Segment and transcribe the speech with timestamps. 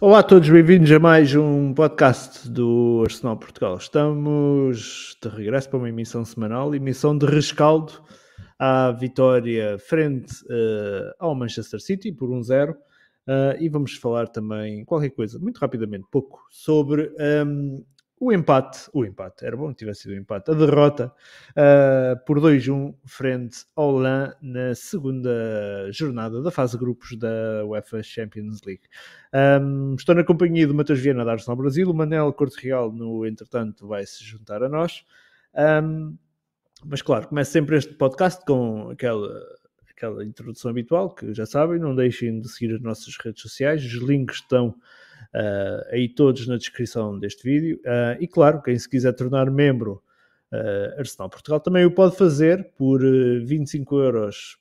[0.00, 3.76] Olá a todos, bem-vindos a mais um podcast do Arsenal Portugal.
[3.76, 8.00] Estamos de regresso para uma emissão semanal, emissão de rescaldo
[8.56, 12.76] à vitória frente uh, ao Manchester City por 1-0 uh,
[13.58, 17.12] e vamos falar também qualquer coisa, muito rapidamente, pouco, sobre
[17.44, 17.84] um,
[18.20, 21.12] o empate, o empate, era bom que tivesse sido o empate, a derrota
[21.50, 25.30] uh, por 2-1 frente ao LAN na segunda
[25.92, 28.82] jornada da fase de grupos da UEFA Champions League.
[29.62, 33.24] Um, estou na companhia do Matheus Viana da Arsenal Brasil, o Manel Corte Real, no
[33.24, 35.04] entretanto, vai se juntar a nós.
[35.54, 36.16] Um,
[36.84, 39.40] mas claro, começo sempre este podcast com aquela,
[39.90, 43.94] aquela introdução habitual, que já sabem, não deixem de seguir as nossas redes sociais, os
[43.94, 44.74] links estão
[45.34, 47.80] uh, aí todos na descrição deste vídeo.
[47.84, 50.02] Uh, e claro, quem se quiser tornar membro
[50.52, 54.58] uh, Arsenal Portugal também o pode fazer por 25 euros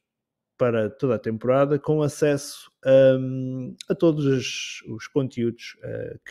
[0.57, 2.71] para toda a temporada, com acesso
[3.19, 5.77] um, a todos os, os conteúdos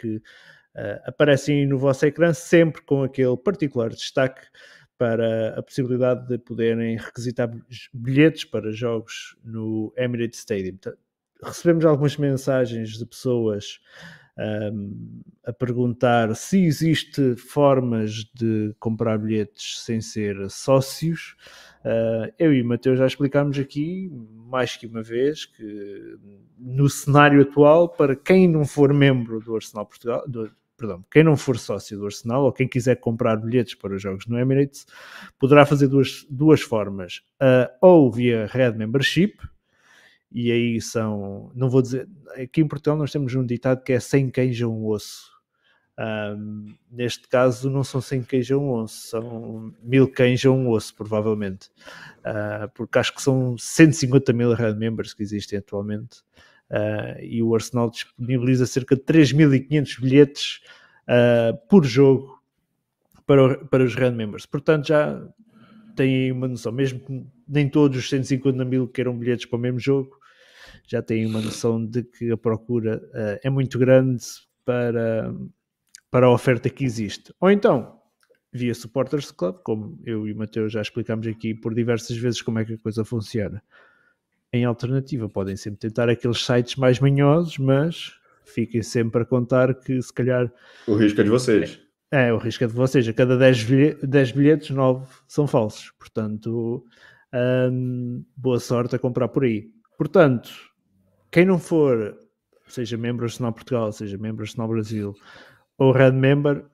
[0.01, 0.20] que
[1.05, 4.43] aparecem no vosso ecrã, sempre com aquele particular destaque
[4.98, 7.50] para a possibilidade de poderem requisitar
[7.93, 10.77] bilhetes para jogos no Emirates Stadium.
[11.43, 13.78] Recebemos algumas mensagens de pessoas
[14.39, 21.37] um, a perguntar se existe formas de comprar bilhetes sem ser sócios.
[21.84, 24.11] Uh, eu e o Mateus já explicámos aqui
[24.51, 26.19] mais que uma vez que
[26.59, 31.37] no cenário atual, para quem não for membro do Arsenal Portugal, do, perdão, quem não
[31.37, 34.87] for sócio do Arsenal ou quem quiser comprar bilhetes para os jogos no Emirates,
[35.39, 37.23] poderá fazer duas, duas formas.
[37.41, 39.37] Uh, ou via Red Membership,
[40.30, 44.00] e aí são, não vou dizer, aqui em Portugal nós temos um ditado que é
[44.00, 45.36] sem queijo um osso.
[45.98, 50.94] Um, neste caso não são sem queijo um osso, são mil cães a um osso,
[50.94, 51.70] provavelmente.
[52.19, 56.19] Uh, porque acho que são 150 mil Red Members que existem atualmente.
[56.70, 60.60] Uh, e o Arsenal disponibiliza cerca de 3.500 bilhetes
[61.09, 62.42] uh, por jogo
[63.25, 64.44] para, para os Red Members.
[64.44, 65.22] Portanto, já
[65.97, 69.81] têm uma noção, mesmo que nem todos os 150 mil queiram bilhetes para o mesmo
[69.81, 70.17] jogo,
[70.87, 74.25] já têm uma noção de que a procura uh, é muito grande
[74.65, 75.34] para,
[76.11, 77.34] para a oferta que existe.
[77.41, 78.01] Ou então,
[78.53, 82.59] via Supporters Club, como eu e o Mateus já explicámos aqui por diversas vezes como
[82.59, 83.63] é que a coisa funciona.
[84.53, 88.15] Em alternativa, podem sempre tentar aqueles sites mais manhosos, mas
[88.45, 90.51] fiquem sempre a contar que se calhar.
[90.87, 91.85] O risco é de vocês.
[92.11, 93.06] É, o risco é de vocês.
[93.09, 95.91] A cada 10 bilhetes, 10 bilhetes 9 são falsos.
[95.99, 96.84] Portanto,
[97.71, 99.69] hum, boa sorte a comprar por aí.
[99.99, 100.50] Portanto,
[101.31, 102.16] quem não for,
[102.69, 105.15] seja membro Arsenal Portugal, seja membro Arsenal Brasil
[105.78, 106.65] ou Red Member,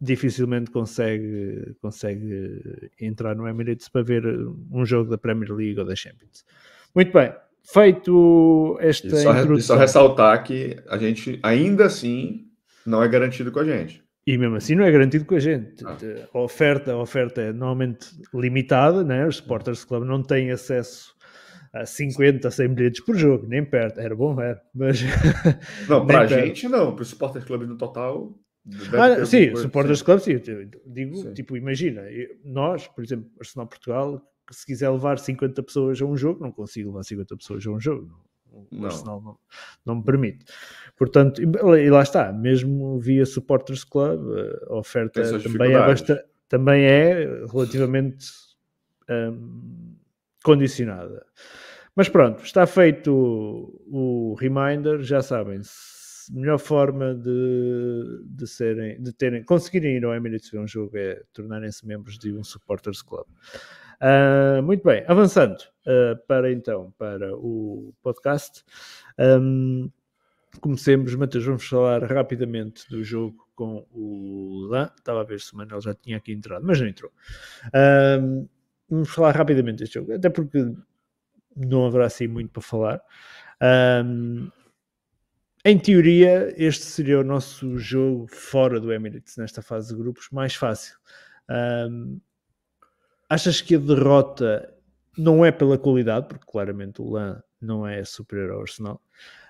[0.00, 4.24] dificilmente consegue, consegue entrar no Emirates para ver
[4.70, 6.44] um jogo da Premier League ou da Champions.
[6.94, 9.56] Muito bem, feito esta e só, introdução...
[9.56, 12.46] E só ressaltar que a gente, ainda assim,
[12.84, 14.03] não é garantido com a gente.
[14.26, 15.84] E mesmo assim não é garantido com a gente.
[15.86, 15.96] Ah.
[16.32, 19.26] A, oferta, a oferta é normalmente limitada, né?
[19.26, 21.14] os Supporters Club não têm acesso
[21.74, 24.00] a 50, 100 bilhetes por jogo, nem perto.
[24.00, 24.62] Era bom, era.
[24.74, 25.00] Mas...
[25.88, 28.32] Não, para a gente não, para o Supporters Club no total.
[28.92, 30.40] Ah, sim, Supporters Club, sim.
[30.86, 31.34] Digo, sim.
[31.34, 32.02] tipo, imagina,
[32.44, 36.90] nós, por exemplo, Arsenal Portugal, se quiser levar 50 pessoas a um jogo, não consigo
[36.90, 38.08] levar 50 pessoas a um jogo.
[38.54, 38.84] O não.
[38.86, 39.38] Arsenal não,
[39.84, 40.44] não me permite.
[40.96, 44.20] Portanto, e lá está, mesmo via Supporters Club,
[44.68, 48.26] a oferta também é, bastante, também é relativamente
[49.10, 49.96] um,
[50.44, 51.26] condicionada.
[51.96, 55.60] Mas pronto, está feito o, o reminder, já sabem,
[56.32, 61.22] melhor forma de, de, serem, de terem, conseguirem ir ao Emirates ver um jogo é
[61.32, 63.26] tornarem-se membros de um Supporters Club.
[64.00, 68.64] Uh, muito bem, avançando uh, para então para o podcast.
[69.18, 69.90] Um,
[70.60, 74.90] comecemos, Matheus, vamos falar rapidamente do jogo com o Lan.
[74.96, 77.12] Estava a ver se o Manuel já tinha aqui entrado, mas não entrou.
[78.20, 78.48] Um,
[78.88, 80.72] vamos falar rapidamente deste jogo, até porque
[81.56, 83.00] não haverá assim muito para falar.
[84.04, 84.50] Um,
[85.64, 90.54] em teoria, este seria o nosso jogo fora do Emirates, nesta fase de grupos, mais
[90.54, 90.96] fácil.
[91.48, 92.20] Um,
[93.30, 94.73] achas que a derrota
[95.16, 99.00] não é pela qualidade, porque claramente o LAN não é superior ao Arsenal,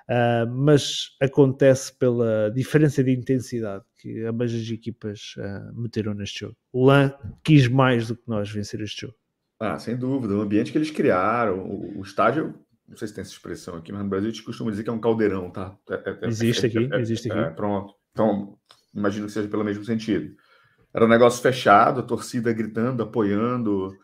[0.09, 6.57] uh, mas acontece pela diferença de intensidade que ambas as equipas uh, meteram neste jogo.
[6.73, 7.13] O LAN
[7.43, 9.17] quis mais do que nós vencer este jogo.
[9.59, 10.35] Ah, sem dúvida.
[10.35, 12.55] O ambiente que eles criaram, o, o estádio,
[12.89, 14.91] não sei se tem essa expressão aqui, mas no Brasil a gente costuma dizer que
[14.91, 15.77] é um caldeirão, tá?
[15.89, 17.55] É, é, é existe é, aqui, é, existe aqui.
[17.55, 17.95] pronto.
[18.13, 18.59] Então,
[18.95, 20.37] imagino que seja pelo mesmo sentido.
[20.93, 23.97] Era um negócio fechado, a torcida gritando, apoiando,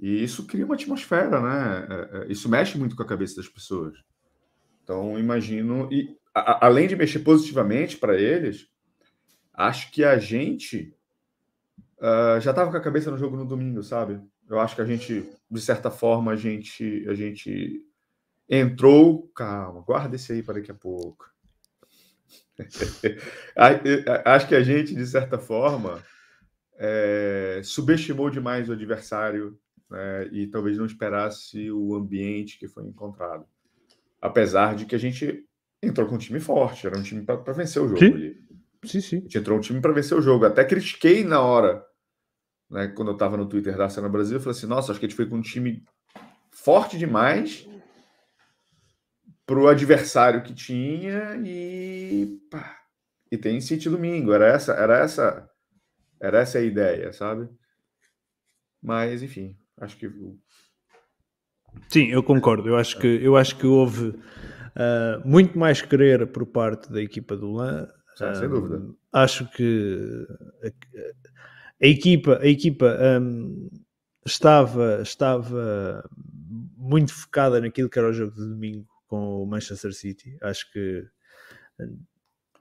[0.00, 2.26] e isso cria uma atmosfera, né?
[2.28, 3.94] Isso mexe muito com a cabeça das pessoas.
[4.82, 5.92] Então, imagino.
[5.92, 8.66] E a, além de mexer positivamente para eles,
[9.52, 10.96] acho que a gente
[11.98, 14.20] uh, já estava com a cabeça no jogo no domingo, sabe?
[14.48, 17.84] Eu acho que a gente, de certa forma, a gente, a gente
[18.48, 19.30] entrou.
[19.34, 21.30] Calma, guarda esse aí para daqui a pouco.
[24.24, 26.02] acho que a gente, de certa forma,
[26.78, 29.58] é, subestimou demais o adversário
[29.90, 33.44] né, e talvez não esperasse o ambiente que foi encontrado.
[34.20, 35.44] Apesar de que a gente
[35.82, 37.98] entrou com um time forte, era um time para vencer o jogo.
[37.98, 38.36] Sim, ali.
[38.84, 39.00] sim.
[39.00, 39.16] sim.
[39.16, 40.44] A gente entrou um time para vencer o jogo.
[40.44, 41.84] Até critiquei na hora
[42.70, 45.06] né, quando eu estava no Twitter da Cena Brasil, eu falei assim: nossa, acho que
[45.06, 45.82] a gente foi com um time
[46.50, 47.68] forte demais
[49.44, 52.78] para o adversário que tinha e pá,
[53.30, 54.32] e tem City domingo.
[54.32, 55.50] Era essa, era essa,
[56.20, 57.48] era essa a ideia, sabe?
[58.80, 60.10] Mas enfim, acho que
[61.88, 62.68] sim, eu concordo.
[62.68, 67.36] Eu acho que eu acho que houve uh, muito mais querer por parte da equipa
[67.36, 67.88] do LAN.
[68.34, 68.82] sem dúvida.
[69.12, 70.26] Acho que
[71.82, 73.70] a equipa, a equipa um,
[74.24, 76.04] estava, estava
[76.76, 80.36] muito focada naquilo que era o jogo de domingo com o Manchester City.
[80.42, 81.04] Acho que
[81.80, 81.98] hum,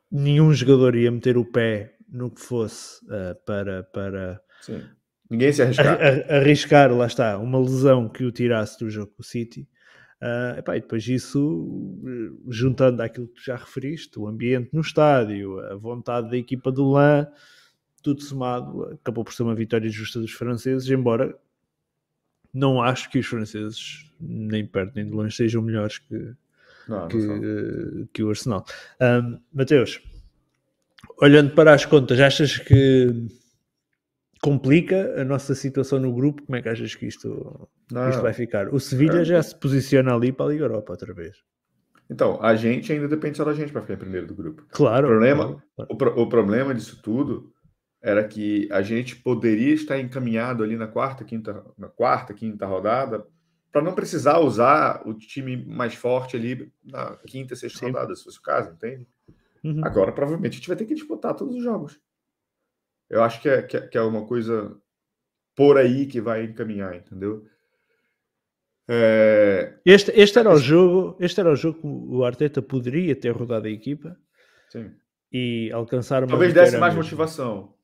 [0.09, 4.83] nenhum jogador ia meter o pé no que fosse uh, para, para Sim.
[5.29, 5.99] Ninguém se arriscar.
[6.29, 9.67] arriscar, lá está, uma lesão que o tirasse do jogo com o City.
[10.21, 11.97] Uh, epá, e depois isso,
[12.49, 16.91] juntando àquilo que tu já referiste, o ambiente no estádio, a vontade da equipa do
[16.91, 17.25] LAN,
[18.03, 21.33] tudo somado, acabou por ser uma vitória justa dos franceses, embora
[22.53, 26.33] não acho que os franceses, nem perto nem de longe, sejam melhores que,
[26.87, 28.65] não, que, não que, o Arsenal.
[28.99, 30.01] Um, Mateus,
[31.21, 33.27] olhando para as contas, achas que
[34.41, 36.43] complica a nossa situação no grupo?
[36.43, 38.73] Como é que achas que isto, não, isto vai ficar?
[38.73, 41.37] O Sevilha é, já se posiciona ali para a Liga Europa outra vez.
[42.09, 44.65] Então, a gente ainda depende só da gente para ficar em primeiro do grupo.
[44.69, 45.07] Claro.
[45.07, 45.91] O problema, claro.
[45.93, 47.53] O, pro, o problema disso tudo
[48.01, 53.25] era que a gente poderia estar encaminhado ali na quarta, quinta, na quarta, quinta rodada,
[53.71, 57.85] para não precisar usar o time mais forte ali na quinta, sexta Sim.
[57.87, 59.07] rodada, se fosse o caso, entende?
[59.63, 59.85] Uhum.
[59.85, 61.99] Agora, provavelmente, a gente vai ter que disputar todos os jogos.
[63.09, 64.75] Eu acho que é, que é, que é uma coisa
[65.55, 67.45] por aí que vai encaminhar, entendeu?
[68.87, 69.77] É...
[69.85, 73.67] Este, este era o jogo, este era o jogo que o Arteta poderia ter rodado
[73.67, 74.17] a equipa
[74.69, 74.91] Sim.
[75.31, 77.03] e alcançar uma Talvez desse mais mesmo.
[77.03, 77.79] motivação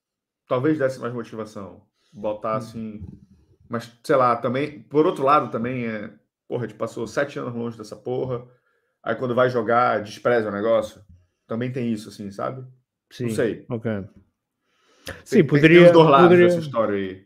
[0.48, 1.82] talvez desse mais motivação.
[2.12, 2.58] Botar hum.
[2.58, 3.06] assim.
[3.68, 4.82] Mas, sei lá, também.
[4.84, 6.12] Por outro lado, também é.
[6.48, 8.46] Porra, a gente passou sete anos longe dessa porra.
[9.04, 11.02] Aí quando vai jogar, despreza o negócio.
[11.48, 12.66] Também tem isso, assim, sabe?
[13.12, 13.26] Sim.
[13.26, 13.66] Não sei.
[13.70, 13.92] Ok.
[15.24, 15.80] Sim, tem, poderia.
[15.80, 17.26] Tem os dois lados poderia, história aí.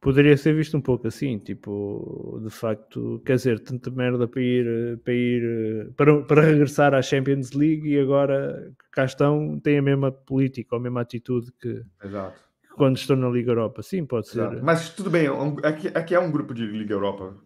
[0.00, 4.98] Poderia ser visto um pouco assim, tipo, de facto, quer dizer, tanta merda para ir,
[5.04, 10.10] para ir, para, para regressar à Champions League e agora cá estão, têm a mesma
[10.10, 12.40] política, a mesma atitude que, Exato.
[12.76, 13.82] quando estão na Liga Europa.
[13.82, 14.62] Sim, pode ser.
[14.62, 17.36] Mas tudo bem, é aqui, aqui é um grupo de Liga Europa,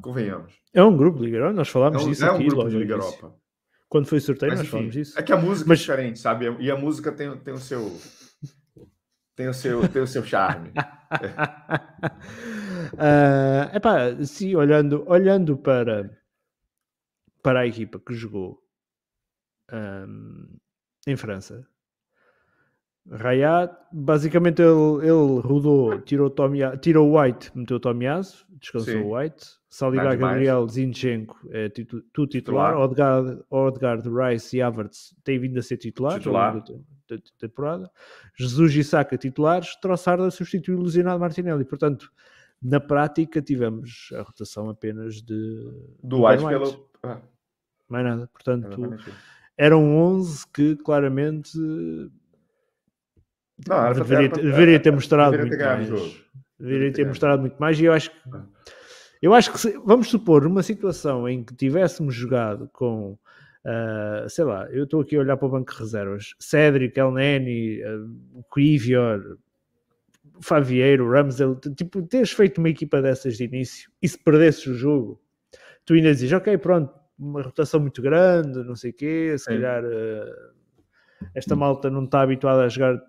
[0.00, 0.54] convenhamos.
[0.72, 2.44] É um grupo de Liga Europa, nós falámos é um, disso é aqui.
[2.44, 3.34] um grupo de Liga Europa.
[3.90, 5.18] Quando foi sorteio, Mas, nós enfim, falamos disso.
[5.18, 5.80] É que a música Mas...
[5.80, 6.56] é diferente, sabe?
[6.60, 7.92] E a música tem, tem o seu
[9.40, 10.68] tem o seu, tem o seu charme.
[12.92, 16.10] uh, epá, sim, olhando, olhando para,
[17.42, 18.62] para a equipa que jogou
[19.72, 20.58] um,
[21.06, 21.66] em França,
[23.10, 29.46] Rayat, basicamente ele, ele rodou, tirou, Tomia, tirou o White, meteu Tomiaso, descansou o White,
[29.70, 35.62] Saliba Gabriel, Zinchenko é titu, tu titular, Odegaard, Odegaard, Rice e Havertz têm vindo a
[35.62, 36.62] ser titulares titular.
[37.16, 37.90] Da temporada.
[38.36, 41.64] Jesus e Saka titulares, Trossard a substituir o Lesionado Martinelli.
[41.64, 42.10] Portanto,
[42.62, 45.72] na prática tivemos a rotação apenas de...
[46.02, 46.88] Do White, pelo...
[47.02, 47.20] Ah.
[47.88, 48.28] Mais nada.
[48.32, 48.96] Portanto,
[49.56, 51.58] eram 11 que claramente...
[53.68, 56.30] Não, deveria, deveria ter mostrado deveria ter muito mais.
[56.58, 58.16] Deveria ter mostrado muito mais e eu acho que.
[59.22, 63.18] Eu acho que, se, vamos supor, numa situação em que tivéssemos jogado com,
[63.64, 67.12] uh, sei lá, eu estou aqui a olhar para o banco de reservas, Cédric, El
[67.12, 69.38] Neni, uh, Quivior,
[70.40, 75.20] Favieiro, Ramsel, tipo, teres feito uma equipa dessas de início e se perdesses o jogo,
[75.84, 79.50] tu ainda dizes, ok, pronto, uma rotação muito grande, não sei o quê, se Sim.
[79.50, 80.52] calhar uh,
[81.34, 83.00] esta malta não está habituada a jogar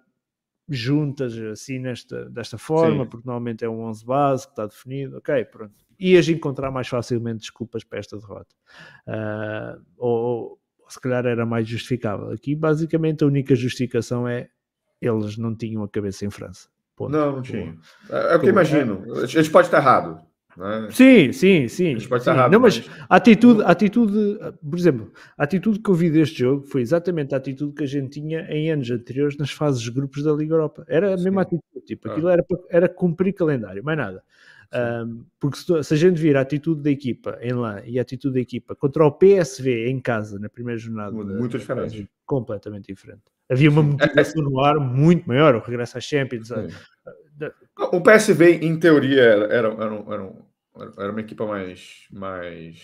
[0.67, 3.09] juntas assim nesta, desta forma, Sim.
[3.09, 7.39] porque normalmente é um 11 base que está definido, ok, pronto ias encontrar mais facilmente
[7.41, 8.53] desculpas para esta derrota.
[9.07, 12.31] Uh, ou, ou, se calhar era mais justificável.
[12.31, 14.49] Aqui, basicamente, a única justificação é
[15.01, 16.67] eles não tinham a cabeça em França.
[16.95, 17.11] Ponto.
[17.11, 17.75] Não, não tinham.
[18.09, 19.03] É, é o que imagino.
[19.15, 20.21] A gente pode estar errado.
[20.57, 20.89] Né?
[20.91, 21.97] Sim, sim, sim.
[21.97, 22.15] sim.
[22.15, 24.37] estar errado, não, mas, mas- a atitude, a atitude,
[24.69, 27.87] por exemplo, a atitude que eu vi deste jogo foi exatamente a atitude que a
[27.87, 30.83] gente tinha em anos anteriores nas fases de grupos da Liga Europa.
[30.89, 31.23] Era a Sim.
[31.23, 32.11] mesma atitude, tipo, Ah.
[32.11, 34.21] aquilo era, pa- era cumprir calendário, mais nada.
[34.73, 38.01] Um, porque se, se a gente vir a atitude da equipa em lá e a
[38.01, 42.09] atitude da equipa contra o PSV em casa na primeira jornada, Muito- diferente.
[42.25, 43.23] completamente diferente.
[43.49, 46.51] Havia uma motivação no ar muito maior, o regresso às Champions.
[46.53, 46.75] a- Sim.
[47.35, 47.53] da-
[47.91, 50.45] O PSV, em teoria, era, era, era, era, um-
[51.11, 52.81] uma equipa mais, mais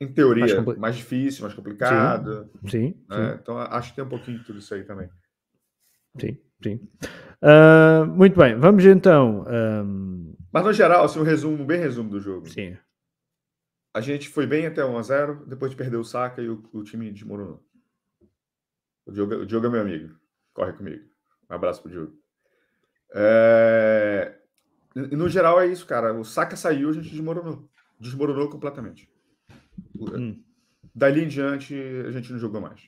[0.00, 2.50] em teoria, Mais mais, compli- difícil, mais complicada.
[2.66, 2.94] Sim, sim.
[3.08, 3.38] né?
[3.40, 5.08] Então, acho que tem um pouquinho de tudo isso aí também.
[6.20, 6.80] Sim, sim.
[7.42, 9.44] Ah, muito bem, vamos então.
[9.48, 12.48] ahm, Mas, no geral, assim, um resumo, bem resumo do jogo.
[12.48, 12.76] sim,
[13.94, 17.10] A gente foi bem até 1x0, depois de perder o Saka e o, o time
[17.12, 17.62] desmoronou.
[19.06, 20.14] O Diogo, o Diogo é meu amigo.
[20.52, 21.04] Corre comigo.
[21.50, 22.12] Um abraço pro Diogo.
[23.14, 24.34] É,
[24.94, 26.12] No geral é isso, cara.
[26.12, 27.68] O Saka saiu, a gente desmoronou.
[28.00, 29.08] Desmoronou completamente.
[29.98, 30.42] O- Hum.
[30.94, 31.74] Dali em diante,
[32.06, 32.80] a gente não jogou mais.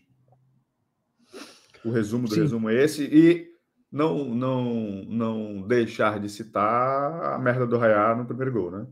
[1.85, 2.41] O resumo do Sim.
[2.43, 3.05] resumo é esse.
[3.05, 3.50] E
[3.91, 4.65] não, não,
[5.05, 8.87] não deixar de citar a merda do Rayá no primeiro gol, né?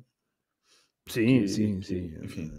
[1.08, 2.14] sim, Que- sim, que, sim.
[2.22, 2.52] enfim.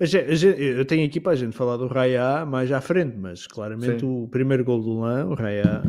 [0.00, 4.06] Eu tenho aqui para a gente falar do Raya mais à frente, mas claramente Sim.
[4.24, 5.82] o primeiro gol do Lan, o Raya,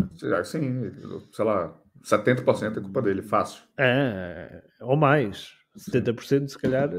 [0.43, 0.91] Sim,
[1.31, 3.63] sei lá, 70% é culpa dele, fácil.
[3.77, 6.89] é, ou mais, 70% se calhar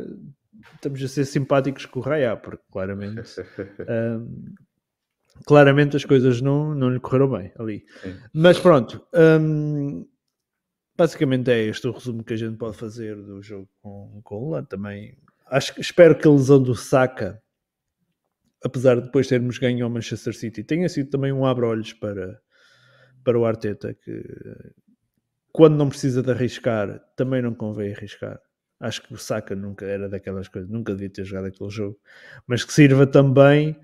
[0.74, 3.20] estamos a ser simpáticos com o Raya, porque claramente,
[3.86, 4.54] ahm,
[5.46, 7.84] claramente as coisas não, não lhe correram bem ali.
[8.02, 8.16] Sim.
[8.32, 10.06] Mas pronto, hum,
[10.96, 14.50] basicamente é este o resumo que a gente pode fazer do jogo com, com o
[14.50, 15.16] Lan também.
[15.46, 17.42] Acho, espero que a lesão do Saka,
[18.64, 22.40] apesar de depois termos ganho ao Manchester City, tenha sido também um abre-olhos para,
[23.24, 24.22] para o Arteta, que
[25.52, 28.40] quando não precisa de arriscar, também não convém arriscar.
[28.80, 31.98] Acho que o Saka nunca era daquelas coisas, nunca devia ter jogado aquele jogo,
[32.46, 33.78] mas que sirva também.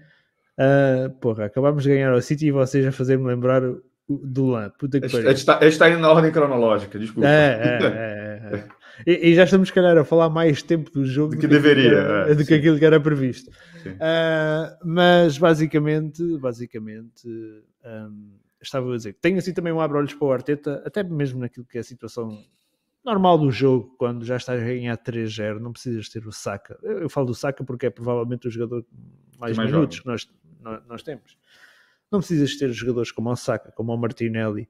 [0.59, 4.71] Ah, porra, acabámos de ganhar ao City e vocês a fazer-me lembrar o- do Lan.
[4.79, 5.31] Puta A que pariu.
[5.31, 7.29] está tá indo na ordem cronológica, desculpa.
[7.29, 8.69] É, é, é, é.
[9.07, 11.61] E, e já estamos, se calhar, a falar mais tempo do jogo Do que aquilo
[11.63, 13.51] deveria, era- é, do que aquilo que era previsto.
[14.01, 17.29] Ah, mas basicamente, basicamente
[17.85, 21.39] hum, estava a dizer que tenho assim também um abre-olhos para o Arteta, até mesmo
[21.41, 22.43] naquilo que é a situação
[23.05, 26.77] normal do jogo, quando já estás a ganhar 3-0, não precisas ter o Saka.
[26.83, 28.85] Eu, eu falo do Saka porque é provavelmente o jogador
[29.39, 30.03] mais, mais minutos jovem.
[30.03, 30.29] que nós,
[30.61, 31.39] nós, temos.
[32.11, 34.69] Não precisas ter jogadores como o Saka, como o Martinelli,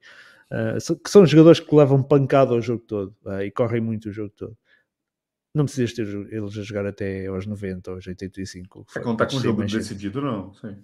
[0.51, 4.13] ah, que são jogadores que levam pancada ao jogo todo ah, e correm muito o
[4.13, 4.57] jogo todo.
[5.55, 8.81] Não precisas ter eles a jogar até aos 90, aos 85.
[8.81, 10.53] o que É tá com ter jogo decidido, não.
[10.55, 10.77] Sim.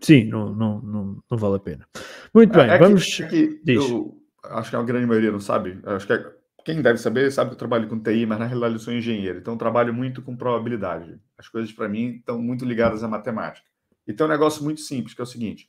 [0.00, 1.86] Sim, não, não, não, não vale a pena.
[2.34, 3.20] Muito bem, É vamos.
[3.20, 3.28] é
[3.74, 5.78] eu acho que a grande maioria não sabe.
[5.84, 6.32] Acho que é-
[6.64, 9.38] quem deve saber sabe que eu trabalho com TI, mas na realidade eu sou engenheiro.
[9.38, 11.18] Então eu trabalho muito com probabilidade.
[11.38, 13.66] As coisas para mim estão muito ligadas à matemática.
[14.06, 15.68] E tem um negócio muito simples, que é o seguinte: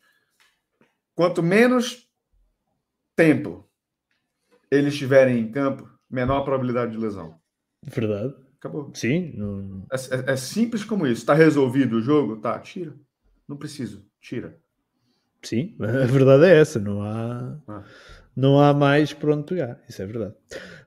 [1.16, 2.08] quanto menos
[3.16, 3.68] tempo
[4.72, 7.40] eles estiverem em campo, menor a probabilidade de lesão.
[7.84, 8.34] Verdade.
[8.58, 8.92] Acabou.
[8.96, 11.22] Sim, não- É, é- é simples como isso.
[11.22, 12.38] Está resolvido o jogo?
[12.38, 12.96] Tá, tira.
[13.48, 14.58] Não preciso, tira.
[15.44, 16.80] sim, a verdade é essa.
[16.80, 17.84] Não há, Ah.
[18.36, 19.80] não há mais por onde pegar.
[19.88, 20.34] Isso é verdade.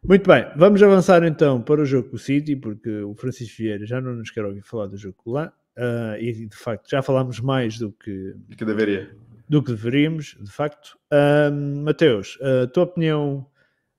[0.02, 3.84] Muito bem, vamos avançar então para o jogo com o City, porque o Francisco Vieira
[3.84, 5.32] já não nos quer ouvir falar do jogo com
[5.76, 9.14] ah, e de facto já falámos mais do que, Que deveria.
[9.48, 10.98] do que deveríamos, de facto.
[11.10, 13.46] Ahm, Mateus, a tua opinião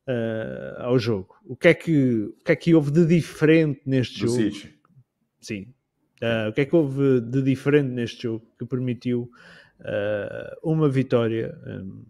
[0.07, 1.35] ah, ao jogo.
[1.45, 4.51] O que, é que, o que é que houve de diferente neste Do jogo?
[4.51, 4.79] City.
[5.39, 5.73] Sim.
[6.21, 9.29] Ah, o que é que houve de diferente neste jogo que permitiu
[10.63, 12.03] uma vitória hum,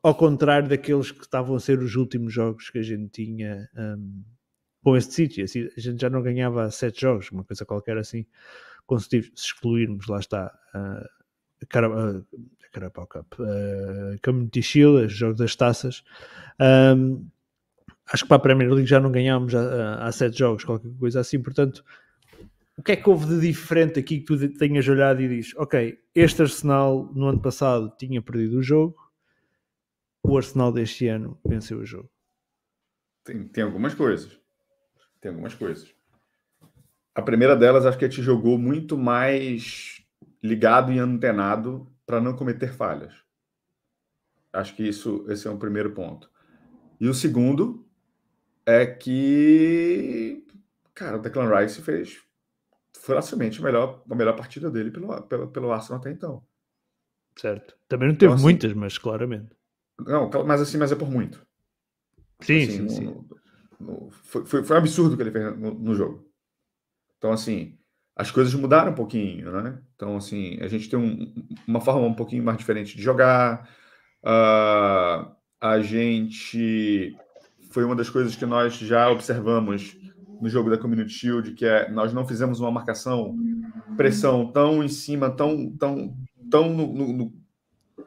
[0.00, 4.22] ao contrário daqueles que estavam a ser os últimos jogos que a gente tinha hum,
[4.82, 5.42] com este City?
[5.42, 8.24] Assim, a gente já não ganhava sete jogos, uma coisa qualquer assim,
[8.90, 11.06] conseguimos, se excluirmos, lá está, a
[11.68, 12.22] Cara- ah,
[12.64, 16.02] a Carabao Cup, a Community Shield, os jogos das taças.
[16.96, 17.28] Hum,
[18.12, 21.20] acho que para a Premier League já não ganhámos há, há sete jogos, qualquer coisa
[21.20, 21.84] assim, portanto
[22.76, 25.98] o que é que houve de diferente aqui que tu tenhas olhado e dizes, ok,
[26.14, 28.96] este Arsenal no ano passado tinha perdido o jogo,
[30.22, 32.10] o Arsenal deste ano venceu o jogo.
[33.22, 34.40] Tem, tem algumas coisas.
[35.20, 35.94] Tem algumas coisas.
[37.14, 40.02] A primeira delas, acho que a gente jogou muito mais
[40.42, 43.14] ligado e antenado para não cometer falhas.
[44.52, 46.30] Acho que isso, esse é um primeiro ponto.
[47.00, 47.86] E o segundo
[48.66, 50.44] é que,
[50.94, 52.22] cara, o Declan Rice fez
[52.96, 56.44] facilmente a melhor, a melhor partida dele pelo, pelo, pelo Arsenal até então.
[57.36, 57.76] Certo.
[57.88, 59.50] Também não teve Então, assim, muitas, mas claramente.
[59.98, 61.44] Não, mas assim, mas é por muito.
[62.40, 63.04] Sim, Assim, sim, não- sim.
[63.04, 63.28] não-
[63.80, 66.29] no foi, foi, foi, um absurdo o que ele fez no, no, jogo.
[67.20, 67.76] Então, assim,
[68.16, 69.78] as coisas mudaram um pouquinho, né?
[69.94, 71.34] Então, assim, a gente tem um,
[71.68, 73.68] uma forma um pouquinho mais diferente de jogar.
[74.24, 77.14] Uh, a gente
[77.70, 79.98] foi uma das coisas que nós já observamos
[80.40, 83.36] no jogo da Community Shield, que é nós não fizemos uma marcação
[83.98, 86.16] pressão tão em cima, tão, tão,
[86.50, 87.32] tão no, no,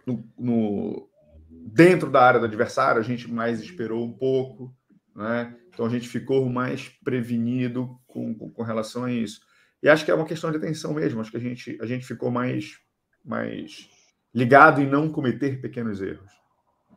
[0.07, 1.09] no, no
[1.49, 4.75] dentro da área do adversário, a gente mais esperou um pouco,
[5.15, 5.55] né?
[5.69, 9.41] Então a gente ficou mais prevenido com, com, com, relação a isso.
[9.81, 11.19] E acho que é uma questão de atenção mesmo.
[11.19, 12.77] Acho que a gente, a gente ficou mais,
[13.23, 13.89] mais
[14.33, 16.31] ligado em não cometer pequenos erros.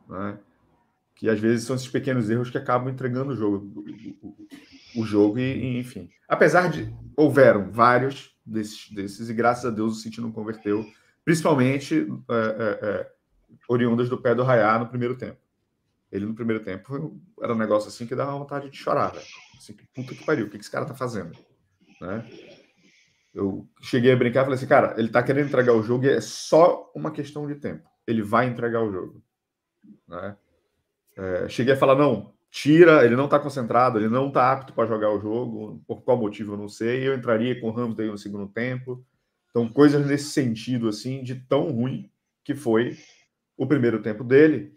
[0.07, 0.37] Né?
[1.15, 3.83] Que às vezes são esses pequenos erros que acabam entregando o jogo.
[4.21, 6.09] O, o jogo, e, e, enfim.
[6.27, 10.85] Apesar de houveram vários desses, desses, e graças a Deus o City não converteu,
[11.25, 13.11] principalmente é, é, é,
[13.67, 15.37] oriundas do pé do Rayá no primeiro tempo.
[16.11, 19.25] Ele no primeiro tempo era um negócio assim que dava vontade de chorar, velho.
[19.57, 21.37] Assim, puta que pariu, o que esse cara tá fazendo?
[21.99, 22.25] Né?
[23.33, 26.09] Eu cheguei a brincar e falei assim, cara, ele tá querendo entregar o jogo e
[26.09, 27.87] é só uma questão de tempo.
[28.07, 29.23] Ele vai entregar o jogo.
[30.07, 30.37] Né?
[31.17, 34.87] É, cheguei a falar, não, tira, ele não está concentrado, ele não está apto para
[34.87, 37.07] jogar o jogo, por qual motivo eu não sei.
[37.07, 39.05] Eu entraria com o daí no segundo tempo.
[39.49, 42.09] Então, coisas nesse sentido, assim, de tão ruim
[42.43, 42.97] que foi
[43.57, 44.73] o primeiro tempo dele.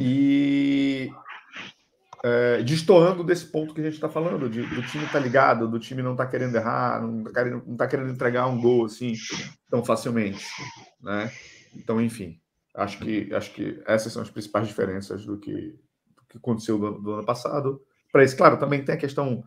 [0.00, 1.12] E
[2.22, 5.78] é, destoando desse ponto que a gente está falando, de, do time tá ligado, do
[5.78, 9.14] time não tá querendo errar, não tá querendo, não tá querendo entregar um gol assim
[9.70, 10.44] tão facilmente,
[11.00, 11.30] né?
[11.74, 12.40] Então, enfim,
[12.74, 17.00] acho que acho que essas são as principais diferenças do que, do que aconteceu do,
[17.00, 17.80] do ano passado.
[18.10, 19.44] Para isso, claro, também tem a questão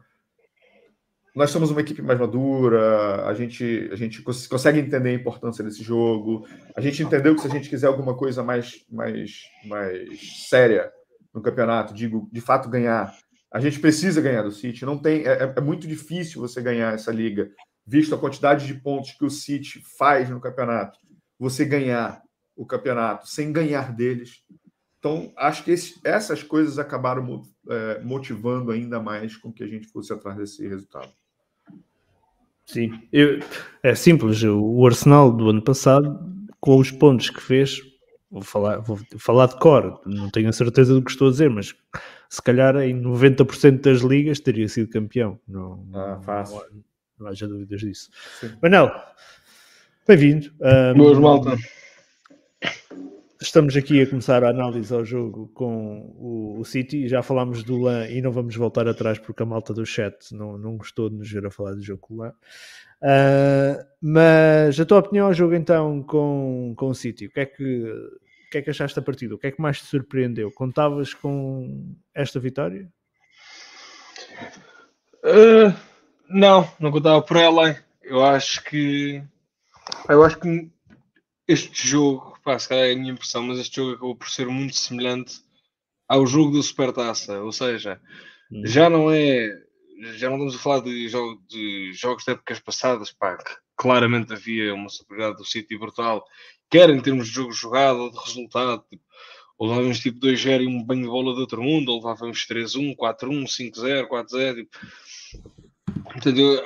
[1.35, 5.81] nós somos uma equipe mais madura, a gente, a gente consegue entender a importância desse
[5.81, 6.45] jogo,
[6.75, 10.91] a gente entendeu que se a gente quiser alguma coisa mais, mais, mais séria
[11.33, 13.15] no campeonato, digo, de fato ganhar,
[13.51, 14.85] a gente precisa ganhar do City.
[14.85, 17.49] Não tem, é, é muito difícil você ganhar essa liga,
[17.85, 20.99] visto a quantidade de pontos que o City faz no campeonato.
[21.39, 22.21] Você ganhar
[22.55, 24.43] o campeonato sem ganhar deles.
[24.99, 29.87] Então, acho que esse, essas coisas acabaram é, motivando ainda mais com que a gente
[29.87, 31.11] fosse atrás desse resultado.
[32.71, 33.39] Sim, eu,
[33.83, 34.41] é simples.
[34.43, 36.17] O Arsenal do ano passado,
[36.61, 37.81] com os pontos que fez,
[38.31, 41.49] vou falar, vou falar de cor, não tenho a certeza do que estou a dizer,
[41.49, 41.75] mas
[42.29, 45.37] se calhar em 90% das ligas teria sido campeão.
[45.45, 46.61] Não, ah, fácil.
[46.71, 46.83] Não,
[47.19, 48.09] não, haja dúvidas disso.
[48.39, 48.53] Sim.
[48.61, 48.89] Manel,
[50.07, 50.49] bem-vindo.
[50.61, 51.57] Um, Boas, malta.
[53.41, 57.07] Estamos aqui a começar a análise ao jogo com o, o City.
[57.07, 60.59] Já falámos do LAN e não vamos voltar atrás porque a malta do chat não,
[60.59, 62.33] não gostou de nos ver a falar do jogo com o LAN.
[63.01, 67.45] Uh, mas a tua opinião ao jogo então com, com o City, o que é
[67.47, 69.33] que o que é que achaste da partida?
[69.33, 70.51] O que é que mais te surpreendeu?
[70.51, 72.87] Contavas com esta vitória?
[75.25, 75.73] Uh,
[76.29, 77.75] não, não contava por ela.
[78.03, 79.23] Eu acho que
[80.07, 80.69] eu acho que
[81.47, 84.47] este jogo, pá, se calhar é a minha impressão, mas este jogo acabou por ser
[84.47, 85.41] muito semelhante
[86.07, 88.01] ao jogo da Supertaça, ou seja,
[88.51, 88.63] hum.
[88.65, 89.49] já não é,
[90.15, 94.33] já não estamos a falar de, jogo, de jogos de épocas passadas, pá, que claramente
[94.33, 96.25] havia uma superioridade do City brutal,
[96.69, 99.03] quer em termos de jogo jogado ou de resultado, tipo,
[99.61, 102.95] ou levávamos tipo 2-0 e um banho de bola de outro mundo, ou levávamos 3-1,
[102.95, 104.77] 4-1, 5-0, 4-0, tipo.
[106.03, 106.59] Portanto, eu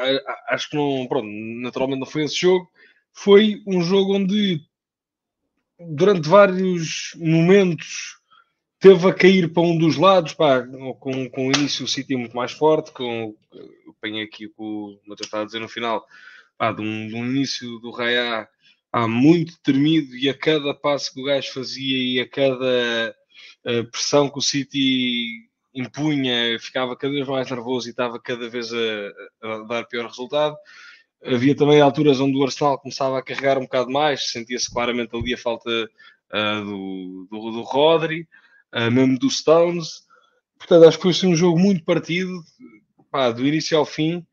[0.50, 2.72] acho que não, pronto, naturalmente não foi esse jogo.
[3.14, 4.62] Foi um jogo onde
[5.80, 8.18] durante vários momentos
[8.80, 10.66] teve a cair para um dos lados, pá,
[11.00, 15.00] com, com o início o City muito mais forte, com, eu penho aqui que o
[15.08, 16.06] Matheus está a dizer no final,
[16.58, 18.48] pá, de, um, de um início do Raya
[18.92, 23.16] há muito tremido e a cada passo que o gajo fazia e a cada
[23.66, 28.72] uh, pressão que o City impunha ficava cada vez mais nervoso e estava cada vez
[28.72, 30.56] a, a dar pior resultado.
[31.26, 35.34] Havia também alturas onde o Arsenal começava a carregar um bocado mais, sentia-se claramente ali
[35.34, 38.28] a falta uh, do, do, do Rodri,
[38.74, 40.04] uh, mesmo do Stones.
[40.58, 42.32] Portanto, acho que foi assim, um jogo muito partido,
[43.12, 44.26] pá, do início ao fim.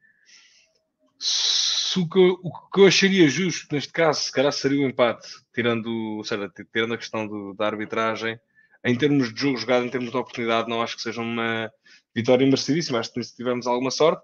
[1.96, 6.22] O que, o que eu acharia justo neste caso, se calhar seria o empate, tirando,
[6.24, 8.38] seja, tirando a questão do, da arbitragem,
[8.84, 11.70] em termos de jogo jogado, em termos de oportunidade, não acho que seja uma
[12.14, 12.98] vitória merecidíssima.
[12.98, 14.22] Acho que se tivermos alguma sorte,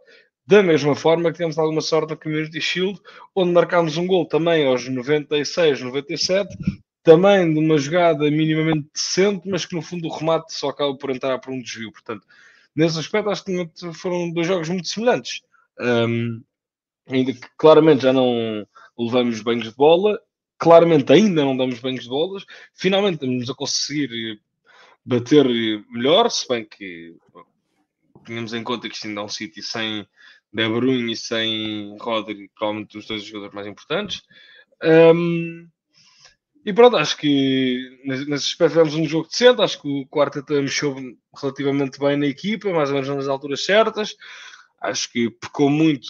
[0.49, 2.99] da mesma forma que tivemos alguma sorte na Community Shield,
[3.35, 6.57] onde marcámos um gol também aos 96, 97,
[7.03, 11.11] também de uma jogada minimamente decente, mas que no fundo o remate só acaba por
[11.11, 11.93] entrar por um desvio.
[11.93, 12.27] Portanto,
[12.75, 15.43] nesse aspecto, acho que foram dois jogos muito semelhantes.
[15.79, 16.43] Um,
[17.07, 18.67] ainda que claramente já não
[18.99, 20.19] levamos banhos de bola,
[20.57, 24.41] claramente ainda não damos banhos de bolas, finalmente estamos a conseguir
[25.05, 25.45] bater
[25.91, 27.15] melhor, se bem que
[28.25, 30.07] tínhamos em conta que isto ainda é um City sem
[30.53, 34.23] De Bruyne e sem Rodri, provavelmente os dois jogadores mais importantes.
[34.83, 35.69] Um,
[36.65, 39.63] e pronto, acho que nesse aspecto tivemos um jogo decente.
[39.63, 40.95] Acho que o quarto até mexeu
[41.37, 44.15] relativamente bem na equipa, mais ou menos nas alturas certas.
[44.81, 46.09] Acho que pecou muito,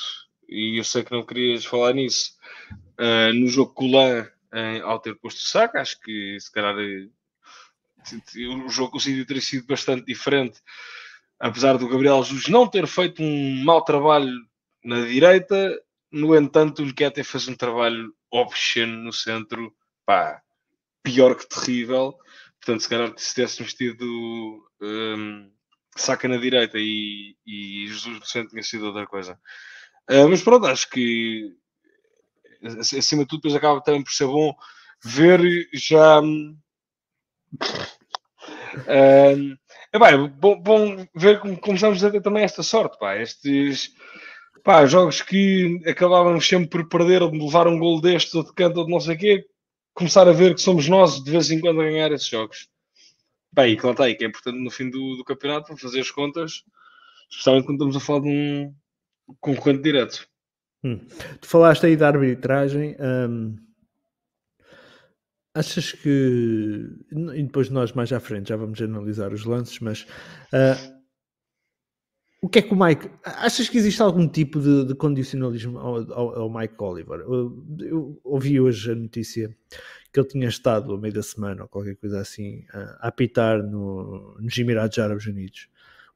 [0.48, 2.32] e eu sei que não querias falar nisso,
[3.00, 4.26] uh, no jogo com o Lan,
[4.84, 5.78] ao ter posto o saco.
[5.78, 10.60] Acho que se calhar o jogo City teria sido bastante diferente,
[11.38, 14.32] apesar do Gabriel Jesus não ter feito um mau trabalho
[14.84, 15.80] na direita.
[16.10, 19.74] No entanto, o Nketiah fez um trabalho obsceno no centro,
[20.06, 20.42] pá,
[21.02, 22.16] pior que terrível.
[22.60, 25.50] Portanto, se calhar se tivéssemos tido um,
[25.96, 29.38] saca na direita e, e Jesus no centro tinha sido outra coisa.
[30.10, 31.54] Uh, mas pronto, acho que
[32.96, 34.54] acima de tudo depois acaba também por ser bom
[35.04, 35.40] ver
[35.72, 36.20] já
[38.86, 43.92] é bem, bom, bom, ver como começamos a ter também esta sorte, pá, estes
[44.62, 48.52] pá, jogos que acabávamos sempre por perder ou de levar um gol deste ou de
[48.52, 49.46] canto ou de não sei o quê,
[49.94, 52.68] começar a ver que somos nós de vez em quando a ganhar esses jogos.
[53.52, 56.10] Bem, e está aí, que é importante no fim do, do campeonato para fazer as
[56.10, 56.62] contas,
[57.30, 58.74] especialmente quando estamos a falar de um
[59.40, 60.28] concorrente direto.
[60.84, 61.00] Hum.
[61.40, 62.96] Tu falaste aí da arbitragem.
[63.00, 63.56] Hum,
[65.58, 66.88] achas que.
[67.34, 70.02] E depois nós mais à frente já vamos analisar os lances, mas.
[70.52, 70.98] Uh,
[72.40, 73.10] o que é que o Mike.
[73.24, 77.20] Achas que existe algum tipo de, de condicionalismo ao, ao, ao, Mike Oliver?
[77.20, 79.54] Eu, eu, ouvi hoje a notícia
[80.12, 84.36] que ele tinha estado ao meio da semana ou qualquer coisa assim a, apitar no,
[84.40, 85.68] nos Emirados Árabes Unidos.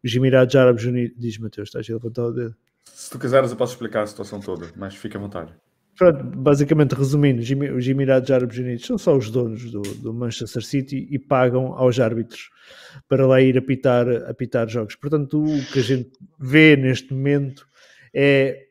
[0.05, 1.17] Os Emirados Árabes Unidos.
[1.19, 2.57] Diz Mateus, estás a levantar o dedo?
[2.85, 5.53] Se tu quiseres, eu posso explicar a situação toda, mas fica à vontade.
[5.97, 11.07] Pronto, basicamente, resumindo, os Emirados Árabes Unidos são só os donos do, do, Manchester City
[11.11, 12.49] e pagam aos árbitros
[13.09, 14.97] para lá ir apitar, apitar jogos.
[14.97, 17.67] Portanto, o que a gente vê neste momento
[18.15, 18.69] é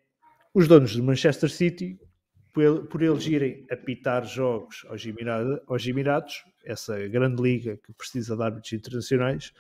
[0.54, 2.00] os donos do Manchester City,
[2.54, 5.06] por, por eles irem apitar jogos aos
[5.68, 9.54] aos Emirados essa grande liga que precisa de árbitros internacionais,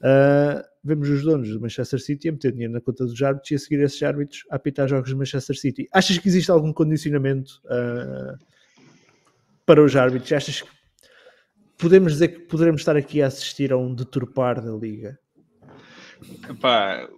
[0.00, 3.54] uh, vemos os donos do Manchester City a meter dinheiro na conta dos árbitros e
[3.54, 5.88] a seguir esses árbitros a apitar jogos do Manchester City.
[5.92, 8.38] Achas que existe algum condicionamento uh,
[9.66, 10.32] para os árbitros?
[10.32, 10.68] Achas que
[11.78, 15.18] podemos dizer que poderemos estar aqui a assistir a um deturpar da liga?
[16.48, 17.08] Epá,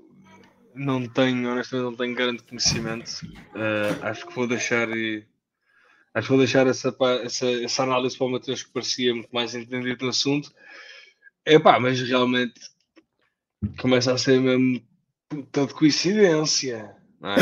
[0.74, 3.10] não tenho, honestamente, não tenho grande conhecimento.
[3.54, 4.88] Uh, acho que vou deixar.
[6.16, 9.54] Acho que vou deixar essa, essa, essa análise para o Matheus que parecia muito mais
[9.54, 10.50] entendido no assunto.
[11.44, 12.58] É pá, mas realmente
[13.78, 14.82] começa a ser mesmo
[15.28, 16.96] puta de coincidência.
[17.20, 17.36] Não é?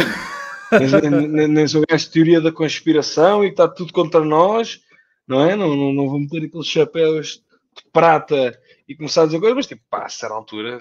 [1.47, 4.81] nem, sou gajo de teoria da conspiração e está tudo contra nós,
[5.25, 5.55] não é?
[5.55, 7.45] Não, não, não vou meter aqueles chapéus
[7.77, 10.81] de prata e começar a dizer coisas, mas tipo, pá, a certa altura,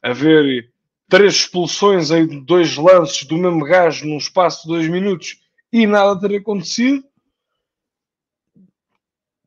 [0.00, 0.72] haver
[1.08, 6.20] três expulsões em dois lances do mesmo gajo num espaço de dois minutos e nada
[6.20, 7.04] ter acontecido.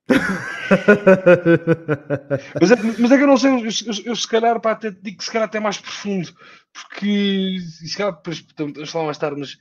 [2.59, 4.91] mas, é, mas, é, que eu não sei, eu, eu, eu se calhar pá, até
[4.91, 6.33] digo que se calhar até mais profundo,
[6.73, 9.57] porque se calhar depois vamos falar mais tarde, mas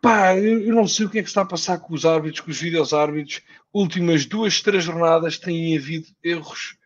[0.00, 2.40] pá, eu, eu, não sei o que é que está a passar com os árbitros,
[2.40, 3.42] com os vídeos árbitros.
[3.72, 6.76] Últimas duas, três jornadas têm havido erros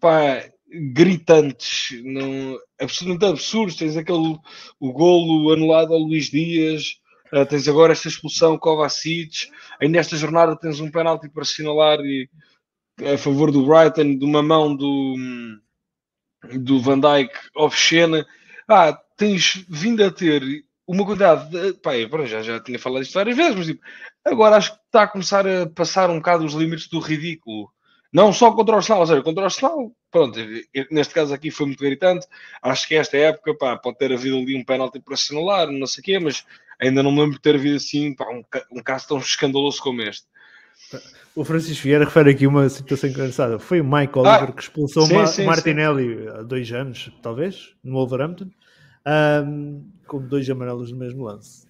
[0.00, 3.76] pá, gritantes, não, absolutamente absurdos.
[3.76, 4.38] Tens aquele
[4.78, 6.99] o golo anulado ao Luís Dias
[7.32, 9.50] Uh, tens agora esta expulsão Kovacic.
[9.80, 12.28] Ainda esta jornada tens um penalti para assinalar e,
[13.12, 15.16] a favor do Brighton, de uma mão do,
[16.60, 18.26] do Van Dijk obscena.
[18.68, 20.42] Ah, tens vindo a ter
[20.86, 21.50] uma quantidade.
[21.50, 23.80] De, pá, eu já, já tinha falado isto várias vezes, mas tipo,
[24.24, 27.70] agora acho que está a começar a passar um bocado os limites do ridículo.
[28.12, 30.36] Não só contra o Arsenal, ou seja, contra o Arsenal, pronto,
[30.90, 32.26] neste caso aqui foi muito gritante.
[32.60, 36.00] Acho que esta época pá, pode ter havido ali um penalti para assinalar, não sei
[36.02, 36.44] o quê, mas
[36.80, 40.02] ainda não me lembro de ter havido assim pá, um, um caso tão escandaloso como
[40.02, 40.26] este.
[41.34, 43.58] O Francisco Vieira refere aqui uma situação engraçada.
[43.58, 46.28] Foi o Mike Oliver ah, que expulsou sim, sim, Martinelli sim.
[46.28, 48.50] há dois anos, talvez, no Wolverhampton,
[49.46, 51.68] um, com dois amarelos no mesmo lance.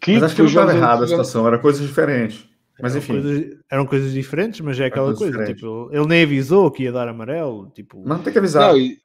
[0.00, 2.48] Que mas acho que não estava errado a situação, era coisas diferentes.
[2.80, 3.12] Mas eram enfim.
[3.20, 5.44] Coisas, eram coisas diferentes, mas é aquela coisa.
[5.44, 7.70] Tipo, ele nem avisou que ia dar amarelo.
[7.74, 7.98] Tipo...
[8.06, 8.72] Mas não tem que avisar.
[8.72, 8.98] Não, e,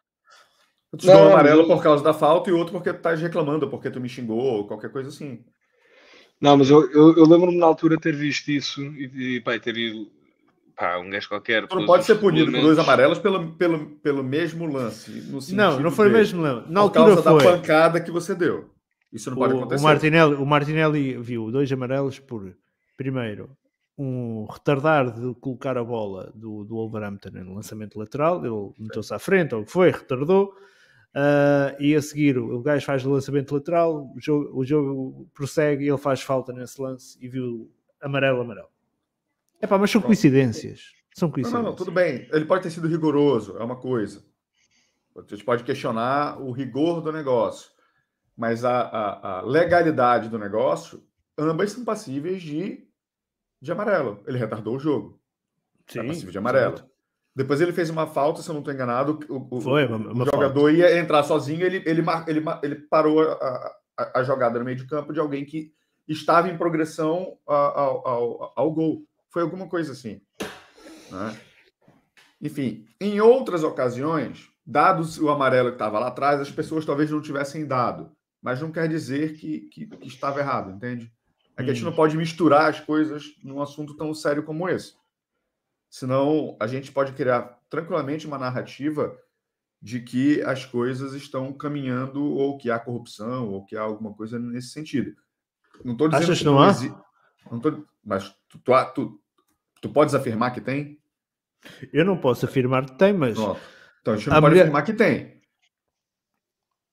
[0.98, 3.90] Tu não, um amarelo por causa da falta e outro porque tu estás reclamando, porque
[3.90, 5.44] tu me xingou, ou qualquer coisa assim.
[6.40, 9.78] Não, mas eu, eu, eu lembro-me na altura ter visto isso e, e pá, ter
[9.78, 10.08] ido
[10.76, 11.68] pá, um gajo qualquer.
[11.68, 15.12] Tu não pode ser punido por dois amarelos pelo, pelo, pelo mesmo lance.
[15.54, 16.72] não, não foi o mesmo lance.
[16.72, 17.44] Na por altura causa foi.
[17.44, 18.70] da pancada que você deu.
[19.12, 19.82] Isso não o, pode acontecer.
[19.82, 22.54] O Martinelli, o Martinelli viu dois amarelos por,
[22.98, 23.50] primeiro,
[23.98, 28.46] um retardar de colocar a bola do, do Wolverhampton no lançamento lateral.
[28.46, 30.54] Ele meteu-se à frente, ou o que foi, retardou.
[31.16, 35.86] Uh, e a seguir o gajo faz o lançamento lateral, o jogo, o jogo prossegue
[35.86, 38.68] e ele faz falta nesse lance e viu amarelo, amarelo.
[39.62, 40.92] É pá, mas são coincidências.
[41.16, 41.64] São coincidências.
[41.64, 42.28] Não, não, tudo bem.
[42.34, 44.26] Ele pode ter sido rigoroso, é uma coisa.
[45.16, 47.72] A gente pode questionar o rigor do negócio,
[48.36, 51.02] mas a, a, a legalidade do negócio,
[51.38, 52.86] ambas são passíveis de,
[53.62, 54.22] de amarelo.
[54.28, 55.18] Ele retardou o jogo.
[55.88, 56.78] É Sim, é passível de amarelo.
[56.78, 56.95] Certo.
[57.36, 59.20] Depois ele fez uma falta, se eu não estou enganado.
[59.28, 60.72] O, Foi, uma, uma o jogador falta.
[60.72, 64.88] ia entrar sozinho, ele, ele, ele, ele parou a, a, a, jogada no meio de
[64.88, 65.74] campo de alguém que
[66.08, 69.04] estava em progressão ao, ao, ao gol.
[69.30, 70.22] Foi alguma coisa assim.
[71.12, 71.38] Né?
[72.42, 77.22] Enfim, em outras ocasiões, dado o amarelo que estava lá atrás, as pessoas talvez não
[77.22, 78.12] tivessem dado.
[78.42, 81.12] Mas não quer dizer que, que, que estava errado, entende?
[81.58, 81.90] É que a gente hum.
[81.90, 84.94] não pode misturar as coisas num assunto tão sério como esse.
[85.96, 89.18] Senão, a gente pode criar tranquilamente uma narrativa
[89.82, 94.38] de que as coisas estão caminhando ou que há corrupção ou que há alguma coisa
[94.38, 95.16] nesse sentido.
[95.86, 96.74] Não estou dizendo Achas que não há?
[97.50, 97.86] Não tô...
[98.04, 99.22] Mas tu, tu, tu,
[99.84, 101.00] tu, podes afirmar que tem?
[101.94, 103.38] Eu não posso afirmar que tem, mas.
[104.02, 104.62] Então a gente não a pode mulher...
[104.64, 105.42] afirmar que tem.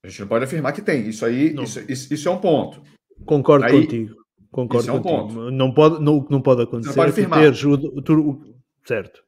[0.01, 1.09] A gente não pode afirmar que tem.
[1.09, 2.81] Isso aí, isso, isso, isso, é um ponto.
[3.25, 4.15] Concordo aí, contigo.
[4.49, 5.27] Concordo é um contigo.
[5.27, 5.51] Ponto.
[5.51, 6.87] Não pode, não, não pode acontecer.
[6.87, 7.41] Não pode afirmar.
[7.41, 8.53] Teres o, o,
[8.85, 9.23] Certo.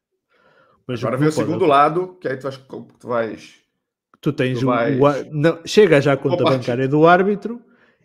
[0.88, 2.58] Mas Agora vem o segundo lado, que aí tu vais.
[2.58, 3.54] Tu, vais,
[4.22, 5.00] tu tens tu vais...
[5.00, 5.32] o.
[5.32, 7.62] Não, chega já a conta bancária do árbitro.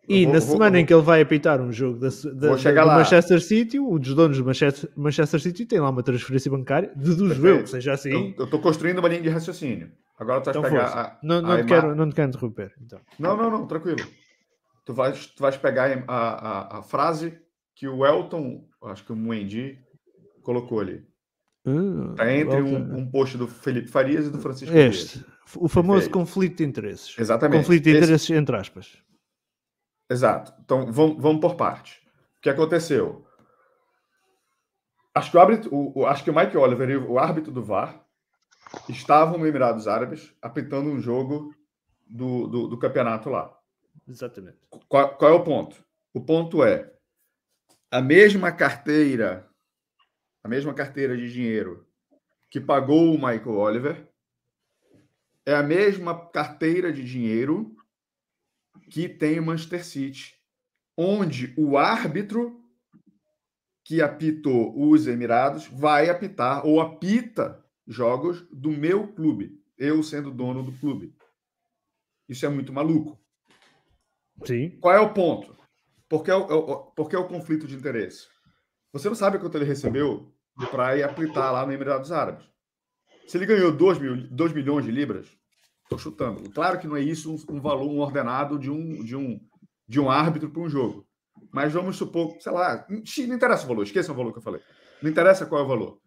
[0.08, 2.56] E vou, na vou, semana vou, em que ele vai apitar um jogo da, da,
[2.56, 6.90] da do Manchester City, os donos do Manchester, Manchester City têm lá uma transferência bancária,
[6.96, 8.34] deduzo eu que seja assim.
[8.36, 9.92] Eu estou construindo uma linha de raciocínio.
[10.18, 10.86] Agora tu vais então, pegar.
[10.86, 12.74] A, não, não, a te quero, não te quero interromper.
[12.80, 13.00] Então.
[13.20, 14.00] Não, não, não, tranquilo.
[14.84, 17.38] Tu vais, tu vais pegar a, a, a frase
[17.76, 19.78] que o Elton, acho que o Muendi,
[20.42, 21.06] colocou ali.
[21.64, 25.30] Está entre um, um, post do Felipe Farias e do Francisco Este, Dias.
[25.56, 27.18] o famoso conflito de interesses.
[27.18, 27.60] Exatamente.
[27.60, 28.34] Conflito de interesses, Esse...
[28.34, 28.96] entre aspas.
[30.08, 30.54] Exato.
[30.64, 32.00] Então, vamos, vamos por parte.
[32.38, 33.26] O que aconteceu?
[35.14, 38.02] Acho que o, árbitro, o, o, acho que o Mike Oliver, o árbitro do VAR,
[38.88, 41.54] estavam no Emirados Árabes apitando um jogo
[42.08, 43.54] do, do, do campeonato lá.
[44.08, 44.58] Exatamente.
[44.88, 45.76] Qual, qual é o ponto?
[46.14, 46.90] O ponto é
[47.90, 49.49] a mesma carteira
[50.42, 51.86] a mesma carteira de dinheiro
[52.50, 54.08] que pagou o Michael Oliver,
[55.46, 57.76] é a mesma carteira de dinheiro
[58.90, 60.34] que tem o Manchester City,
[60.96, 62.60] onde o árbitro
[63.84, 70.62] que apitou os Emirados vai apitar ou apita jogos do meu clube, eu sendo dono
[70.62, 71.14] do clube.
[72.28, 73.18] Isso é muito maluco.
[74.44, 74.78] Sim.
[74.80, 75.56] Qual é o ponto?
[76.08, 78.28] Por que é o, por que é o conflito de interesse?
[78.92, 80.32] Você não sabe quanto ele recebeu
[80.70, 82.44] para ir aplicar lá no Emirados Árabes.
[83.26, 85.28] Se ele ganhou 2 mil, 2 milhões de libras,
[85.84, 86.50] estou chutando.
[86.50, 89.40] Claro que não é isso um, um valor um ordenado de um, de um,
[89.86, 91.06] de um árbitro para um jogo.
[91.52, 94.60] Mas vamos supor, sei lá, não interessa o valor, esqueça o valor que eu falei.
[95.00, 96.00] Não interessa qual é o valor.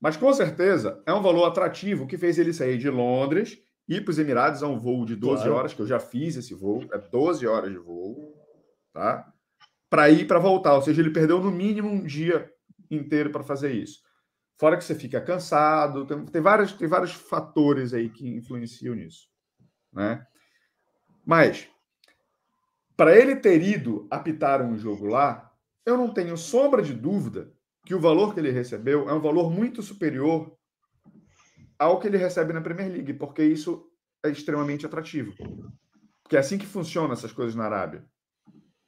[0.00, 3.58] Mas com certeza é um valor atrativo que fez ele sair de Londres
[3.88, 5.54] ir para os Emirados a um voo de 12 claro.
[5.54, 8.34] horas, que eu já fiz esse voo, é 12 horas de voo,
[8.92, 9.32] tá?
[9.96, 12.52] Para ir para voltar, ou seja, ele perdeu no mínimo um dia
[12.90, 14.02] inteiro para fazer isso.
[14.60, 19.26] Fora que você fica cansado, tem, tem, vários, tem vários fatores aí que influenciam nisso.
[19.90, 20.22] Né?
[21.24, 21.66] Mas,
[22.94, 25.50] para ele ter ido apitar um jogo lá,
[25.86, 27.50] eu não tenho sombra de dúvida
[27.86, 30.54] que o valor que ele recebeu é um valor muito superior
[31.78, 33.90] ao que ele recebe na Premier League, porque isso
[34.22, 35.32] é extremamente atrativo.
[36.22, 38.04] Porque é assim que funcionam essas coisas na Arábia.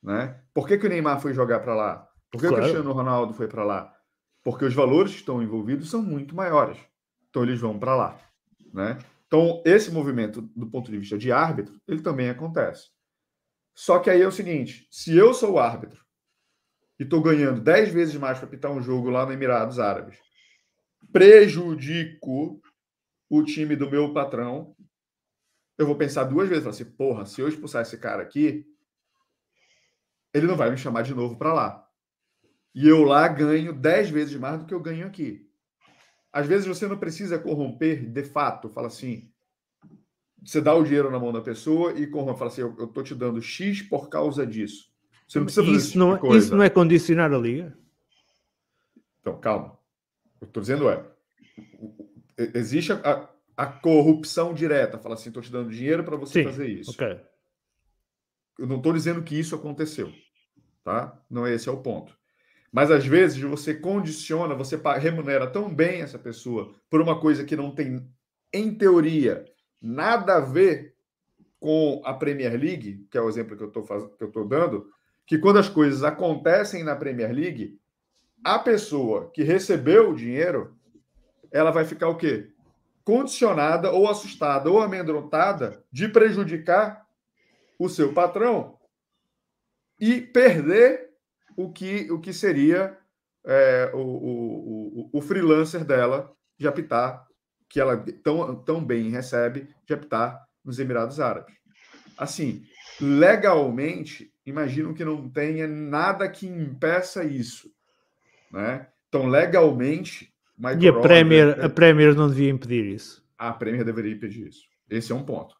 [0.02, 0.40] Né?
[0.54, 2.08] Por que, que o Neymar foi jogar para lá?
[2.30, 2.56] Por que claro.
[2.56, 3.94] o Cristiano Ronaldo foi para lá?
[4.44, 6.78] Porque os valores que estão envolvidos são muito maiores.
[7.28, 8.20] Então eles vão para lá,
[8.72, 8.98] né?
[9.26, 12.88] Então esse movimento do ponto de vista de árbitro, ele também acontece.
[13.74, 16.04] Só que aí é o seguinte, se eu sou o árbitro
[16.98, 20.18] e estou ganhando 10 vezes mais para pitar um jogo lá no Emirados Árabes,
[21.12, 22.60] prejudico
[23.30, 24.74] o time do meu patrão,
[25.76, 28.66] eu vou pensar duas vezes, assim, porra, se eu expulsar esse cara aqui,
[30.38, 31.88] ele não vai me chamar de novo para lá.
[32.74, 35.48] E eu lá ganho 10 vezes mais do que eu ganho aqui.
[36.32, 39.30] Às vezes você não precisa corromper de fato, fala assim,
[40.44, 43.14] você dá o dinheiro na mão da pessoa e corrompe, fala assim, eu, estou te
[43.14, 44.88] dando X por causa disso.
[45.26, 46.38] Você não precisa fazer isso, tipo não, coisa.
[46.38, 47.76] isso não é condicionar a liga?
[49.20, 49.78] Então, calma.
[50.36, 51.04] O que eu estou dizendo é,
[52.54, 56.68] existe a, a, corrupção direta, fala assim, estou te dando dinheiro para você Sim, fazer
[56.68, 56.92] isso.
[56.92, 57.20] Okay.
[58.58, 60.12] Eu não estou dizendo que isso aconteceu,
[60.84, 61.18] tá?
[61.30, 62.16] Não é esse é o ponto.
[62.72, 67.56] Mas às vezes você condiciona, você remunera tão bem essa pessoa por uma coisa que
[67.56, 68.06] não tem,
[68.52, 69.44] em teoria,
[69.80, 70.94] nada a ver
[71.58, 74.86] com a Premier League, que é o exemplo que eu estou dando,
[75.26, 77.78] que quando as coisas acontecem na Premier League,
[78.44, 80.76] a pessoa que recebeu o dinheiro,
[81.50, 82.50] ela vai ficar o quê?
[83.02, 87.06] Condicionada ou assustada ou amedrontada de prejudicar
[87.78, 88.77] o seu patrão
[90.00, 91.10] e perder
[91.56, 92.96] o que, o que seria
[93.44, 97.26] é, o, o, o, o freelancer dela de apitar,
[97.68, 101.54] que ela tão, tão bem recebe, de apitar nos Emirados Árabes.
[102.16, 102.64] Assim,
[103.00, 107.70] legalmente, imagino que não tenha nada que impeça isso.
[108.50, 108.86] Né?
[109.08, 110.32] Então, legalmente.
[110.56, 113.24] Michael e a Premier, a Premier não devia impedir isso.
[113.38, 114.64] A Premier deveria impedir isso.
[114.90, 115.54] Esse é um ponto.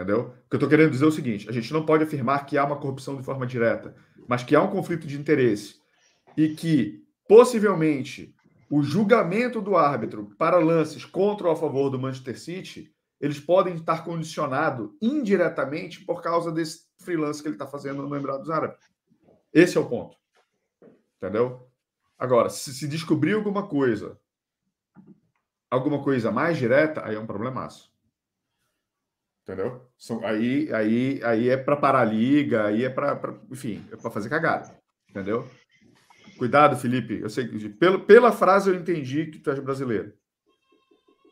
[0.00, 0.28] Entendeu?
[0.46, 2.56] O que eu estou querendo dizer é o seguinte: a gente não pode afirmar que
[2.56, 3.94] há uma corrupção de forma direta,
[4.26, 5.74] mas que há um conflito de interesse
[6.34, 8.34] e que, possivelmente,
[8.70, 13.74] o julgamento do árbitro para lances contra ou a favor do Manchester City, eles podem
[13.74, 18.78] estar condicionados indiretamente por causa desse freelance que ele está fazendo no Emirados Árabes.
[19.52, 20.16] Esse é o ponto.
[21.18, 21.68] Entendeu?
[22.18, 24.18] Agora, se se descobrir alguma coisa,
[25.70, 27.90] alguma coisa mais direta, aí é um problemaço.
[29.50, 29.84] Entendeu?
[30.22, 34.28] Aí, aí, aí é para parar a liga, aí é para, enfim, é para fazer
[34.28, 34.70] cagada.
[35.08, 35.44] Entendeu?
[36.38, 37.20] Cuidado, Felipe.
[37.20, 40.12] Eu sei pelo, pela frase eu entendi que tu és brasileiro.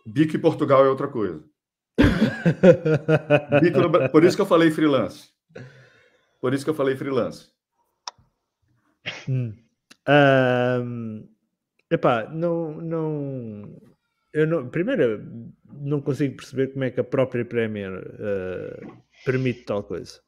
[0.05, 1.45] Bico em Portugal é outra coisa.
[3.73, 5.29] no, por isso que eu falei freelance.
[6.41, 7.53] Por isso que eu falei freelance.
[9.29, 9.55] Hum.
[10.09, 11.29] Um,
[11.89, 13.81] epá, não, não,
[14.33, 14.69] eu não.
[14.69, 20.21] Primeiro, não consigo perceber como é que a própria Premier uh, permite tal coisa.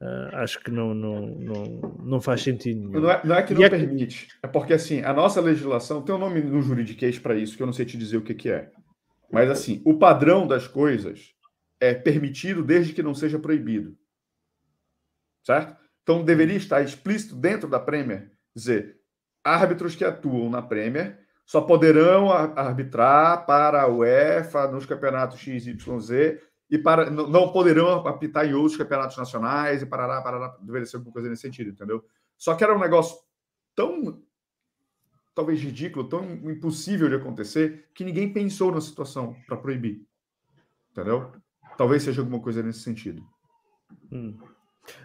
[0.00, 1.64] Uh, acho que não, não, não,
[2.02, 3.00] não faz sentido nenhum.
[3.00, 6.14] Não é, não é que não é permite, é porque assim, a nossa legislação tem
[6.14, 8.50] um nome no juridiquês para isso, que eu não sei te dizer o que, que
[8.50, 8.70] é.
[9.30, 11.34] Mas assim, o padrão das coisas
[11.78, 13.94] é permitido desde que não seja proibido.
[15.44, 15.76] Certo?
[16.02, 18.98] Então deveria estar explícito dentro da Premier dizer
[19.44, 21.19] árbitros que atuam na Premier
[21.50, 26.38] só poderão arbitrar para a UEFA nos campeonatos XYZ
[26.70, 31.12] e para, não poderão apitar em outros campeonatos nacionais e parará, parará, deveria ser alguma
[31.12, 32.04] coisa nesse sentido, entendeu?
[32.38, 33.16] Só que era um negócio
[33.74, 34.22] tão,
[35.34, 40.06] talvez ridículo, tão impossível de acontecer, que ninguém pensou na situação para proibir,
[40.92, 41.32] entendeu?
[41.76, 43.26] Talvez seja alguma coisa nesse sentido.
[44.12, 44.38] Hum.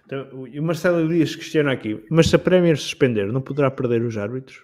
[0.05, 4.15] Então, o Marcelo Elias questiona aqui, mas se a Premier suspender, não poderá perder os
[4.15, 4.63] árbitros?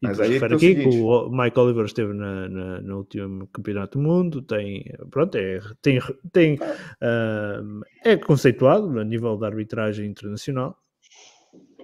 [0.00, 4.04] Mas aí é aqui que o Mike Oliver esteve na, na, no último campeonato do
[4.04, 5.98] mundo, tem, pronto, é, tem,
[6.32, 10.76] tem, uh, é conceituado a nível da arbitragem internacional.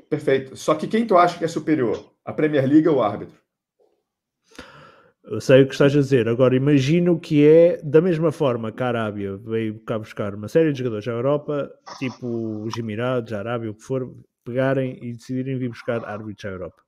[0.09, 0.57] Perfeito.
[0.57, 2.12] Só que quem tu acha que é superior?
[2.24, 3.37] A Premier League ou o árbitro?
[5.24, 6.29] Eu sei o que estás a dizer.
[6.29, 10.70] Agora imagino que é da mesma forma que a Arábia veio cá buscar uma série
[10.70, 15.59] de jogadores à Europa, tipo os Emirados, a Arábia, o que for, pegarem e decidirem
[15.59, 16.84] vir buscar árbitros à Europa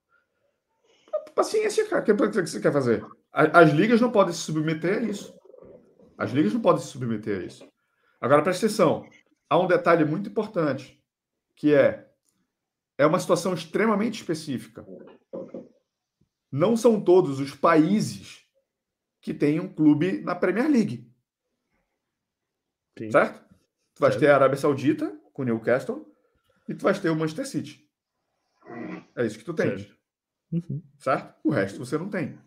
[1.37, 2.03] paciência, cara.
[2.03, 3.05] O que, você quer fazer?
[3.31, 5.39] As ligas não podem se submeter a isso.
[6.17, 7.69] As ligas não podem se submeter a isso.
[8.21, 9.07] Agora, presta atenção.
[9.49, 11.01] Há um detalhe muito importante,
[11.55, 12.05] que é
[12.99, 14.85] é uma situação extremamente específica.
[16.51, 18.47] Não são todos os países
[19.21, 21.13] que têm um clube na Premier League.
[22.99, 23.11] Sim.
[23.11, 23.45] Certo?
[23.95, 26.11] Tu vais ter a Arábia Saudita com o Newcastle
[26.67, 27.87] e tu vais ter o Manchester City.
[29.15, 29.83] É isso que tu tens.
[29.83, 29.96] Certo.
[30.57, 30.83] Uhum.
[30.99, 31.35] Certo?
[31.45, 32.39] O resto você não tem.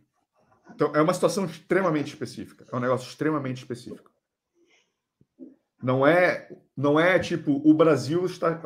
[0.74, 2.66] Então, é uma situação extremamente específica.
[2.72, 4.10] É um negócio extremamente específico.
[5.82, 8.60] Não é, não é tipo, o Brasil está.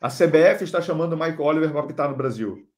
[0.00, 2.68] A CBF está chamando o Mike Oliver para apitar no Brasil.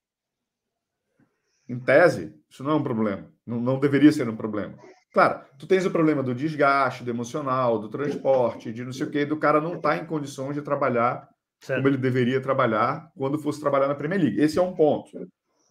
[1.68, 3.30] Em tese, isso não é um problema.
[3.46, 4.78] Não, não deveria ser um problema.
[5.12, 9.10] Claro, tu tens o problema do desgaste, do emocional, do transporte, de não sei o
[9.10, 11.28] quê, do cara não estar tá em condições de trabalhar
[11.60, 11.78] certo.
[11.78, 14.40] como ele deveria trabalhar quando fosse trabalhar na Premier League.
[14.40, 15.11] Esse é um ponto.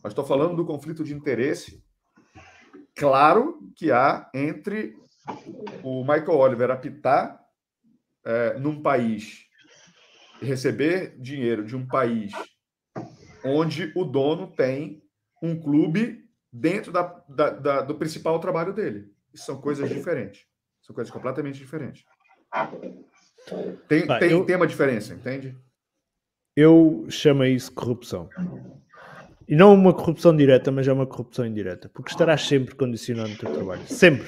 [0.04, 1.84] Mas estou falando do conflito de interesse
[2.96, 4.96] claro que há entre
[5.84, 7.40] o Michael Oliver apitar
[8.26, 9.46] é, num país
[10.42, 12.32] receber dinheiro de um país
[13.44, 15.02] onde o dono tem
[15.42, 19.12] um clube dentro da, da, da, do principal trabalho dele.
[19.34, 20.46] Isso são coisas diferentes.
[20.82, 22.04] São coisas completamente diferentes.
[23.88, 25.56] Tem, tem, eu, tem uma diferença, entende?
[26.56, 28.30] Eu chamo isso corrupção.
[29.48, 31.90] E não uma corrupção direta, mas é uma corrupção indireta.
[31.90, 33.88] Porque estarás sempre condicionado no teu trabalho.
[33.88, 34.28] Sempre.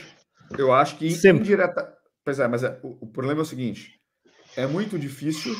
[0.57, 1.43] Eu acho que sempre.
[1.43, 1.93] indireta.
[2.23, 3.99] Pois é, mas é, o, o, problema é o seguinte:
[4.55, 5.53] é muito difícil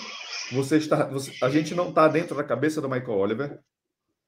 [0.51, 1.05] você estar.
[1.10, 3.60] Você, a gente não está dentro da cabeça do Michael Oliver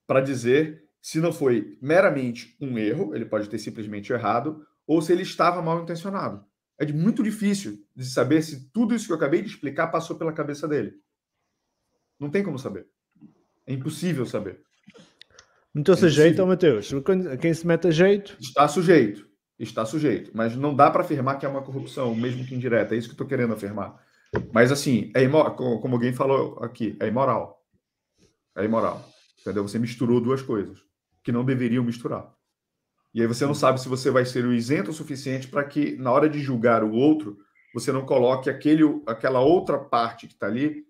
[0.05, 5.11] para dizer se não foi meramente um erro, ele pode ter simplesmente errado, ou se
[5.11, 6.45] ele estava mal intencionado.
[6.77, 10.33] É muito difícil de saber se tudo isso que eu acabei de explicar passou pela
[10.33, 10.93] cabeça dele.
[12.19, 12.87] Não tem como saber.
[13.65, 14.61] É impossível saber.
[15.73, 16.91] Meteu-se a jeito, Mateus.
[17.39, 18.35] Quem se mete a jeito.
[18.39, 19.27] Está sujeito.
[19.57, 20.31] Está sujeito.
[20.33, 22.93] Mas não dá para afirmar que é uma corrupção, mesmo que indireta.
[22.93, 24.01] É isso que eu estou querendo afirmar.
[24.53, 27.61] Mas, assim, é imoral, como alguém falou aqui, é imoral.
[28.55, 29.07] É imoral.
[29.39, 29.67] Entendeu?
[29.67, 30.79] Você misturou duas coisas
[31.23, 32.33] que não deveriam misturar.
[33.13, 35.95] E aí você não sabe se você vai ser o isento o suficiente para que,
[35.97, 37.37] na hora de julgar o outro,
[37.73, 40.85] você não coloque aquele, aquela outra parte que está ali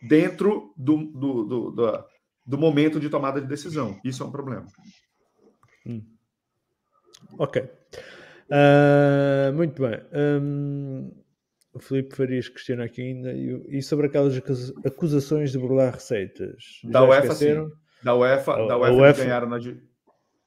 [0.00, 2.04] dentro do, do, do, do,
[2.46, 3.98] do momento de tomada de decisão.
[4.04, 4.66] Isso é um problema.
[5.86, 6.02] Hum.
[7.38, 7.62] Ok.
[7.62, 10.00] Uh, muito bem.
[10.12, 11.10] Um,
[11.72, 13.32] o Filipe Farias questiona aqui ainda.
[13.32, 14.36] E, sobre aquelas
[14.84, 16.80] acusações de burlar receitas?
[16.84, 17.68] Da Já UEFA, esqueceram?
[17.68, 17.74] sim.
[18.04, 19.06] Da UEFA, da UEFA, UEFA...
[19.06, 19.58] Eles ganharam na,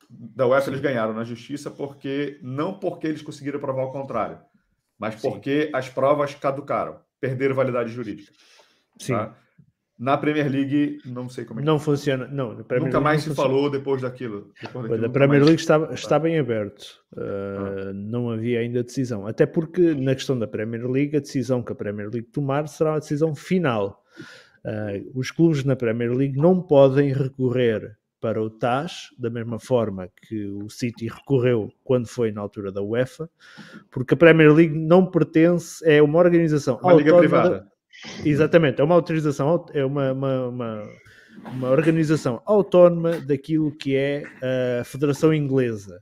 [0.10, 4.40] da UEFA eles ganharam na justiça porque não porque eles conseguiram provar o contrário,
[4.98, 5.72] mas porque sim.
[5.74, 8.32] as provas caducaram, perderam validade jurídica.
[9.00, 9.14] Sim.
[9.14, 9.36] Tá?
[10.00, 12.28] Na Premier League, não sei como é que Não funciona.
[12.28, 13.50] Não, Nunca mais se funciona.
[13.50, 14.52] falou depois daquilo.
[14.62, 17.02] Depois daquilo a Premier League está, está bem aberto.
[17.14, 17.94] Uh, ah.
[17.94, 19.26] Não havia ainda decisão.
[19.26, 22.96] Até porque, na questão da Premier League, a decisão que a Premier League tomar será
[22.96, 24.04] a decisão final.
[24.64, 30.10] Uh, os clubes na Premier League não podem recorrer para o TAS, da mesma forma
[30.28, 33.30] que o City recorreu quando foi na altura da UEFA,
[33.92, 37.68] porque a Premier League não pertence, é uma organização uma liga privada.
[38.24, 40.90] Exatamente, é uma autorização, é uma, uma, uma,
[41.54, 44.24] uma, organização autónoma daquilo que é
[44.80, 46.02] a Federação Inglesa.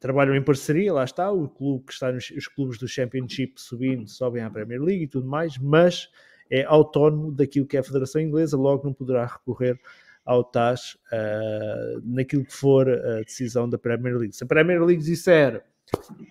[0.00, 4.08] Trabalham em parceria, lá está, o clube que está nos os clubes do Championship subindo,
[4.08, 6.08] sobem à Premier League e tudo mais, mas
[6.50, 9.78] é autónomo daquilo que é a Federação Inglesa, logo não poderá recorrer
[10.24, 14.34] ao TAS uh, naquilo que for a decisão da Premier League.
[14.34, 15.64] Se a Premier League disser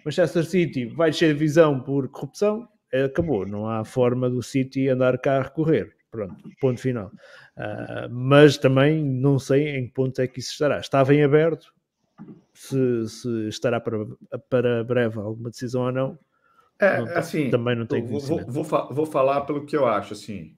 [0.04, 3.46] Manchester City vai descer divisão por corrupção, acabou.
[3.46, 5.96] Não há forma do City andar cá a recorrer.
[6.12, 7.12] Pronto, ponto final.
[7.58, 10.80] Uh, mas também não sei em que ponto é que isso estará.
[10.80, 11.74] Estava em aberto,
[12.54, 13.98] se, se estará para,
[14.50, 16.20] para breve alguma decisão ou não.
[16.80, 20.14] É, não, assim, também não tenho vou, vou, vou, vou, falar pelo que eu acho,
[20.14, 20.56] assim.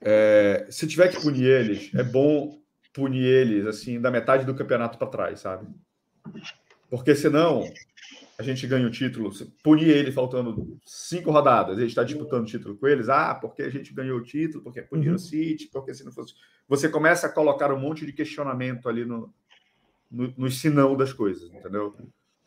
[0.00, 2.58] É, se tiver que punir eles, é bom
[2.92, 5.66] punir eles, assim, da metade do campeonato para trás, sabe?
[6.88, 7.64] Porque senão
[8.40, 9.30] a gente ganha o título,
[9.62, 13.60] punir ele faltando cinco rodadas, a gente está disputando o título com eles, ah, porque
[13.60, 15.16] a gente ganhou o título, porque punir uhum.
[15.16, 16.32] o City, porque se não fosse.
[16.66, 19.30] Você começa a colocar um monte de questionamento ali no,
[20.10, 21.94] no, no sinão das coisas, entendeu?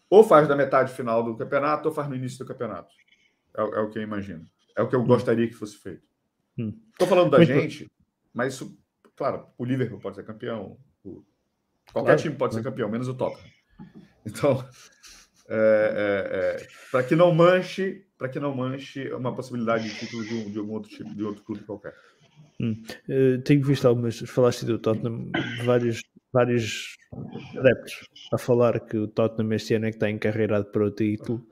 [0.10, 2.92] Ou faz da metade final do campeonato, ou faz no início do campeonato.
[3.56, 4.44] É, é o que eu imagino.
[4.76, 5.06] É o que eu uhum.
[5.06, 6.02] gostaria que fosse feito.
[6.58, 7.10] Estou hum.
[7.10, 7.92] falando da Muito gente, bom.
[8.34, 8.76] mas isso,
[9.16, 11.24] claro, o Liverpool pode ser campeão, o,
[11.92, 12.22] qualquer claro.
[12.24, 13.54] time pode ser campeão, menos o Tottenham.
[14.26, 14.66] Então,
[15.56, 20.24] é, é, é, para que não manche, para que não manche uma possibilidade de título
[20.24, 21.94] de, um, de algum outro tipo, de outro clube qualquer.
[22.60, 22.82] Hum.
[23.08, 25.30] Uh, tenho visto algumas, falaste do Tottenham,
[25.64, 26.02] vários,
[26.32, 26.98] vários
[27.56, 31.46] adeptos a falar que o Tottenham este ano é que está encarreirado para o título.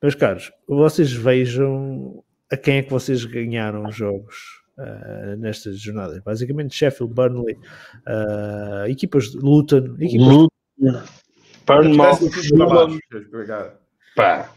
[0.00, 6.22] Meus caros, vocês vejam a quem é que vocês ganharam os jogos uh, nestas jornadas.
[6.22, 7.56] Basicamente Sheffield, Burnley,
[8.06, 11.02] uh, equipas de Luton, equipas Luton.
[11.68, 12.18] Bournemouth,
[14.16, 14.50] pá.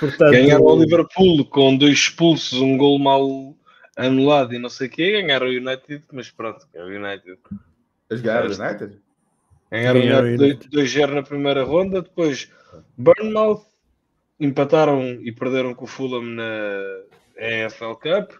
[0.00, 3.54] Portanto, ganharam o Liverpool com dois expulsos, um gol mal
[3.96, 5.22] anulado e não sei o quê.
[5.22, 7.38] Ganharam o United, mas pronto, é o United.
[8.10, 8.98] Eles ganharam o United?
[9.70, 12.00] Ganharam o United 2-0 na primeira ronda.
[12.00, 12.50] Depois
[12.96, 13.66] Bournemouth
[14.40, 16.80] empataram e perderam com o Fulham na
[17.36, 18.32] EFL Cup.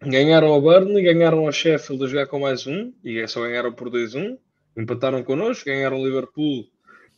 [0.00, 3.90] Ganharam ao Burnley, ganharam ao Sheffield a jogar com mais um e só ganharam por
[3.90, 4.38] 2-1
[4.76, 6.66] empataram connosco, ganharam o Liverpool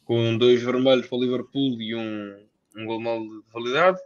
[0.05, 2.36] com dois vermelhos para o Liverpool e um,
[2.76, 3.98] um gol mal de validade,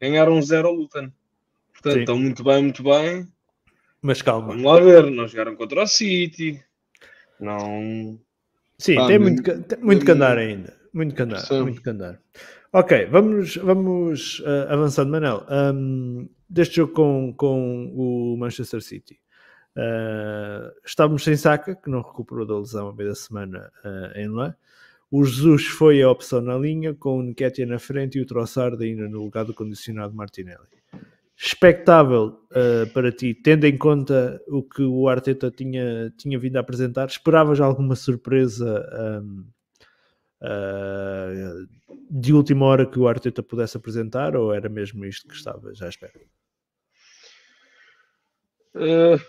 [0.00, 1.10] ganharam um zero ao Luton.
[1.72, 2.00] Portanto, Sim.
[2.00, 3.28] estão muito bem, muito bem.
[4.00, 4.48] Mas calma.
[4.48, 6.62] Vamos lá ver, não jogaram contra o City.
[7.38, 8.18] Não.
[8.78, 10.76] Sim, ah, tem muito, tem muito que andar ainda.
[10.92, 12.20] Muito que andar, muito que andar.
[12.72, 15.46] Ok, vamos, vamos uh, avançando, Manel.
[15.48, 19.20] Um, deste jogo com, com o Manchester City.
[19.76, 24.28] Uh, estávamos sem Saka, que não recuperou da lesão a meio da semana uh, em
[24.28, 24.54] lá.
[25.10, 28.82] O Jesus foi a opção na linha, com o Nketiah na frente e o Trossard
[28.82, 30.66] ainda no lugar do condicionado Martinelli.
[31.36, 36.60] Expectável uh, para ti, tendo em conta o que o Arteta tinha, tinha vindo a
[36.60, 39.44] apresentar, esperavas alguma surpresa um,
[42.10, 45.88] de última hora que o Arteta pudesse apresentar ou era mesmo isto que estavas à
[45.88, 46.12] espera?
[48.74, 49.20] Uh,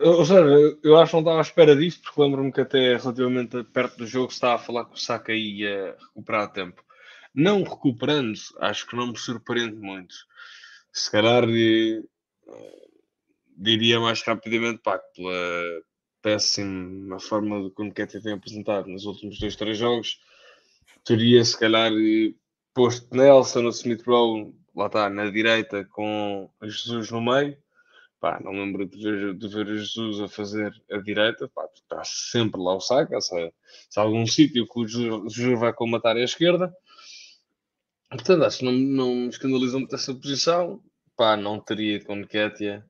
[0.00, 3.62] ou seja, eu acho que não estava à espera disso, porque lembro-me que até relativamente
[3.64, 6.82] perto do jogo estava a falar que o Saka ia recuperar a tempo.
[7.34, 10.14] não recuperando, acho que não me surpreende muito.
[10.92, 12.02] Se calhar eh,
[13.56, 15.32] diria mais rapidamente, pá, pela
[16.22, 20.20] péssima forma que o Nketiah tem apresentado nos últimos dois, três jogos,
[21.04, 22.34] teria se calhar eh,
[22.74, 27.56] posto Nelson no Smith Rowe, lá está, na direita, com Jesus no meio.
[28.24, 32.58] Pá, não lembro de ver, de ver Jesus a fazer a direita, pá, está sempre
[32.58, 33.52] lá o saco, se,
[33.98, 36.74] há algum sítio que o Jesus vai comatar à esquerda.
[38.08, 40.82] Portanto, acho que não, não me escandaliza muito essa posição.
[41.14, 42.82] Pá, não teria com Nketiah,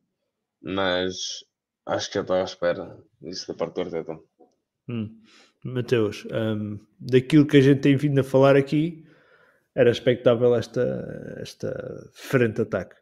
[0.63, 1.45] mas
[1.85, 4.21] acho que já estou à espera disso da parte do Arteta.
[4.89, 5.21] Hum.
[5.65, 9.05] Mateus, um, daquilo que a gente tem vindo a falar aqui,
[9.75, 12.95] era expectável esta, esta frente ataque.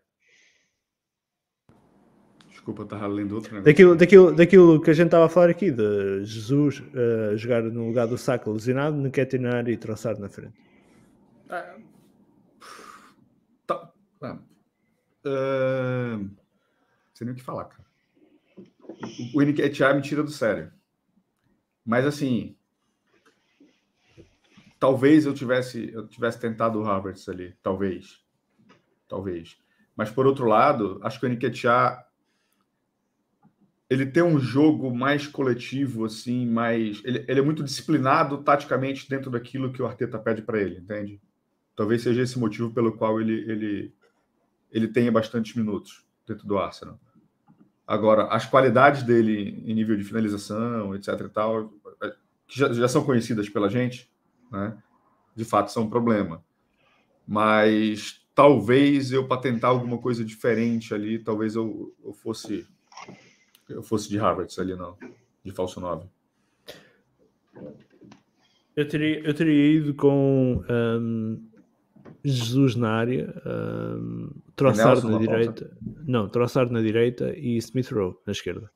[2.63, 3.73] Desculpa, estava lendo outro negócio.
[3.73, 7.89] Daquilo, daquilo, daquilo que a gente estava a falar aqui, de Jesus uh, jogar no
[7.89, 10.55] lugar do saco lesionado, Nketinar e traçar na frente.
[11.51, 11.75] Ah,
[13.67, 13.93] tá,
[14.23, 14.39] ah,
[15.27, 16.31] uh,
[17.13, 17.85] sem nem o que falar, cara.
[19.35, 20.73] O Nketinar me tira do sério.
[21.85, 22.55] Mas assim,
[24.79, 28.25] talvez eu tivesse eu tivesse tentado o Havertz ali, talvez,
[29.09, 29.59] talvez.
[29.97, 32.07] Mas por outro lado, acho que o Nketiah
[33.93, 39.31] ele tem um jogo mais coletivo, assim, mais ele, ele é muito disciplinado taticamente dentro
[39.31, 41.21] daquilo que o Arteta pede para ele, entende?
[41.77, 43.95] Talvez seja esse motivo pelo qual ele ele
[44.73, 46.99] ele tenha bastantes minutos dentro do Arsenal.
[47.87, 52.15] Agora, as qualidades dele em nível de finalização, etc e tal, é,
[52.47, 54.11] que já, já são conhecidas pela gente,
[54.51, 54.75] né?
[55.37, 56.43] De fato, são um problema.
[57.29, 62.67] Mas talvez eu, para tentar alguma coisa diferente ali, talvez eu, eu fosse
[63.73, 64.97] eu fosse de Harvard ali, não,
[65.45, 66.07] de falso 9.
[68.75, 71.43] Eu teria, eu teria ido com um,
[72.25, 75.67] Jesus na área, um, Troçar na direita.
[75.67, 76.05] Pausa.
[76.07, 78.71] Não, Troçar na direita e Smith Rowe na esquerda.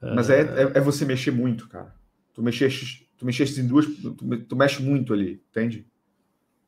[0.00, 1.94] Mas é, é, é, você mexer muito, cara.
[2.34, 3.86] Tu mexeste, tu mexeste em duas.
[3.86, 5.86] Tu, tu mexe muito ali, entende?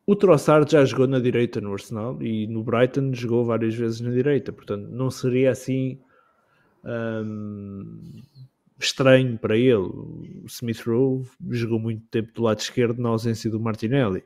[0.06, 4.10] O Trossard já jogou na direita no Arsenal e no Brighton jogou várias vezes na
[4.10, 6.00] direita, portanto não seria assim
[6.84, 8.22] hum,
[8.78, 9.74] estranho para ele.
[9.74, 14.24] O Smith Rowe jogou muito tempo do lado esquerdo na ausência do Martinelli.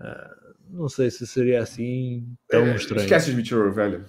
[0.00, 3.02] Uh, não sei se seria assim tão é, estranho.
[3.02, 4.04] Esquece o Smith Rowe, velho.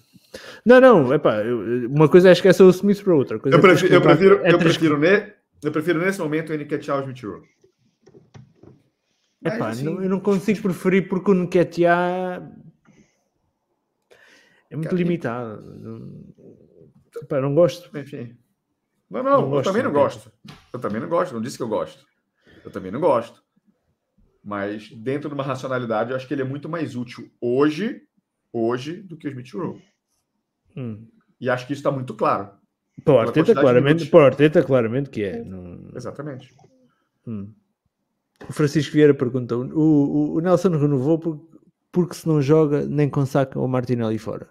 [0.66, 1.42] Não, não, epá,
[1.90, 4.54] uma coisa é esquecer o Smith Rowe, outra coisa eu prefiro, é eu prefiro, é
[4.54, 7.48] eu, prefiro ne, eu prefiro nesse momento o Nketiah Smith Rowe.
[9.44, 9.86] Epá, assim...
[9.86, 12.44] não, eu não consigo preferir porque o Nketiah
[14.70, 15.64] é muito Cara, limitado.
[17.22, 17.96] Epá, não gosto.
[17.98, 18.38] Enfim.
[19.10, 20.32] Não, não, não eu também não gosto.
[20.72, 22.06] Eu também não gosto, não disse que eu gosto.
[22.64, 23.44] Eu também não gosto.
[24.44, 28.02] Mas dentro de uma racionalidade, eu acho que ele é muito mais útil hoje,
[28.54, 29.82] hoje, do que o Smith Rowe.
[30.78, 31.08] Hum.
[31.42, 32.52] E acho que isso está muito claro.
[33.04, 35.44] Pô, Arteta claramente, pô, Arteta claramente que é.
[35.44, 35.90] Não...
[35.96, 36.54] Exatamente.
[37.26, 37.54] Hum.
[38.48, 41.58] O Francisco Vieira pergunta: o, o, o Nelson renovou porque,
[41.92, 44.48] porque se não joga, nem com saca o Martinelli fora.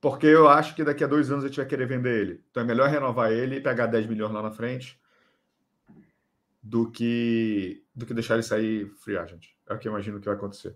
[0.00, 2.44] Porque eu acho que daqui a dois anos a gente vai querer vender ele.
[2.50, 4.98] Então é melhor renovar ele e pegar 10 milhões lá na frente
[6.62, 9.48] do que do que deixar ele sair free agent.
[9.68, 10.74] É o que eu imagino que vai acontecer.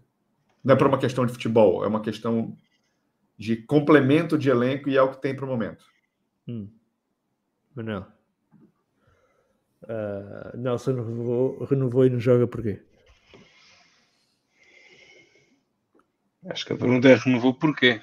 [0.62, 2.56] Não é por uma questão de futebol, é uma questão
[3.36, 5.84] de complemento de elenco e é o que tem para o momento.
[6.46, 6.68] Hum.
[7.74, 8.06] Manel.
[9.82, 12.82] Uh, Nelson renovou, renovou e não joga porquê?
[16.46, 18.00] Acho que a pergunta é renovou porquê?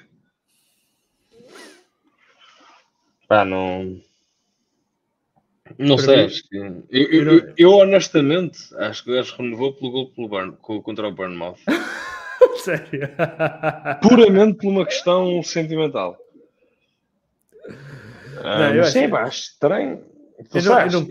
[3.32, 3.98] Pá, não.
[5.78, 6.82] Não Para sei, mim.
[6.90, 11.08] Eu, eu, eu, eu, honestamente acho que o gajo renovou pelo gol pelo Burn, contra
[11.08, 11.56] o Burnmouth.
[12.62, 13.08] Sério?
[14.02, 16.18] Puramente por uma questão sentimental.
[18.42, 20.04] Não, eu sei, acho estranho.
[20.54, 21.08] Eu não, eu, não,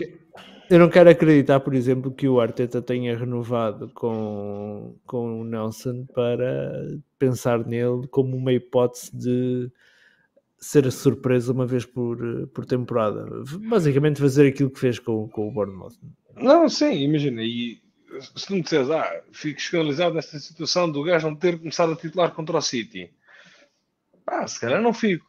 [0.69, 6.05] eu não, quero acreditar, por exemplo, que o Arteta tenha renovado com, com o Nelson
[6.13, 9.71] para pensar nele como uma hipótese de
[10.61, 13.25] ser surpresa uma vez por, por temporada.
[13.67, 15.97] Basicamente fazer aquilo que fez com, com o Bournemouth.
[16.35, 17.41] Não, sim, imagina.
[17.43, 17.81] E
[18.35, 21.95] se tu me disseres, ah, fico escandalizado nesta situação do gajo não ter começado a
[21.95, 23.11] titular contra o City.
[24.27, 25.25] Ah, se calhar não fico.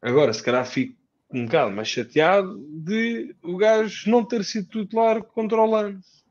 [0.00, 0.96] Agora, se calhar fico
[1.32, 6.22] um bocado mais chateado de o gajo não ter sido titular contra o Lance.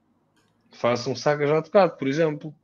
[0.72, 2.56] Faça um saca já tocado, por exemplo.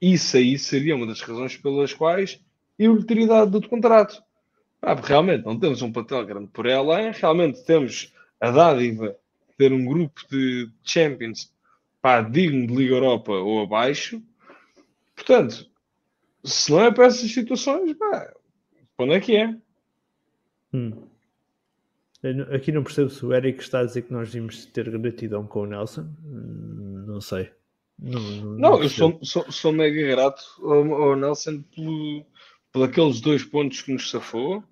[0.00, 2.40] Isso aí seria uma das razões pelas quais
[2.78, 4.22] eu lhe teria dado do contrato.
[4.80, 9.16] Ah, realmente não temos um papel grande por ela, realmente temos a dádiva
[9.48, 11.52] de ter um grupo de Champions
[12.00, 14.22] pá, digno de Liga Europa ou abaixo.
[15.14, 15.68] Portanto,
[16.44, 18.32] se não é para essas situações, pá,
[18.98, 19.56] onde é que é?
[20.72, 21.08] Hum.
[22.52, 25.62] Aqui não percebo se o Eric está a dizer que nós devíamos ter gratidão com
[25.62, 26.08] o Nelson.
[26.24, 27.50] Hum, não sei.
[27.98, 32.24] Não, não, não eu sou, sou, sou, mega grato ao, ao Nelson pelo,
[32.72, 34.64] por aqueles dois pontos que nos safou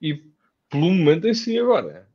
[0.00, 0.22] e
[0.70, 2.08] pelo momento em si agora.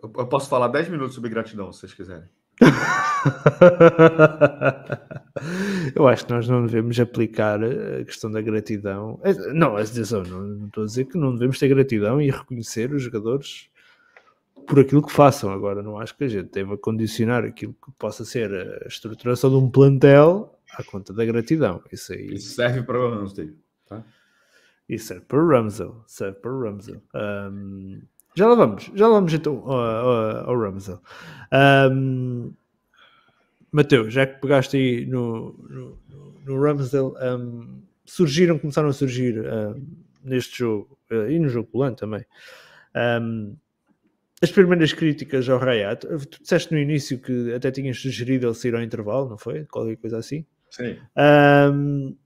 [0.00, 2.28] Eu posso falar 10 minutos sobre gratidão, se vocês quiserem.
[5.94, 9.20] Eu acho que nós não devemos aplicar a questão da gratidão.
[9.22, 12.92] É, não, atenção, não, não estou a dizer que não devemos ter gratidão e reconhecer
[12.92, 13.68] os jogadores
[14.66, 15.50] por aquilo que façam.
[15.50, 19.56] Agora, não acho que a gente deva condicionar aquilo que possa ser a estruturação de
[19.56, 21.82] um plantel à conta da gratidão.
[21.92, 22.34] Isso aí.
[22.34, 23.42] Isso serve para o tá?
[24.88, 25.94] Isso serve para o Ramsdale.
[26.06, 27.02] Serve para o Ramsdale.
[27.14, 28.00] Um,
[28.34, 31.00] já lá vamos, já lá vamos então ao, ao, ao Ramsdale.
[31.92, 32.52] Um,
[33.70, 35.98] Mateus, já que pegaste aí no, no,
[36.46, 39.86] no Ramsdale, um, surgiram, começaram a surgir um,
[40.24, 42.24] neste jogo uh, e no jogo volante também.
[42.94, 43.56] Um,
[44.40, 48.74] as primeiras críticas ao Rayat, tu disseste no início que até tinhas sugerido ele sair
[48.74, 49.64] ao intervalo, não foi?
[49.64, 50.46] Qualquer coisa assim?
[50.70, 50.96] Sim.
[51.16, 52.16] Um,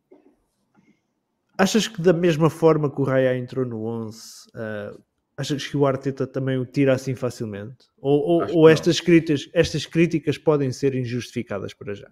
[1.57, 5.03] achas que da mesma forma que o Raya entrou no 11, uh,
[5.37, 7.87] achas que o Arteta também o tira assim facilmente?
[8.01, 12.09] Ou, ou, ou estas, críticas, estas críticas podem ser injustificadas para já?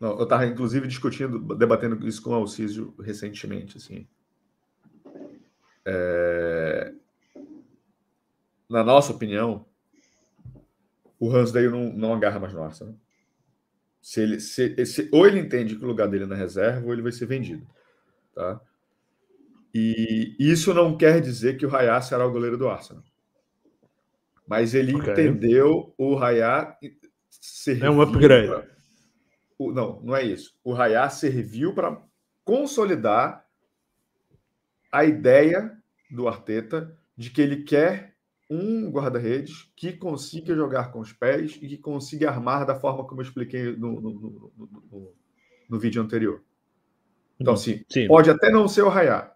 [0.00, 4.06] Não, eu estava inclusive discutindo, debatendo isso com o Alcísio recentemente, assim.
[5.84, 6.92] É...
[8.68, 9.66] Na nossa opinião,
[11.20, 12.96] o Hansdale não, não agarra mais no Arsenal.
[14.00, 16.92] Se ele, se, se, ou ele entende que o lugar dele é na reserva, ou
[16.92, 17.64] ele vai ser vendido.
[18.34, 18.60] Tá?
[19.74, 23.02] E isso não quer dizer que o Raya será o goleiro do Arsenal.
[24.46, 25.12] Mas ele okay.
[25.12, 26.76] entendeu o Raya
[27.80, 28.48] É um upgrade.
[28.48, 28.66] Pra...
[29.58, 30.54] O, não, não é isso.
[30.62, 32.02] O Raya serviu para
[32.44, 33.46] consolidar
[34.90, 35.72] a ideia
[36.10, 38.12] do Arteta de que ele quer
[38.50, 43.22] um guarda-redes que consiga jogar com os pés e que consiga armar da forma como
[43.22, 44.52] eu expliquei no, no, no,
[44.90, 45.14] no,
[45.70, 46.42] no vídeo anterior.
[47.40, 48.06] Então, assim, Sim.
[48.06, 49.31] pode até não ser o Raya,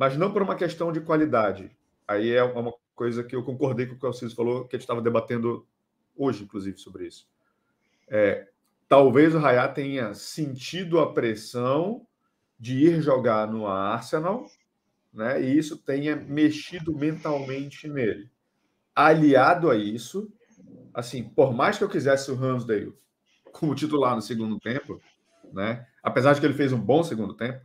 [0.00, 1.70] mas não por uma questão de qualidade.
[2.08, 4.78] Aí é uma coisa que eu concordei com o que o Ciso falou, que a
[4.78, 5.66] gente estava debatendo
[6.16, 7.28] hoje, inclusive, sobre isso.
[8.08, 8.48] É,
[8.88, 12.06] talvez o Raya tenha sentido a pressão
[12.58, 14.46] de ir jogar no Arsenal,
[15.12, 15.42] né?
[15.42, 18.30] E isso tenha mexido mentalmente nele.
[18.96, 20.32] Aliado a isso,
[20.94, 22.94] assim, por mais que eu quisesse o Ramsdale
[23.52, 24.98] como titular no segundo tempo,
[25.52, 25.86] né?
[26.02, 27.60] Apesar de que ele fez um bom segundo tempo,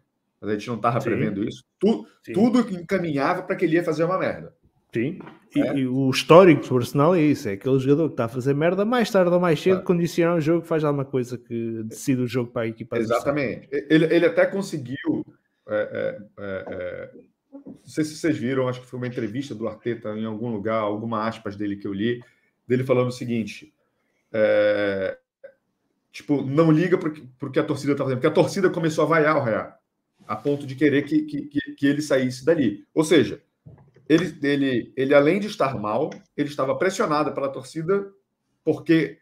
[0.45, 1.63] mas a gente não estava prevendo isso.
[1.79, 4.53] Tu, tudo encaminhava para que ele ia fazer uma merda.
[4.93, 5.19] Sim,
[5.53, 5.77] e, é.
[5.79, 8.85] e, o histórico do Arsenal é isso: é aquele jogador que está a fazer merda,
[8.85, 12.51] mais tarde ou mais cedo, condiciona o jogo, faz alguma coisa que decide o jogo
[12.51, 12.97] para a equipa.
[12.97, 13.67] Exatamente.
[13.89, 15.25] Ele, ele até conseguiu.
[15.67, 17.11] É, é, é, é,
[17.51, 20.79] não sei se vocês viram, acho que foi uma entrevista do Arteta em algum lugar,
[20.79, 22.21] alguma aspas dele que eu li,
[22.65, 23.73] dele falando o seguinte:
[24.31, 25.17] é,
[26.11, 29.07] tipo, não liga para o que a torcida está fazendo, porque a torcida começou a
[29.07, 29.77] vaiar o Real
[30.27, 32.85] a ponto de querer que, que, que ele saísse dali.
[32.93, 33.41] Ou seja,
[34.07, 38.11] ele, ele, ele, além de estar mal, ele estava pressionado pela torcida,
[38.63, 39.17] porque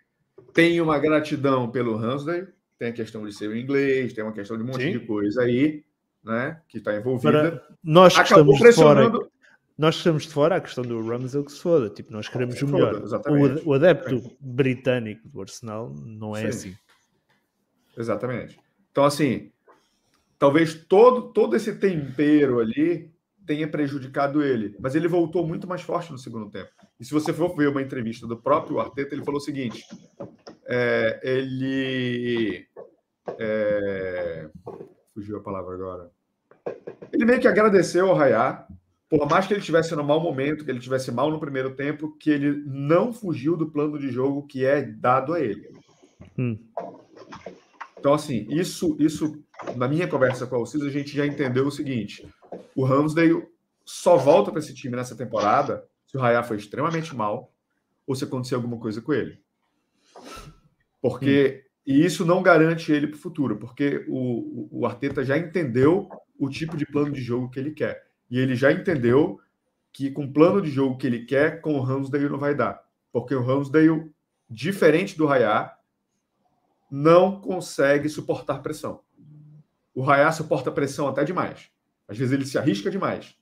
[0.53, 2.47] tem uma gratidão pelo Hansdale,
[2.77, 4.91] tem a questão de ser o inglês, tem uma questão de um monte Sim.
[4.91, 5.83] de coisa aí,
[6.23, 7.31] né, que está envolvida.
[7.31, 9.11] Para nós que Acabou estamos pressionando...
[9.11, 9.33] de fora,
[9.77, 12.67] nós estamos de fora a questão do Ramsdale que se foda, tipo, nós queremos o
[12.67, 12.95] melhor.
[12.95, 14.35] O, o, adepto é.
[14.39, 16.47] britânico do Arsenal não é Sim.
[16.47, 16.77] assim.
[17.97, 18.59] Exatamente.
[18.91, 19.51] Então, assim,
[20.37, 23.11] talvez todo, todo esse tempero ali
[23.45, 26.69] tenha prejudicado ele, mas ele voltou muito mais forte no segundo tempo.
[26.99, 29.83] E se você for ver uma entrevista do próprio Arteta, ele falou o seguinte:
[30.65, 32.65] é, ele.
[33.37, 34.49] É,
[35.13, 36.11] fugiu a palavra agora.
[37.11, 38.65] Ele meio que agradeceu ao Rayá,
[39.09, 42.17] por mais que ele estivesse no mau momento, que ele estivesse mal no primeiro tempo,
[42.17, 45.71] que ele não fugiu do plano de jogo que é dado a ele.
[46.37, 46.57] Hum.
[47.99, 49.41] Então, assim, isso, isso
[49.75, 52.27] na minha conversa com o Alcides, a gente já entendeu o seguinte:
[52.75, 53.47] o Ramsdale
[53.85, 57.51] só volta para esse time nessa temporada se o Raya foi extremamente mal
[58.05, 59.39] ou se acontecer alguma coisa com ele.
[61.01, 61.63] Porque.
[61.65, 61.73] Hum.
[61.85, 66.07] E isso não garante ele para o futuro, porque o, o Arteta já entendeu
[66.39, 68.07] o tipo de plano de jogo que ele quer.
[68.31, 69.37] E ele já entendeu
[69.91, 72.81] que com o plano de jogo que ele quer, com o Ramsdale não vai dar.
[73.11, 74.09] Porque o Ramsdale,
[74.49, 75.73] diferente do Raya,
[76.89, 79.01] não consegue suportar pressão.
[79.93, 81.69] O Raya suporta pressão até demais.
[82.07, 83.35] Às vezes ele se arrisca demais.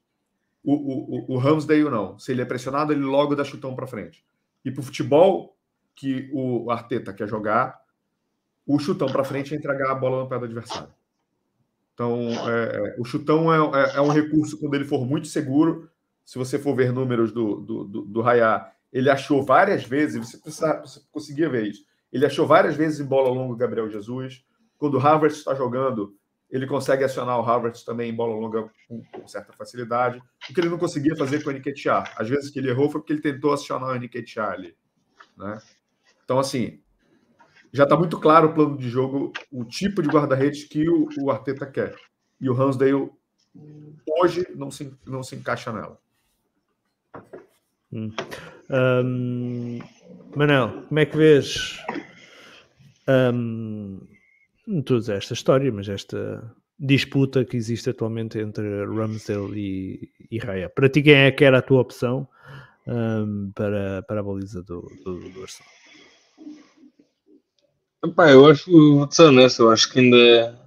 [0.63, 2.19] O, o, o, o Ramsdale não.
[2.19, 4.23] Se ele é pressionado, ele logo dá chutão para frente.
[4.63, 5.57] E para o futebol
[5.95, 7.79] que o Arteta quer jogar,
[8.65, 10.93] o chutão para frente é entregar a bola no pé do adversário.
[11.93, 15.89] Então, é, o chutão é, é, é, um recurso quando ele for muito seguro.
[16.23, 20.37] Se você for ver números do, do, do, do Rayá, ele achou várias vezes, você,
[20.37, 21.83] precisa, você conseguia ver isso.
[22.11, 24.43] Ele achou várias vezes em bola longa o Gabriel Jesus.
[24.77, 26.15] Quando o Harvard está jogando,
[26.51, 30.17] ele consegue acionar o Harvard também em bola longa com, com certa facilidade.
[30.17, 32.03] O que ele não conseguia fazer com o Nketiah.
[32.17, 34.75] Às vezes que ele errou foi porque ele tentou acionar o Nketiah ali.
[35.37, 35.59] Né?
[36.25, 36.81] Então, assim,
[37.71, 41.31] já está muito claro o plano de jogo, o tipo de guarda-redes que o, o,
[41.31, 41.95] Arteta quer.
[42.39, 43.09] E o Hansdale
[44.19, 45.97] hoje não se, não se encaixa nela.
[47.93, 48.11] Hum.
[48.69, 49.79] Um,
[50.35, 51.77] Manel, como é que vês
[53.33, 53.99] um,
[54.67, 60.69] não esta história, mas esta disputa que existe atualmente entre Ramsdale e, e Raya?
[60.69, 62.27] Para ti, quem é que era a tua opção
[62.87, 65.71] um, para, para a baliza do, do, do Arsenal?
[68.03, 70.59] Epá, eu acho, vou ser honesto, eu acho que ainda.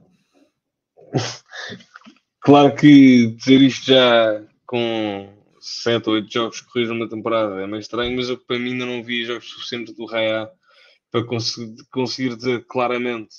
[2.40, 7.80] claro que dizer isto já com 7 ou 8 jogos corridos numa temporada é meio
[7.80, 10.49] estranho, mas eu para mim ainda não vi jogos suficientes do Raya
[11.11, 13.34] para conseguir, conseguir dizer claramente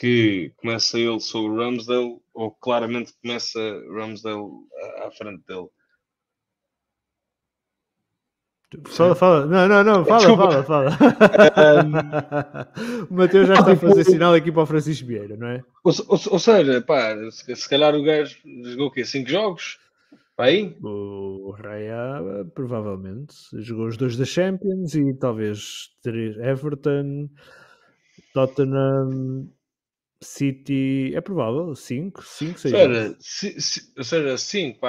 [0.00, 3.60] que começa ele sobre Ramsdale ou claramente começa
[3.94, 4.48] Ramsdale
[5.04, 5.68] à frente dele.
[8.86, 9.46] Fala, fala.
[9.46, 10.62] Não, não, não, fala, Desculpa.
[10.62, 11.84] fala, fala.
[11.84, 13.04] Um...
[13.10, 15.62] o Mateus já está a fazer sinal aqui para o Francisco Vieira, não é?
[15.84, 19.04] Ou, ou, ou seja, pá, se, se, calhar o gajo jogou o quê?
[19.04, 19.78] 5 jogos?
[20.38, 20.74] Aí?
[20.82, 22.22] O Raya
[22.54, 27.28] provavelmente jogou os dois da Champions e talvez três Everton,
[28.32, 29.50] Tottenham,
[30.22, 31.12] City.
[31.14, 33.42] É provável, 5, 5, 6 jogos.
[33.96, 34.86] Ou seja, 5,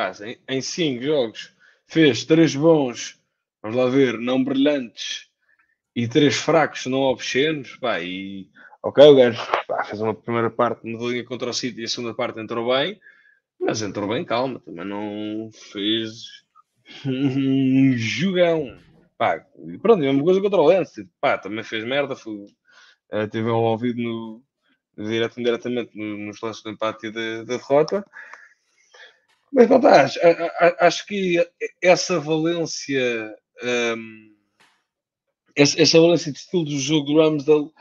[0.48, 1.56] em 5 jogos
[1.88, 3.22] fez 3 bons
[3.62, 5.30] vamos lá ver, não brilhantes
[5.96, 8.50] e três fracos não obscenos, pá, e
[8.82, 11.88] ok, o gajo pá, fez uma primeira parte na linha contra o City e a
[11.88, 13.00] segunda parte entrou bem,
[13.60, 16.44] mas entrou bem, calma, também não fez
[17.06, 18.78] um jogão.
[19.18, 19.46] Pá,
[19.82, 23.56] pronto, é uma coisa contra o Lance, pá, também fez merda, foi, uh, teve um
[23.56, 24.44] ouvido no,
[25.04, 28.06] direto indiretamente nos lances do empate e da derrota.
[29.52, 30.20] Mas não acho,
[30.80, 31.46] acho que
[31.82, 34.32] essa valência um,
[35.56, 37.72] essa, essa balança de estilo do jogo do Ramsdale,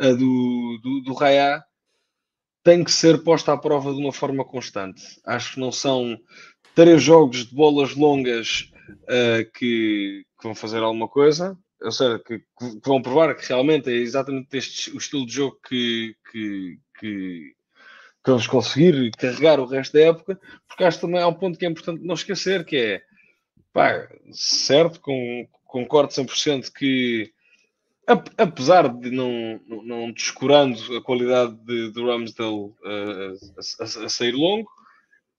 [0.00, 1.62] uh, do, do, do Raya,
[2.62, 5.02] tem que ser posta à prova de uma forma constante.
[5.24, 6.18] Acho que não são
[6.74, 8.70] três jogos de bolas longas
[9.04, 13.90] uh, que, que, vão fazer alguma coisa, ou seja, que, que, vão provar que realmente
[13.90, 17.54] é exatamente este o estilo de jogo que, que, que,
[18.24, 21.64] que vamos conseguir carregar o resto da época, porque acho também há um ponto que
[21.64, 23.02] é importante não esquecer, que é
[23.72, 27.32] Pá, certo, com, concordo 100% que,
[28.36, 32.74] apesar de não, não descurando a qualidade de, de Ramsdale uh,
[33.56, 34.68] a, a, a, sair longo,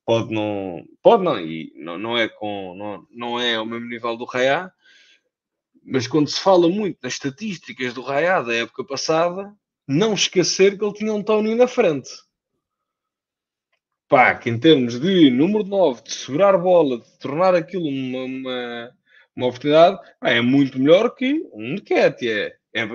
[0.06, 4.16] pode não, pode não, e não, não, é, com, não, não é ao mesmo nível
[4.16, 4.72] do Raya,
[5.84, 9.54] mas quando se fala muito das estatísticas do Raya da época passada,
[9.88, 12.10] não esquecer que ele tinha um Tony na frente
[14.12, 18.92] pá, que em termos de número 9, de segurar bola, de tornar aquilo uma, uma,
[19.34, 22.28] uma oportunidade, é muito melhor que um Cat.
[22.28, 22.86] É, é,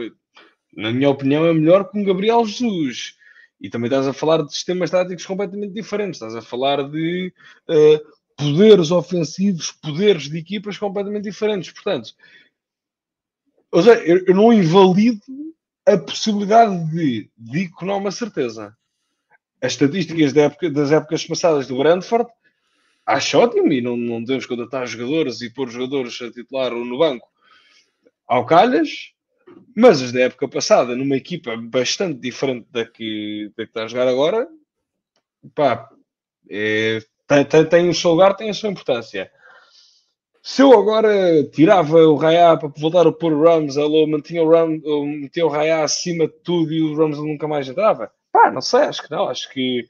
[0.77, 3.15] na minha opinião, é melhor que um Gabriel Jesus.
[3.59, 6.21] E também estás a falar de sistemas táticos completamente diferentes.
[6.21, 7.33] Estás a falar de
[7.67, 7.99] uh,
[8.37, 11.73] poderes ofensivos, poderes de equipas completamente diferentes.
[11.73, 12.11] Portanto,
[13.71, 15.21] ou seja, eu, eu não invalido
[15.87, 18.77] a possibilidade de, digo é uma certeza,
[19.61, 22.29] as estatísticas da época, das épocas passadas do Brentford,
[23.05, 26.99] acho ótimo e não, não devemos contratar jogadores e pôr jogadores a titular ou no
[26.99, 27.29] banco
[28.27, 29.13] ao calhas,
[29.75, 33.89] mas as da época passada, numa equipa bastante diferente da que, da que está a
[33.89, 34.49] jogar agora,
[35.55, 35.89] pá,
[36.51, 39.31] é, tem, tem, tem o seu lugar, tem a sua importância.
[40.49, 44.49] Se eu agora tirava o Raya para voltar a pôr o Rams, ou mantinha o,
[44.49, 48.61] Ram, metia o Raya acima de tudo e o Rams nunca mais entrava, Pá, não
[48.61, 49.29] sei, acho que não.
[49.29, 49.89] Acho que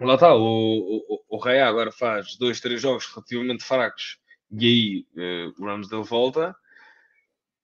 [0.00, 0.34] lá está.
[0.34, 4.16] O, o, o Raya agora faz dois, três jogos relativamente fracos
[4.50, 6.56] e aí uh, o Ramsdale volta.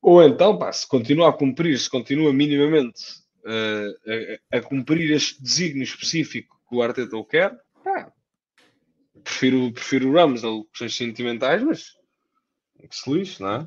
[0.03, 3.03] Ou então, pá, se continua a cumprir, se continua minimamente
[3.47, 8.13] uh, a, a, cumprir este desígnio específico que o Arteta o quer, pá,
[9.23, 12.01] prefiro, prefiro o Ramsdale questões sentimentais, mas
[12.89, 13.67] que se lixe, não é?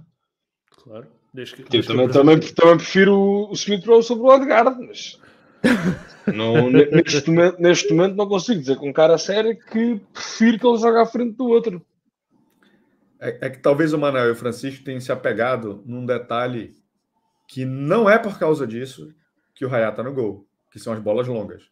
[0.70, 1.08] Claro.
[1.34, 3.16] Desde que, desde também, também, também prefiro
[3.49, 5.20] o Smith Rowe sobre o Odegaard, mas
[6.34, 10.78] não, neste, momento, neste momento não consigo dizer com cara séria que prefiro que ele
[10.78, 11.84] jogue à frente do outro.
[13.20, 16.76] É, é, que talvez o Manuel e o Francisco tenham se apegado num detalhe
[17.47, 19.14] que não é por causa disso
[19.56, 21.64] que o Raya está no gol, que são as bolas longas.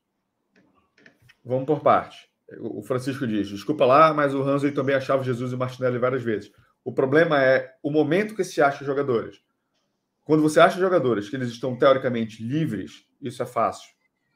[1.44, 2.31] vamos por parte.
[2.60, 6.52] O Francisco diz: desculpa lá, mas o Hansley também achava Jesus e Martinelli várias vezes.
[6.84, 9.42] O problema é o momento que se acha jogadores.
[10.24, 13.90] Quando você acha jogadores que eles estão teoricamente livres, isso é fácil,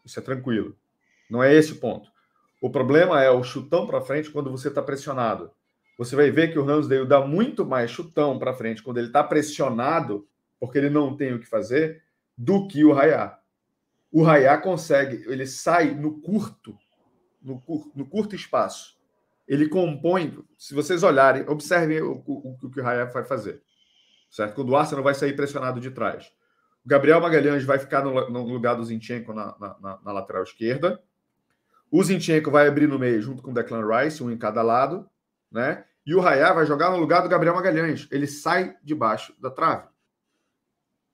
[0.03, 0.76] isso é tranquilo.
[1.30, 2.09] Não é esse o ponto.
[2.61, 5.51] O problema é o chutão para frente quando você está pressionado.
[5.97, 9.24] Você vai ver que o Ramsdale dá muito mais chutão para frente quando ele está
[9.24, 10.28] pressionado,
[10.59, 12.03] porque ele não tem o que fazer,
[12.38, 13.39] do que o Rayá.
[14.11, 16.78] O Rayá consegue, ele sai no curto,
[17.45, 17.63] no,
[17.95, 18.95] no curto espaço.
[19.47, 23.61] Ele compõe, se vocês olharem, observem o, o, o que o Rayá vai fazer.
[24.29, 24.55] Certo?
[24.55, 26.31] Quando o Arsenal vai sair pressionado de trás.
[26.83, 30.99] O Gabriel Magalhães vai ficar no, no lugar do Zinchenko na, na, na, lateral esquerda.
[31.91, 35.07] O Zinchenko vai abrir no meio junto com o Declan Rice, um em cada lado.
[35.51, 35.85] Né?
[36.05, 38.07] E o Rayá vai jogar no lugar do Gabriel Magalhães.
[38.11, 39.87] Ele sai debaixo da trave.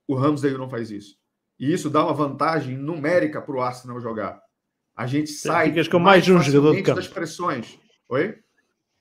[0.08, 1.18] O Ramsdale não faz isso.
[1.60, 4.42] E isso dá uma vantagem numérica para o Arsenal jogar.
[4.96, 6.96] A gente sai Ficas com mais, mais um jogador de campo.
[6.98, 7.80] das pressões.
[8.10, 8.40] Oi?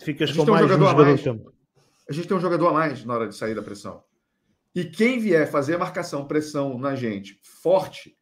[0.00, 1.52] Ficas com mais um jogador, um jogador de campo.
[2.08, 4.02] A gente tem um jogador a mais na hora de sair da pressão.
[4.74, 8.16] E quem vier fazer marcação, pressão na gente forte,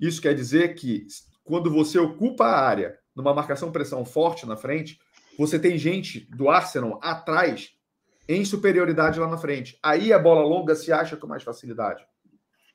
[0.00, 1.06] isso quer dizer que
[1.44, 4.98] quando você ocupa a área numa marcação, pressão forte na frente,
[5.38, 7.70] você tem gente do Arsenal atrás
[8.28, 9.78] em superioridade lá na frente.
[9.82, 12.04] Aí a bola longa se acha com mais facilidade.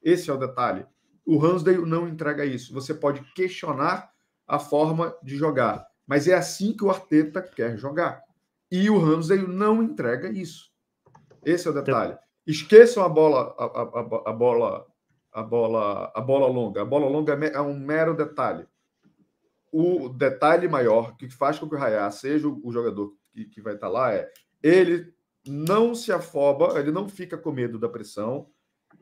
[0.02, 0.86] Esse é o detalhe.
[1.26, 2.74] O Ramsdale não entrega isso.
[2.74, 4.11] Você pode questionar
[4.48, 8.22] a forma de jogar, mas é assim que o Arteta quer jogar.
[8.72, 10.72] E o Ramsdale não entrega isso.
[11.46, 12.18] Esse é o detalhe.
[12.46, 14.88] Esqueçam a bola, a, a, a, bola,
[15.32, 16.82] a bola, a bola longa.
[16.82, 18.66] A bola longa é, é um mero detalhe.
[19.72, 23.76] O detalhe maior que faz com que o Raya seja o jogador que, que vai
[23.76, 24.30] estar lá é
[24.62, 25.14] ele
[25.46, 28.50] não se afoba, ele não fica com medo da pressão.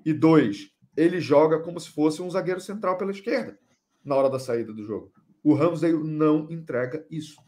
[0.05, 3.57] E dois, ele joga como se fosse um zagueiro central pela esquerda
[4.03, 5.11] na hora da saída do jogo.
[5.43, 7.41] O Ramsdale não entrega isso.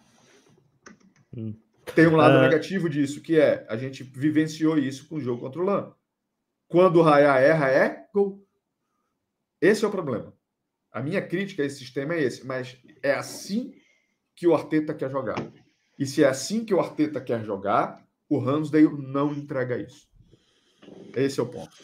[1.35, 1.55] Hum.
[1.95, 2.41] Tem um lado uh...
[2.41, 5.93] negativo disso, que é a gente vivenciou isso com o jogo contra o LAN.
[6.67, 8.45] Quando o Raya erra, é gol.
[9.59, 10.33] Esse é o problema.
[10.91, 13.73] A minha crítica a esse sistema é esse, mas é assim
[14.35, 15.35] que o Arteta quer jogar.
[15.99, 20.07] E se é assim que o Arteta quer jogar, o Ramsdale não entrega isso.
[21.15, 21.75] Esse é o ponto.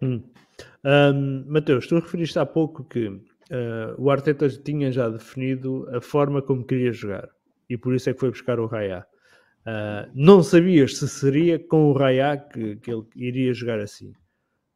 [0.00, 0.22] Hum.
[0.84, 3.10] Um, Mateus, tu referiste há pouco que
[3.50, 7.28] uh, o Arteta tinha já definido a forma como queria jogar
[7.68, 9.06] e por isso é que foi buscar o Raya.
[9.66, 14.12] Uh, não sabias se seria com o Raya que, que, ele iria jogar assim.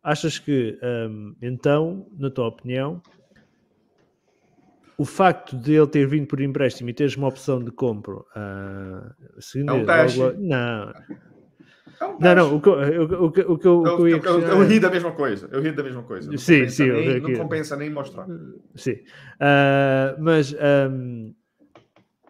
[0.02, 3.02] Achas que, um, então, na tua opinião,
[4.96, 9.14] o facto de ele ter vindo por empréstimo e teres uma opção de compra, uh,
[9.54, 10.18] é um teste.
[10.18, 10.92] Logo, não.
[12.00, 14.78] Um não, não, o que, o, que, o que eu, eu, eu, eu, eu, ri
[14.78, 15.48] da mesma coisa.
[15.50, 16.30] Eu ri da mesma coisa.
[16.30, 16.90] Não sim, sim.
[16.90, 18.26] Nem, não compensa nem mostrar.
[18.76, 18.92] Sim.
[18.92, 21.34] Uh, mas um,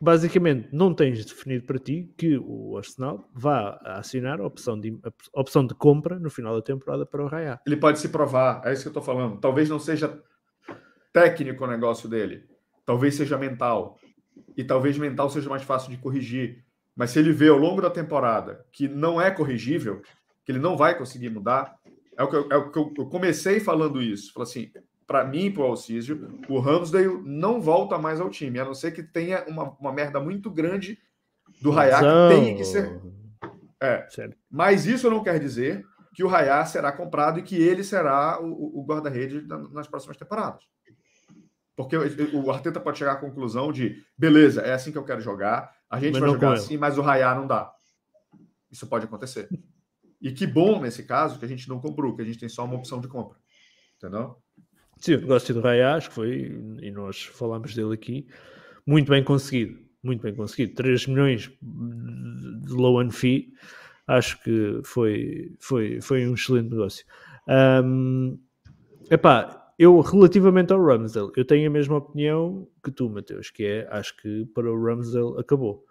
[0.00, 5.40] basicamente não tens definido para ti que o Arsenal vá assinar a opção de, a
[5.40, 7.60] opção de compra no final da temporada para o Raya.
[7.66, 9.38] Ele pode se provar, é isso que eu estou falando.
[9.38, 10.20] Talvez não seja
[11.12, 12.44] técnico o negócio dele,
[12.84, 13.98] talvez seja mental.
[14.56, 16.64] E talvez mental seja mais fácil de corrigir.
[16.98, 20.02] Mas se ele vê ao longo da temporada que não é corrigível,
[20.44, 21.78] que ele não vai conseguir mudar,
[22.16, 24.32] é o que eu, é o que eu, eu comecei falando isso.
[24.32, 24.72] Falei assim,
[25.06, 28.90] para mim, para o Alcísio, o Ramsdale não volta mais ao time, a não ser
[28.90, 30.98] que tenha uma, uma merda muito grande
[31.62, 33.00] do Raya que tem que ser.
[33.80, 34.04] É.
[34.50, 38.80] Mas isso não quer dizer que o Raya será comprado e que ele será o,
[38.80, 40.64] o guarda-rede nas próximas temporadas.
[41.76, 45.77] Porque o Arteta pode chegar à conclusão de beleza, é assim que eu quero jogar,
[45.90, 47.72] a gente mas vai jogar assim, mas o Raya não dá.
[48.70, 49.48] Isso pode acontecer.
[50.20, 52.64] E que bom nesse caso que a gente não comprou, que a gente tem só
[52.64, 53.38] uma opção de compra.
[53.96, 54.36] Entendeu?
[54.98, 58.26] Sim, o negócio do Raya acho que foi, e nós falámos dele aqui,
[58.86, 59.78] muito bem conseguido.
[60.02, 60.74] Muito bem conseguido.
[60.74, 63.52] 3 milhões de low and fee,
[64.06, 67.04] acho que foi, foi, foi um excelente negócio.
[67.84, 68.38] Um,
[69.10, 73.88] epá, eu relativamente ao Ramsdale, eu tenho a mesma opinião que tu, Mateus, que é,
[73.90, 75.84] acho que para o Ramsdale acabou.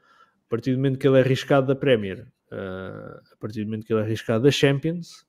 [0.45, 3.85] A partir do momento que ele é arriscado da Premier, uh, a partir do momento
[3.85, 5.25] que ele é arriscado da Champions,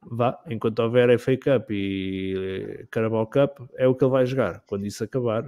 [0.00, 4.62] vá, enquanto houver FA Cup e eh, Carabao Cup, é o que ele vai jogar.
[4.66, 5.44] Quando isso acabar,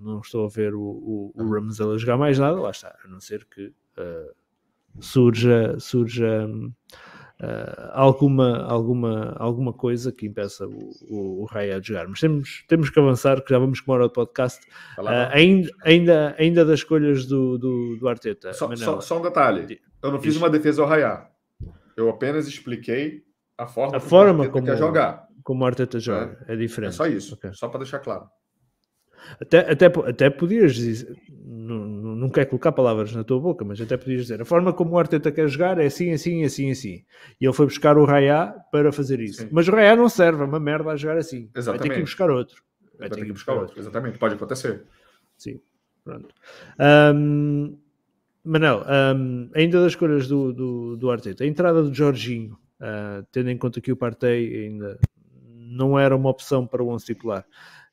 [0.00, 3.08] não estou a ver o, o, o Ramsdale a jogar mais nada, lá está, a
[3.08, 4.34] não ser que uh,
[5.00, 6.46] surja, surja
[7.40, 12.08] uh, alguma, alguma, alguma coisa que impeça o, o, o Raya de jogar.
[12.08, 14.64] Mas temos, temos que avançar, que já vamos com uma hora de podcast.
[14.98, 18.52] Uh, ainda, ainda, ainda das escolhas do, do, do Arteta.
[18.52, 21.26] Só, só, só, um detalhe, eu não fiz uma defesa ao Raya.
[21.96, 23.22] Eu apenas expliquei
[23.56, 25.28] a forma, a forma como, quer jogar.
[25.42, 26.90] Como o Arteta joga, é, é diferente.
[26.90, 27.52] É só isso, okay.
[27.52, 28.28] só para deixar claro.
[29.40, 31.16] Até, até, até podias dizer,
[32.24, 34.98] não, quero colocar palavras na tua boca, mas até podias dizer a forma como o
[34.98, 37.04] Arteta quer jogar é assim, assim, assim, assim.
[37.40, 39.42] E ele foi buscar o Raya para fazer isso.
[39.42, 39.48] Sim.
[39.52, 41.50] Mas o Raya não serve, é uma merda a jogar assim.
[41.54, 41.78] Exatamente.
[41.80, 42.62] Vai ter que ir buscar outro.
[42.98, 43.68] Vai, ter que ir buscar outro.
[43.68, 43.80] outro.
[43.80, 44.82] Exatamente, pode acontecer.
[45.36, 45.60] Sim,
[46.04, 46.28] pronto.
[47.14, 47.78] Um,
[48.44, 48.84] Manel,
[49.16, 53.56] um, ainda das escolhas do, do, do Arteta, a entrada do Jorginho, uh, tendo em
[53.56, 54.98] conta que o Partey ainda
[55.74, 57.44] não era uma opção para o 11 titular.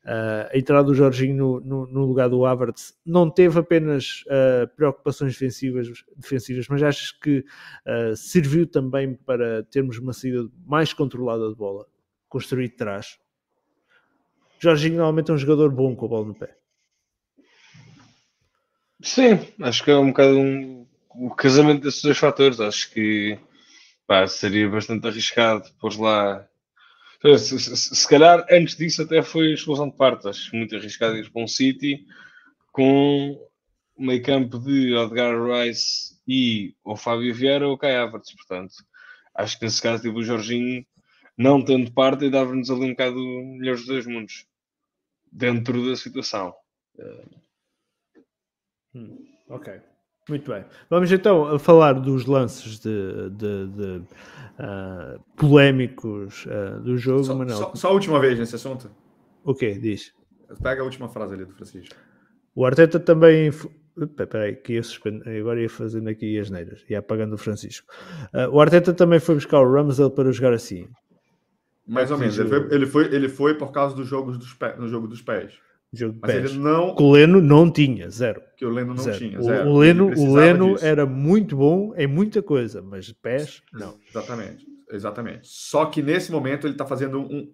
[0.04, 4.66] Uh, a entrada do Jorginho no, no, no, lugar do Havertz não teve apenas uh,
[4.74, 5.86] preocupações defensivas,
[6.16, 7.44] defensivas, mas achas que
[7.86, 11.86] uh, serviu também para termos uma saída mais controlada de bola,
[12.28, 13.16] construir de trás?
[14.58, 16.56] Jorginho normalmente é um jogador bom com a bola no pé.
[19.00, 22.60] Sim, acho que é um bocado um, o casamento desses dois fatores.
[22.60, 23.38] Acho que
[24.06, 26.46] pá, seria bastante arriscado pôr lá
[27.38, 31.42] se, se, se, calhar antes disso até foi explosão de partas, muito arriscado ir para
[31.42, 32.04] um City
[32.72, 33.48] com
[33.96, 38.74] meio campo de Odgar Rice e o Fábio Vieira ou Kai Havertz, portanto
[39.34, 40.84] acho que nesse caso tipo, o Jorginho
[41.38, 44.46] não tendo parte e dava-nos ali um bocado melhor dos dois mundos
[45.30, 46.54] dentro da situação.
[48.94, 49.91] Hum, ok
[50.28, 50.64] muito bem.
[50.88, 53.96] Vamos então falar dos lances de, de, de
[54.58, 57.48] uh, polémicos uh, do jogo, só.
[57.48, 58.90] Só, só, a última vez nesse assunto.
[59.44, 59.78] O quê?
[59.78, 60.12] Diz.
[60.62, 61.94] Pega a última frase ali do Francisco.
[62.54, 63.48] O Arteta também.
[63.48, 65.22] Espera aí, que ia suspend...
[65.38, 67.92] agora ia fazendo aqui as neiras, ia apagando o Francisco.
[68.32, 70.88] Uh, o Arteta também foi buscar o Ramsel para jogar assim.
[71.86, 72.38] Mais ou menos.
[72.38, 75.20] Ele foi, ele foi, ele foi por causa dos jogos dos pés, no jogo dos
[75.20, 75.58] pés.
[75.92, 76.50] Jogo de Mas pés.
[76.50, 76.94] ele não.
[76.94, 78.42] Que o Leno não tinha, zero.
[78.56, 79.18] Que o Leno não zero.
[79.18, 79.42] tinha.
[79.42, 79.68] Zero.
[79.68, 83.98] O, Leno, o Leno era muito bom em muita coisa, mas pés, não.
[84.08, 84.66] Exatamente.
[84.90, 85.40] Exatamente.
[85.42, 87.52] Só que nesse momento ele está fazendo um.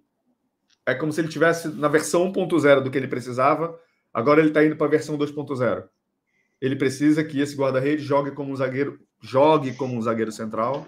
[0.85, 3.77] É como se ele tivesse na versão 1.0 do que ele precisava,
[4.13, 5.83] agora ele está indo para a versão 2.0.
[6.61, 10.85] Ele precisa que esse guarda-rede jogue como um zagueiro, jogue como um zagueiro central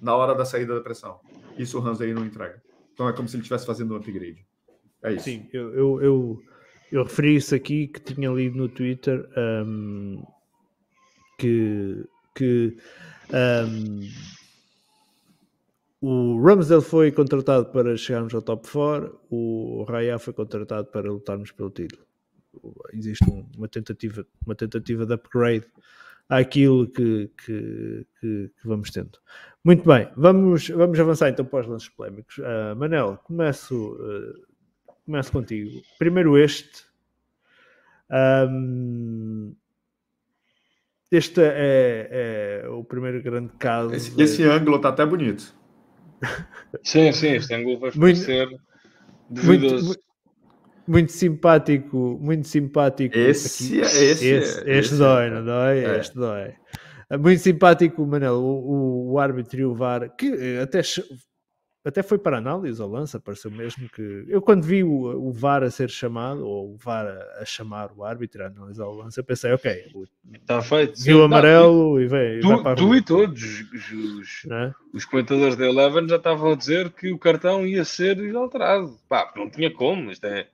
[0.00, 1.18] na hora da saída da pressão.
[1.58, 2.62] Isso o Hans aí não entrega.
[2.92, 4.46] Então é como se ele estivesse fazendo um upgrade.
[5.02, 5.24] É isso.
[5.24, 6.42] Sim, eu, eu, eu
[6.90, 10.22] eu referi isso aqui que tinha lido no Twitter um,
[11.38, 12.76] que, que
[13.32, 14.08] um,
[16.00, 21.50] o Ramsdale foi contratado para chegarmos ao top 4, o Raya foi contratado para lutarmos
[21.50, 22.06] pelo título.
[22.92, 23.24] Existe
[23.56, 25.66] uma tentativa, uma tentativa de upgrade
[26.28, 29.18] àquilo que, que, que, que, vamos tendo.
[29.64, 32.38] Muito bem, vamos, vamos avançar então para os lances polémicos.
[32.38, 34.47] Uh, Manel, começo uh,
[35.08, 35.82] começo contigo.
[35.98, 36.84] Primeiro este.
[38.10, 39.54] Um,
[41.10, 43.94] este é, é, o primeiro grande caso.
[43.94, 44.22] Esse, de...
[44.22, 45.56] esse ângulo está até bonito.
[46.84, 48.46] Sim, sim, este ângulo vai parecer
[49.30, 50.00] muito, muito,
[50.86, 53.16] muito, simpático, muito simpático.
[53.16, 55.84] Esse, esse, esse, esse, este dói, não dói?
[55.84, 55.98] É.
[55.98, 56.54] Este dói.
[57.18, 60.82] Muito simpático, Manel, o, o árbitro e o VAR, que até
[61.88, 64.24] até foi para análise ao lance, pareceu mesmo que.
[64.28, 67.90] Eu, quando vi o, o VAR a ser chamado, ou o VAR a, a chamar
[67.96, 69.86] o árbitro a analisar o lance, eu pensei, ok,
[70.34, 71.00] está feito.
[71.00, 72.40] Viu o amarelo e vem.
[72.40, 74.74] Tu, vai tu e todos os, os, é?
[74.92, 78.94] os, comentadores da Eleven já estavam a dizer que o cartão ia ser alterado.
[79.08, 80.46] Pá, não tinha como, isto é.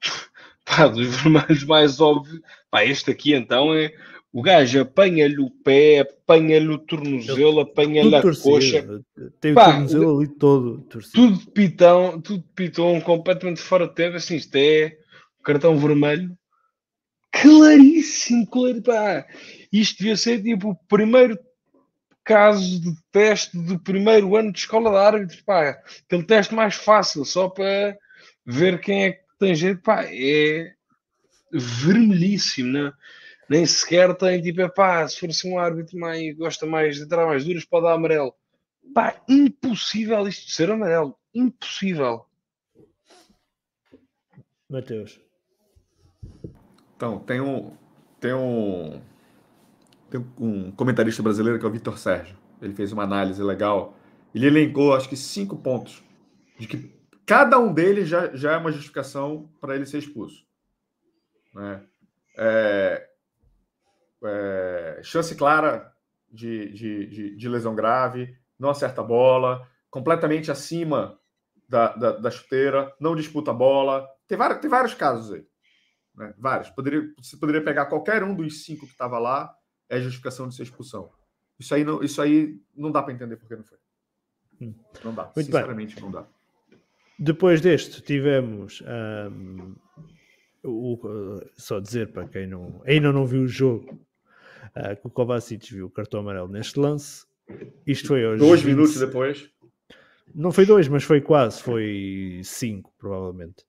[0.64, 2.40] Pá, dos vermelhos mais óbvios.
[2.70, 3.92] Pá, este aqui então é
[4.32, 9.02] o gajo apanha-lhe o pé, apanha-lhe o tornozelo, apanha-lhe a coxa.
[9.38, 11.14] Tem o Pá, tornozelo ali todo torcido.
[11.14, 14.16] Tudo de pitão, tudo de pitão, completamente fora de tempo.
[14.16, 14.96] Assim, isto é
[15.44, 16.34] cartão vermelho.
[17.30, 18.82] Claríssimo, claro.
[18.82, 19.26] Pá.
[19.70, 21.38] Isto devia ser tipo o primeiro
[22.24, 25.42] caso de teste do primeiro ano de escola de árbitros.
[25.42, 25.78] Pá.
[26.06, 27.98] Aquele teste mais fácil, só para
[28.46, 29.82] ver quem é que tem jeito.
[29.82, 30.06] Pá.
[30.06, 30.72] É
[31.52, 32.92] vermelhíssimo, não é?
[33.52, 37.02] Nem sequer tem tipo, é pá, se for assim um árbitro mais, gosta mais de
[37.02, 38.34] entrar mais duras, pode dar amarelo.
[38.94, 41.14] Pá, impossível isto de ser amarelo.
[41.34, 42.24] Impossível.
[44.68, 45.20] Mateus.
[46.96, 47.76] Então, tem um,
[48.18, 49.02] tem um,
[50.10, 52.38] tem um comentarista brasileiro que é o Vitor Sérgio.
[52.60, 53.94] Ele fez uma análise legal.
[54.34, 56.02] Ele elencou, acho que, cinco pontos
[56.58, 56.90] de que
[57.26, 60.42] cada um deles já, já é uma justificação para ele ser expulso.
[61.54, 61.82] Né?
[62.38, 63.11] É,
[64.24, 65.92] é, chance clara
[66.30, 71.18] de, de, de, de, lesão grave, não acerta a bola, completamente acima
[71.68, 74.08] da, da, da chuteira, não disputa a bola.
[74.26, 75.46] Tem vários, tem vários casos aí.
[76.14, 76.34] Né?
[76.38, 76.70] Vários.
[76.70, 79.54] Poderia, você poderia pegar qualquer um dos cinco que estava lá,
[79.88, 81.10] é justificação de ser expulsão.
[81.58, 83.78] Isso aí não, isso aí não dá para entender porque não foi.
[84.60, 84.74] Hum.
[85.04, 85.24] Não dá.
[85.24, 86.04] Muito Sinceramente, bem.
[86.04, 86.26] não dá.
[87.18, 88.82] Depois deste, tivemos.
[88.82, 89.74] Um
[90.64, 94.00] o, só dizer para quem não, ainda não viu o jogo,
[94.76, 97.26] uh, que o Kovacic viu o cartão amarelo neste lance.
[97.86, 98.74] Isto foi aos Dois 20...
[98.74, 99.50] minutos depois.
[100.34, 103.64] Não foi dois, mas foi quase, foi cinco, provavelmente.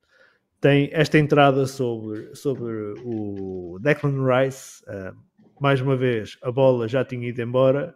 [0.62, 4.82] Tem esta entrada sobre, sobre o Declan Rice.
[4.84, 5.14] Uh,
[5.60, 7.96] mais uma vez, a bola já tinha ido embora.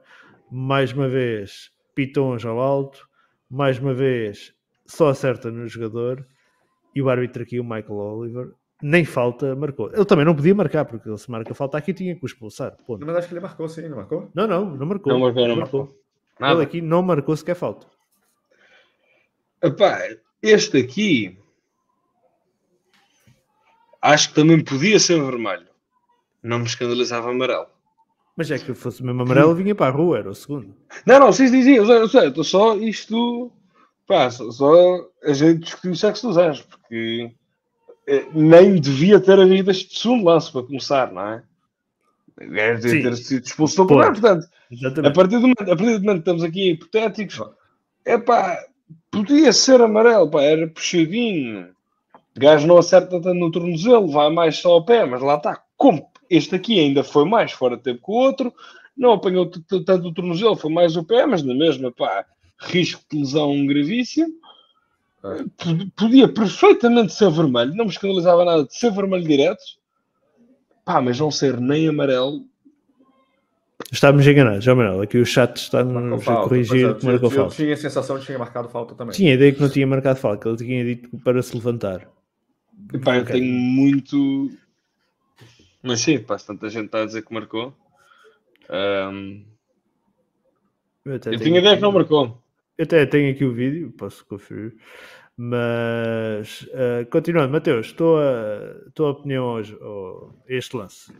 [0.51, 3.07] Mais uma vez, pitons ao alto.
[3.49, 4.53] Mais uma vez,
[4.85, 6.27] só acerta no jogador.
[6.93, 9.91] E o árbitro aqui, o Michael Oliver, nem falta marcou.
[9.93, 12.75] Ele também não podia marcar, porque ele se marca falta aqui tinha que o expulsar.
[12.85, 13.05] Ponto.
[13.05, 14.29] Mas acho que ele marcou sim, não marcou?
[14.33, 15.13] Não, não, não marcou.
[15.13, 15.99] Não marcou, não, marcou.
[16.39, 16.57] marcou.
[16.57, 17.87] Ele aqui não marcou sequer falta.
[19.61, 19.99] Epá,
[20.41, 21.39] este aqui
[24.01, 25.67] acho que também podia ser vermelho.
[26.43, 27.67] Não me escandalizava amarelo.
[28.35, 30.75] Mas é que fosse mesmo amarelo, vinha para a rua, era o segundo.
[31.07, 33.51] Não, não, sim, sim, eu sei, estou só isto.
[34.05, 37.35] Pá, só, só a gente discutir o sexo dos anjos, porque
[38.33, 41.43] nem devia ter havido este segundo lance para começar, não é?
[42.37, 44.47] Deve ter sido expulso do programa, portanto,
[45.05, 47.41] a partir, do momento, a partir do momento que estamos aqui hipotéticos,
[48.05, 48.63] é pá,
[49.09, 51.69] podia ser amarelo, pá, era puxadinho.
[52.35, 55.61] O gajo não acerta tanto no tornozelo, vai mais só ao pé, mas lá está.
[55.75, 58.53] Como este aqui ainda foi mais fora de tempo que o outro,
[58.95, 62.25] não apanhou tanto o tornozelo, foi mais o pé, mas na mesma, pá,
[62.59, 64.33] risco de lesão gravíssimo.
[65.35, 65.45] É.
[65.95, 69.63] Podia perfeitamente ser vermelho, não me escandalizava nada de ser vermelho direto,
[70.85, 72.45] pá, mas não ser nem amarelo.
[73.91, 75.01] Estávamos enganados, já Manuel.
[75.01, 77.53] Aqui o chat está-nos a corrigir que marcou falta.
[77.53, 79.15] Eu tinha a sensação de que tinha marcado falta também.
[79.15, 82.07] Tinha a ideia que não tinha marcado falta, que ele tinha dito para se levantar.
[83.03, 84.49] Pá, eu tenho muito.
[85.81, 87.73] Mas sim, pá, tanta gente está a dizer que marcou.
[88.69, 89.45] Um...
[91.05, 92.41] Eu, eu tinha ideia que não marcou.
[92.77, 94.75] Eu até tenho aqui o vídeo, posso conferir.
[95.39, 101.13] Mas uh, continuando, Mateus, estou a tua opinião hoje, oh, este lance.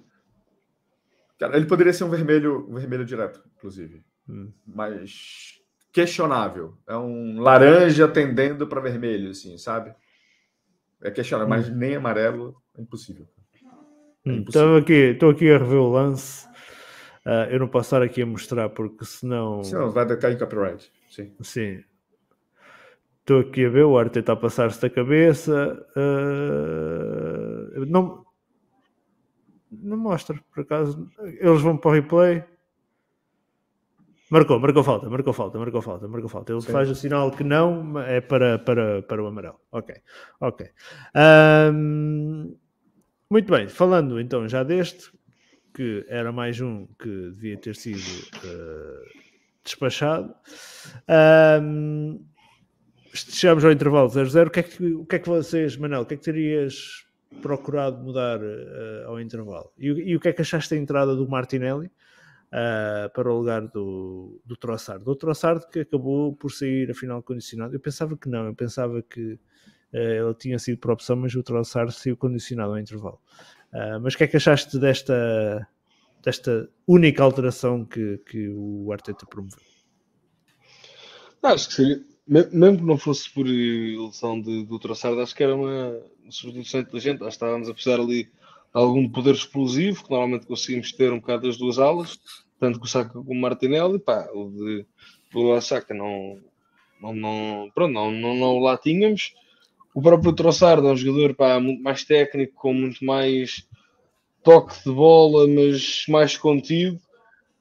[1.37, 4.03] Cara, ele poderia ser um vermelho, um vermelho direto, inclusive.
[4.27, 4.51] Hum.
[4.65, 5.61] Mas
[5.93, 6.75] questionável.
[6.87, 9.93] É um laranja tendendo para vermelho, assim, sabe?
[11.03, 11.57] É questionável, hum.
[11.57, 13.27] mas nem amarelo é impossível.
[14.25, 16.47] É hum, estou aqui, estou aqui a rever o lance.
[17.23, 19.63] Uh, eu não posso estar aqui a mostrar porque senão.
[19.63, 20.91] Senão vai cair copyright.
[21.07, 21.35] Sim.
[21.41, 21.83] Sim.
[23.27, 25.85] Estou aqui a ver, o Arte está a passar-se da cabeça.
[25.97, 28.25] Uh, não,
[29.69, 31.11] não mostra, por acaso.
[31.19, 32.41] Eles vão para o replay.
[34.31, 36.53] Marcou, marcou falta, marcou falta, marcou falta, marcou falta.
[36.53, 36.71] Ele Sim.
[36.71, 39.59] faz o sinal que não, é para, para, para o amarelo.
[39.73, 39.93] Ok,
[40.39, 40.69] ok.
[41.73, 42.55] Um,
[43.29, 45.11] muito bem, falando então já deste,
[45.75, 49.03] que era mais um que devia ter sido uh,
[49.65, 50.33] despachado.
[51.61, 52.25] Um,
[53.17, 54.47] chegamos ao intervalo 0-0.
[54.47, 57.05] O, que é que, o que é que vocês, Manel, o que é que terias
[57.41, 59.71] procurado mudar uh, ao intervalo?
[59.77, 63.67] E, e, o que é que achaste da entrada do Martinelli uh, para o lugar
[63.67, 65.03] do, do Trossard?
[65.03, 67.75] Do Trossard que acabou por sair a final condicionado.
[67.75, 71.43] Eu pensava que não, eu pensava que uh, ele tinha sido por opção, mas o
[71.43, 73.19] Trossard saiu condicionado ao intervalo.
[74.01, 75.67] mas o que é que achaste desta,
[76.23, 79.59] desta única alteração que, que o Arteta promoveu?
[81.43, 85.99] Acho que mesmo que não fosse por ilusão de, do traçado, acho que era uma
[86.29, 87.21] substituição inteligente.
[87.21, 88.31] Acho que estávamos a precisar ali de
[88.73, 92.19] algum poder explosivo, que normalmente conseguimos ter um bocado das duas alas,
[92.59, 93.97] tanto com o Saka como o Martinelli.
[93.99, 94.85] Pá, o de
[95.33, 96.39] o Saka não,
[97.01, 99.33] não, não, pronto, não, não, não lá tínhamos.
[99.93, 103.67] O próprio Trossard é um jogador pá, muito mais técnico, com muito mais
[104.43, 106.99] toque de bola, mas mais contido.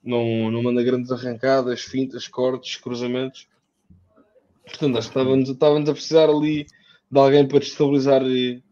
[0.04, 3.48] Não, não manda grandes arrancadas, fintas, cortes, cruzamentos.
[4.66, 6.66] Portanto, acho que estávamos, estávamos a precisar ali
[7.10, 8.20] de alguém para destabilizar,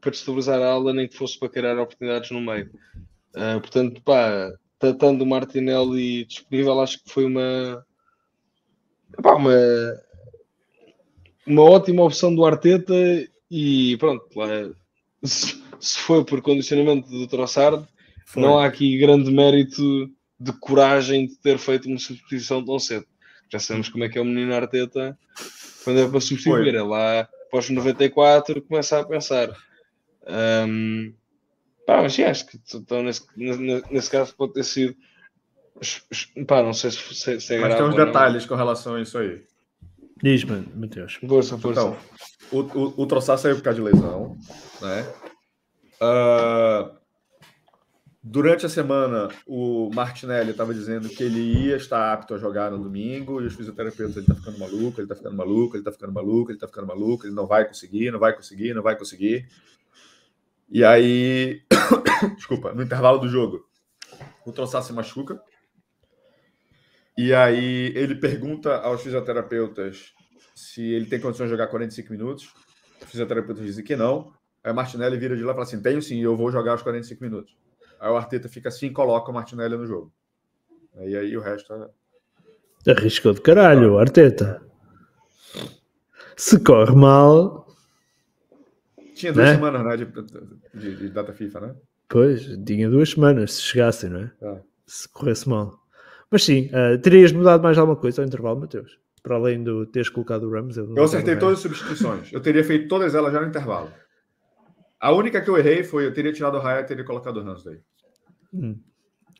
[0.01, 2.71] para destabilizar a ala, nem que fosse para criar oportunidades no meio.
[3.35, 7.87] Uh, portanto, pá, tratando o Martinelli disponível, acho que foi uma,
[9.23, 9.53] pá, uma,
[11.47, 12.95] uma ótima opção do Arteta
[13.51, 14.49] e pronto, lá,
[15.23, 17.87] se, se foi por condicionamento do Trossard,
[18.37, 20.11] não há aqui grande mérito
[20.41, 23.07] de coragem de ter feito uma substituição tão cedo.
[23.53, 25.17] Já sabemos como é que é o menino Arteta
[25.85, 29.57] quando é para substituir, é lá após 94 começa a pensar.
[30.27, 31.15] Um,
[31.87, 34.97] pá, mas sim, acho que então, nesse, nesse caso pode ter sido.
[36.47, 39.19] Pá, não sei se, se, se é Mas tem uns detalhes com relação a isso
[39.19, 39.45] aí.
[40.23, 41.15] Diz-me, Matheus.
[41.15, 41.81] Força, força.
[41.81, 41.97] Então,
[42.51, 44.39] o, o, o Troçar saiu por causa de lesão,
[44.81, 45.07] né?
[46.01, 47.04] Uh,
[48.27, 52.83] Durante a semana, o Martinelli estava dizendo que ele ia estar apto a jogar no
[52.83, 56.13] domingo, e os fisioterapeutas, ele está ficando maluco, ele está ficando maluco, ele está ficando
[56.15, 59.47] maluco, ele está ficando maluco, ele não vai conseguir, não vai conseguir, não vai conseguir.
[60.71, 61.61] E aí,
[62.35, 63.69] desculpa, no intervalo do jogo,
[64.47, 65.39] o Troçar se machuca.
[67.19, 70.15] E aí ele pergunta aos fisioterapeutas
[70.55, 72.55] se ele tem condições de jogar 45 minutos.
[73.03, 74.33] Os fisioterapeutas dizem que não.
[74.65, 77.23] Aí Martinelli vira de lá e fala assim: tenho sim, eu vou jogar os 45
[77.23, 77.55] minutos.
[78.05, 80.13] Aí o Arteta fica assim e coloca o Martinelli no jogo.
[81.01, 82.91] E aí o resto é.
[82.93, 84.61] Arriscou de caralho, o Arteta.
[86.37, 87.67] Se corre mal.
[89.15, 89.55] Tinha duas Né?
[89.55, 90.05] semanas né, de,
[90.75, 91.75] de- de data FIFA, né?
[92.09, 94.33] Pois, tinha duas semanas se chegassem, não é?
[94.43, 94.61] É.
[94.87, 95.81] Se corresse mal.
[96.31, 98.99] Mas sim, eh, terias mudado mais alguma coisa ao intervalo, Mateus?
[99.23, 100.77] Para além de teres colocado o Rams.
[100.77, 102.31] Eu, não Eu acertei todas as substituições.
[102.33, 103.91] Eu teria feito todas elas já no intervalo.
[105.01, 107.43] A única que eu errei foi eu teria tirado o Raya e teria colocado o
[107.43, 107.83] Ramsdale.
[108.55, 108.81] Hum.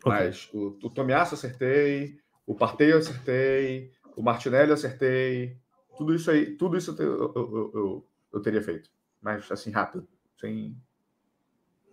[0.05, 0.13] Ok.
[0.13, 5.57] Mas o, o Tomiasso acertei, o Partey eu acertei, o Martinelli eu acertei.
[5.97, 8.91] Tudo isso aí, tudo isso eu, eu, eu- eu- teria feito.
[9.23, 10.07] Mas assim, rápido.
[10.41, 10.77] Sem.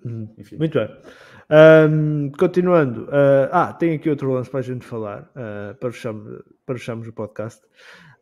[0.03, 0.27] Hum.
[0.38, 0.57] Enfim.
[0.57, 0.89] Muito bem.
[1.49, 3.07] Ahm, continuando.
[3.11, 7.07] ah, ah, tem aqui outro lance para a gente falar, ah, para, fecharmos, para fecharmos
[7.07, 7.61] o podcast,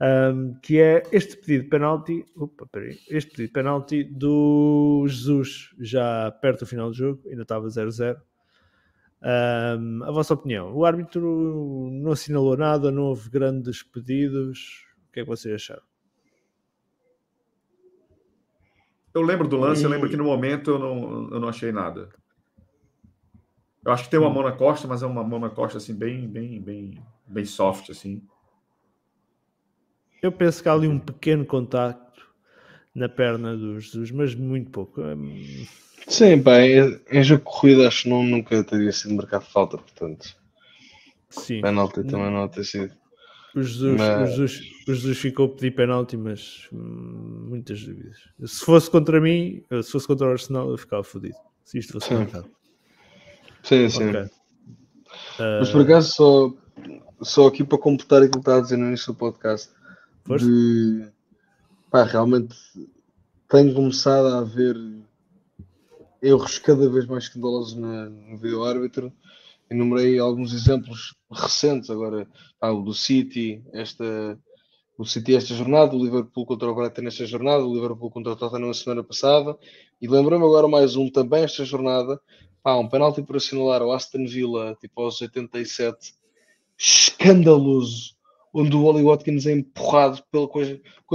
[0.02, 2.26] ahm, que é este pedido de penalti.
[2.36, 7.44] Opa, peraí, este pedido de penalti do Jesus, já perto do final do jogo, ainda
[7.44, 8.20] estava 0-0.
[9.22, 10.74] Ahm, a vossa opinião?
[10.74, 14.86] O árbitro não assinalou nada, não houve grandes pedidos.
[15.08, 15.84] O que é que vocês acharam?
[19.14, 22.10] Eu lembro do lance, eu lembro que no momento eu não, eu não achei nada.
[23.84, 25.96] Eu acho que tem uma mão na costa, mas é uma mão na costa assim,
[25.96, 28.22] bem, bem, bem, bem soft, assim.
[30.22, 32.09] Eu penso que há ali um pequeno contacto
[32.96, 35.02] na perna do Jesus, mas muito pouco.
[35.02, 35.66] Hum,
[36.08, 40.36] Sim, pá, em, jogo de corrida acho que não, nunca teria sido marcado falta, portanto.
[41.30, 41.62] Sim.
[41.62, 42.94] Penalti também não ter sido.
[43.56, 48.18] O Jesus, Mas- o, Jesus, o Jesus ficou a pedir penalti, mas hum, muitas dúvidas.
[48.46, 51.36] Se fosse contra mim, se fosse contra o Arsenal, eu ficava fodido.
[51.64, 52.16] Se isto fosse Sim.
[52.16, 52.50] marcado.
[53.64, 54.10] Sim, sim.
[54.10, 54.30] Ok.
[55.40, 56.54] Mas Ah, por acaso, só,
[57.22, 59.70] só aqui para completar aquilo que estava a dizer no início do podcast,
[60.24, 60.46] Força.
[60.46, 61.08] de,
[61.90, 62.56] pá, realmente
[63.48, 64.76] tenho começado a haver
[66.22, 69.12] erros cada vez mais escandalosos no vídeo árbitro.
[69.70, 71.90] Enumerei alguns exemplos recentes.
[71.90, 72.28] Agora,
[72.60, 74.38] pá, o do City, esta,
[74.98, 78.36] o City esta jornada, o Liverpool contra o Brighton nesta jornada, o Liverpool contra o
[78.36, 79.58] Tottenham na semana passada,
[80.02, 82.20] e lembrei-me agora mais um também esta jornada,
[82.62, 86.14] pá, um penalti por assinalar ao Aston Villa, tipo aos 87,
[86.78, 88.16] escandaloso,
[88.54, 90.60] onde o Oli Watkins é empurrado pela, com,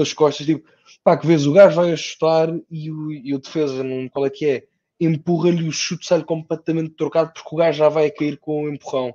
[0.01, 0.69] as, costas, tipo,
[1.03, 4.27] pá, que vês o gajo vai a chutar e o, e o defesa, não, qual
[4.27, 4.65] é que é,
[5.01, 8.69] empurra-lhe o chute, sai completamente trocado porque o gajo já vai a cair com o
[8.69, 9.15] empurrão.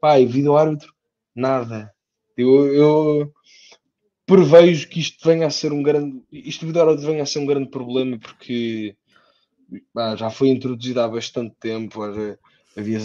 [0.00, 0.92] Pá, e vídeo árbitro,
[1.34, 1.92] nada.
[2.36, 3.32] Eu, eu
[4.26, 7.46] prevejo que isto venha a ser um grande, isto vídeo árbitro venha a ser um
[7.46, 8.96] grande problema porque
[9.92, 12.98] pá, já foi introduzido há bastante tempo, havia-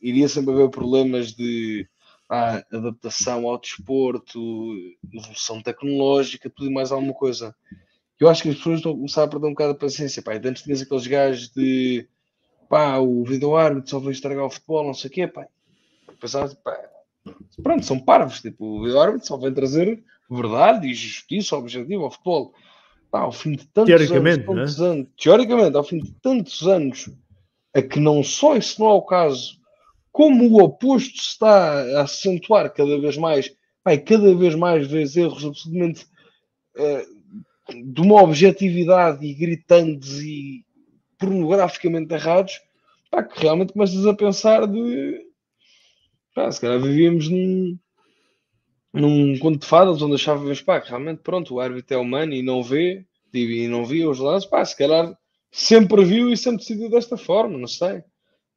[0.00, 1.86] iria sempre haver problemas de
[2.30, 4.38] pá, adaptação ao desporto,
[5.12, 7.52] evolução tecnológica, tudo e mais alguma coisa.
[8.20, 10.22] Eu acho que as pessoas estão a começar a perder um bocado a paciência.
[10.22, 10.34] Pá.
[10.34, 12.08] Antes tinhas aqueles gajos de
[12.68, 15.26] pá, o vídeo árbitro só veio estragar o futebol, não sei o quê.
[15.26, 15.48] Pá.
[16.20, 16.78] Pensava, pá,
[17.64, 18.40] pronto, são parvos.
[18.40, 20.00] Tipo, o vídeo árbitro só vem trazer
[20.30, 22.54] verdade e justiça objetivo ao futebol.
[23.10, 27.10] Pá, ao fim de tantos Teoricamente, anos, tantos anos, teoricamente, ao fim de tantos anos,
[27.74, 29.59] a que não só isso não é o caso,
[30.12, 33.54] como o oposto está a acentuar cada vez mais,
[33.86, 36.06] e cada vez mais vês erros absolutamente
[36.76, 37.06] eh,
[37.84, 40.64] de uma objetividade e gritantes e
[41.18, 42.60] pornograficamente errados,
[43.10, 45.26] pá, que realmente começas a pensar de
[46.34, 47.78] pá, se calhar vivíamos num,
[48.92, 52.42] num conto de fadas onde achávamos pá, que realmente pronto, o árbitro é humano e
[52.42, 55.16] não vê e não via os lances, pá, se calhar
[55.52, 58.02] sempre viu e sempre decidiu desta forma, não sei.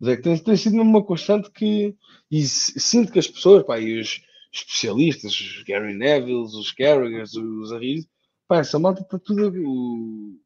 [0.04, 1.96] Mas é que tem, tem sido uma constante que
[2.30, 4.22] e sinto que as pessoas, pá, e os
[4.52, 8.06] especialistas, os Gary Neville, os Carragers, os Arriz,
[8.46, 10.38] pá, essa malta está tudo o...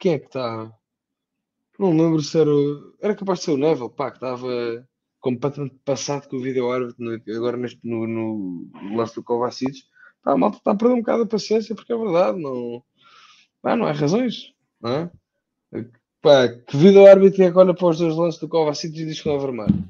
[0.00, 0.76] quem é que está?
[1.78, 2.50] Não lembro se era.
[3.00, 4.48] Era capaz de ser o Neville, pá, que estava
[5.20, 9.84] completamente passado com o vídeo árbitro agora neste, no, no lance do Kovacic.
[10.24, 12.82] Pá, a malta está a perder um bocado a paciência porque é verdade, não,
[13.62, 15.10] pá, não há razões, não é?
[16.22, 19.20] Pá, que vídeo árbitro é que olha para os dois lances do Kovacic e diz
[19.20, 19.84] que não é vermelho?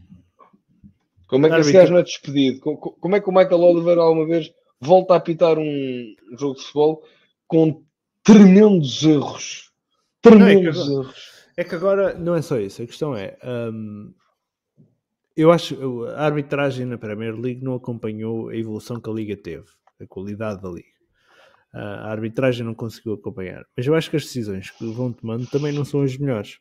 [1.28, 1.80] Como é que esse Árbitro.
[1.80, 2.60] gajo não é despedido?
[2.60, 4.50] Co- co- Como é que o Michael Oliver alguma vez
[4.80, 7.02] volta a apitar um jogo de futebol
[7.46, 7.82] com
[8.22, 9.70] tremendos erros?
[10.22, 11.32] Tremendos agora- erros.
[11.56, 13.36] É que agora não é só isso, a questão é.
[13.44, 14.12] hum,
[15.36, 15.82] eu acho que
[16.16, 19.66] a arbitragem na Premier League não acompanhou a evolução que a Liga teve,
[20.00, 20.91] a qualidade da Liga.
[21.72, 23.64] A arbitragem não conseguiu acompanhar.
[23.76, 26.58] Mas eu acho que as decisões que vão tomando também não são as melhores.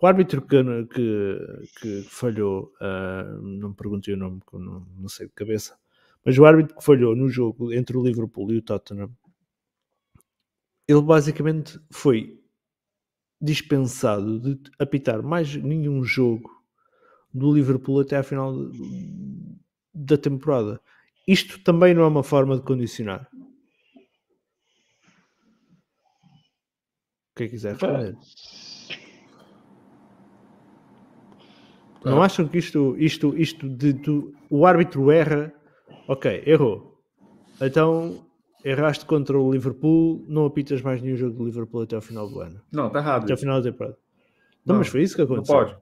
[0.00, 0.56] o árbitro que,
[0.94, 1.38] que,
[1.80, 5.76] que falhou, uh, não me perguntei o nome, não, não sei de cabeça,
[6.24, 9.10] mas o árbitro que falhou no jogo entre o Liverpool e o Tottenham,
[10.88, 12.40] ele basicamente foi
[13.40, 16.50] dispensado de apitar mais nenhum jogo
[17.32, 18.54] do Liverpool até à final
[19.94, 20.80] da temporada.
[21.26, 23.28] Isto também não é uma forma de condicionar.
[27.40, 28.18] Quem quiser responder.
[32.04, 35.50] Não acham que isto, isto, isto de, de, o árbitro erra?
[36.06, 37.00] Ok, errou.
[37.58, 38.26] Então
[38.62, 42.40] erraste contra o Liverpool, não apitas mais nenhum jogo do Liverpool até ao final do
[42.40, 42.60] ano.
[42.70, 43.22] Não, está errado.
[43.22, 43.96] Até ao final da temporada.
[44.66, 45.56] Não, não, mas foi isso que aconteceu.
[45.56, 45.78] Não pode.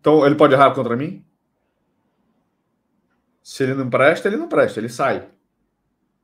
[0.00, 1.22] Então ele pode errar contra mim?
[3.42, 5.28] Se ele não presta, ele não presta, ele sai.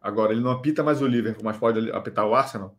[0.00, 2.74] Agora, ele não apita mais o Liverpool, mas pode apitar o Arsenal.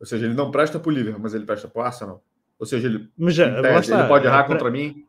[0.00, 2.24] Ou seja, ele não presta para o Liverpool, mas ele presta para o Arsenal.
[2.58, 5.06] Ou seja, ele, já, tese, ele pode errar é, contra mim.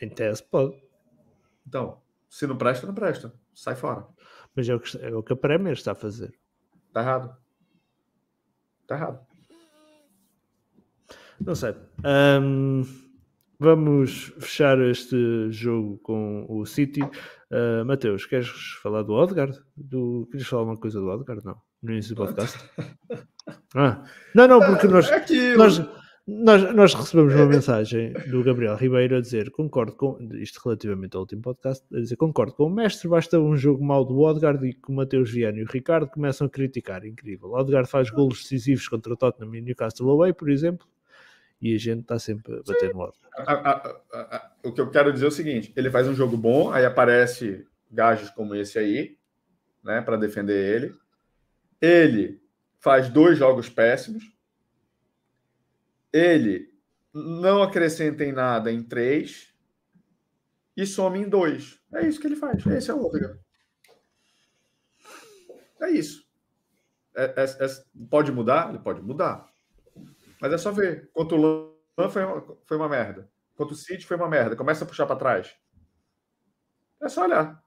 [0.00, 0.74] Em tese, pode.
[1.66, 3.32] Então, se não presta, não presta.
[3.54, 4.06] Sai fora.
[4.56, 6.34] Mas é o que, é o, que a Premier está a fazer.
[6.88, 7.36] Está errado.
[8.82, 9.26] Está errado.
[11.40, 11.74] Não sei.
[12.42, 12.82] Um,
[13.58, 17.02] vamos fechar este jogo com o City.
[17.02, 18.48] Uh, Mateus, queres
[18.82, 19.58] falar do Odegaard?
[19.76, 20.26] Do...
[20.30, 21.44] Queres falar uma coisa do Odegaard?
[21.44, 21.60] Não.
[21.82, 22.58] No início do podcast?
[23.74, 24.04] Ah.
[24.34, 25.78] Não, não, porque nós, é nós,
[26.26, 31.22] nós, nós recebemos uma mensagem do Gabriel Ribeiro a dizer concordo com isto relativamente ao
[31.22, 34.74] último podcast, a dizer concordo com o mestre, basta um jogo mau do Odegaard e
[34.74, 37.04] que o Mateus Viana e o Ricardo começam a criticar.
[37.04, 37.48] Incrível.
[37.48, 40.86] O Odegaard faz golos decisivos contra o Tottenham e Newcastle Away, por exemplo,
[41.60, 42.92] e a gente está sempre a bater Sim.
[42.92, 44.00] no Odegaard.
[44.62, 47.66] O que eu quero dizer é o seguinte: ele faz um jogo bom, aí aparece
[47.90, 49.16] gajos como esse aí,
[49.82, 51.01] né, para defender ele.
[51.82, 52.40] Ele
[52.78, 54.32] faz dois jogos péssimos
[56.12, 56.70] ele
[57.12, 59.54] não acrescenta em nada em três
[60.76, 61.80] e some em dois.
[61.94, 62.64] É isso que ele faz.
[62.66, 63.40] Esse é o Odegaard.
[65.80, 66.22] É isso.
[67.14, 67.66] É, é, é,
[68.08, 68.68] pode mudar?
[68.68, 69.46] Ele pode mudar.
[70.40, 71.10] Mas é só ver.
[71.12, 72.22] Quanto o Lan foi,
[72.64, 73.30] foi uma merda.
[73.54, 74.56] Quanto o City foi uma merda.
[74.56, 75.54] Começa a puxar para trás.
[77.00, 77.61] É só olhar.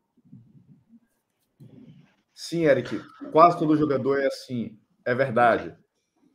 [2.36, 3.02] Sim, Eric.
[3.32, 4.78] Quase todo jogador é assim.
[5.04, 5.76] É verdade.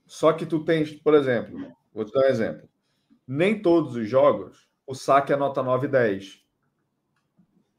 [0.07, 2.69] Só que tu tens, por exemplo, Vou te dar um exemplo.
[3.27, 6.45] Nem todos os jogos o saque é nota 9 e 10.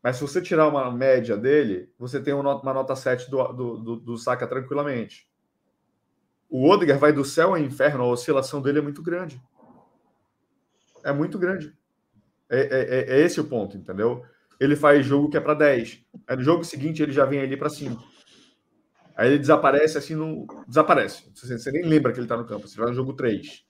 [0.03, 3.43] Mas se você tirar uma média dele, você tem uma nota, uma nota 7 do,
[3.53, 5.29] do, do, do saque tranquilamente.
[6.49, 9.41] O Odegaard vai do céu ao inferno, a oscilação dele é muito grande.
[11.03, 11.73] É muito grande.
[12.49, 14.25] É, é, é, é esse o ponto, entendeu?
[14.59, 16.03] Ele faz jogo que é para 10.
[16.27, 18.01] Aí no jogo seguinte ele já vem ali para 5.
[19.15, 20.45] Aí ele desaparece assim, não.
[20.67, 21.31] Desaparece.
[21.35, 22.67] Você, nem lembra que ele está no campo.
[22.67, 23.65] Você vai no jogo 3.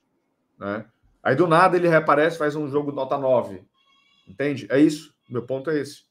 [0.58, 0.84] Né?
[1.22, 3.62] Aí do nada ele reaparece, faz um jogo nota 9.
[4.28, 4.66] Entende?
[4.70, 5.14] É isso.
[5.28, 6.04] Meu ponto é esse.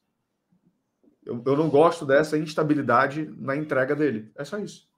[1.24, 4.30] Eu, eu não gosto dessa instabilidade na entrega dele.
[4.36, 4.90] É só isso.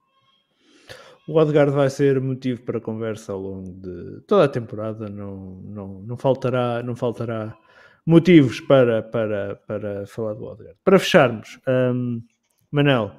[1.27, 5.09] O Odegaard vai ser motivo para conversa ao longo de toda a temporada.
[5.09, 7.56] Não, não, não, faltará, não faltará
[8.05, 10.78] motivos para, para, para falar do Odegaard.
[10.85, 12.23] Para fecharmos, um,
[12.70, 13.12] Manel,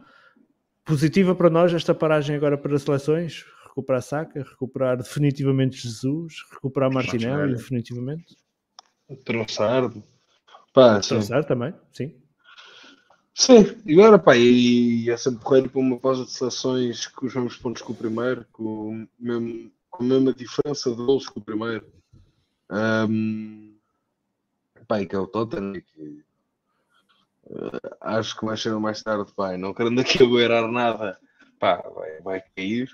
[0.85, 3.45] positiva para nós esta paragem agora para seleções?
[3.75, 8.37] recuperar Saka, recuperar definitivamente Jesus, recuperar Martinelli definitivamente.
[9.25, 10.01] Troçardo.
[10.73, 12.15] Pá, Troçardo também, sim.
[13.33, 17.35] Sim, e agora pá, e é sempre correr para uma pausa de seleções com os
[17.35, 21.41] mesmos pontos que o primeiro, com, mesmo, com a mesma diferença de gols que o
[21.41, 21.85] primeiro.
[22.71, 23.75] Um,
[24.87, 26.23] pá, e que é o Tottenham, que
[27.47, 31.17] uh, acho que mais cedo ou mais tarde, pá, não querendo aqui agueirar nada,
[31.59, 32.89] pá, vai, vai cair.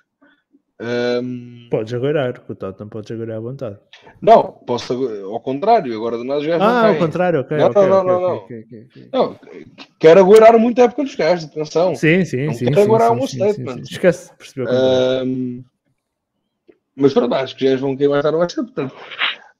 [0.83, 1.67] Um...
[1.69, 3.77] Podes agora, o Tottenham podes agora à vontade.
[4.19, 4.93] Não, posso
[5.31, 7.55] ao contrário, agora de nada já Ah, ao contrário, ok.
[7.55, 8.65] Não, okay, não, okay, não, não, okay,
[9.13, 9.39] não.
[9.99, 11.93] Quero aguardar muito época nos gajos, atenção.
[11.93, 12.65] Sim, sim, não sim.
[12.65, 13.73] Quero sim, sim, um statement.
[13.73, 13.93] Sim, sim.
[13.93, 14.65] Esquece, percebeu.
[14.71, 15.63] Um...
[16.95, 18.95] Mas para baixo, que já vão querer mais tarde portanto,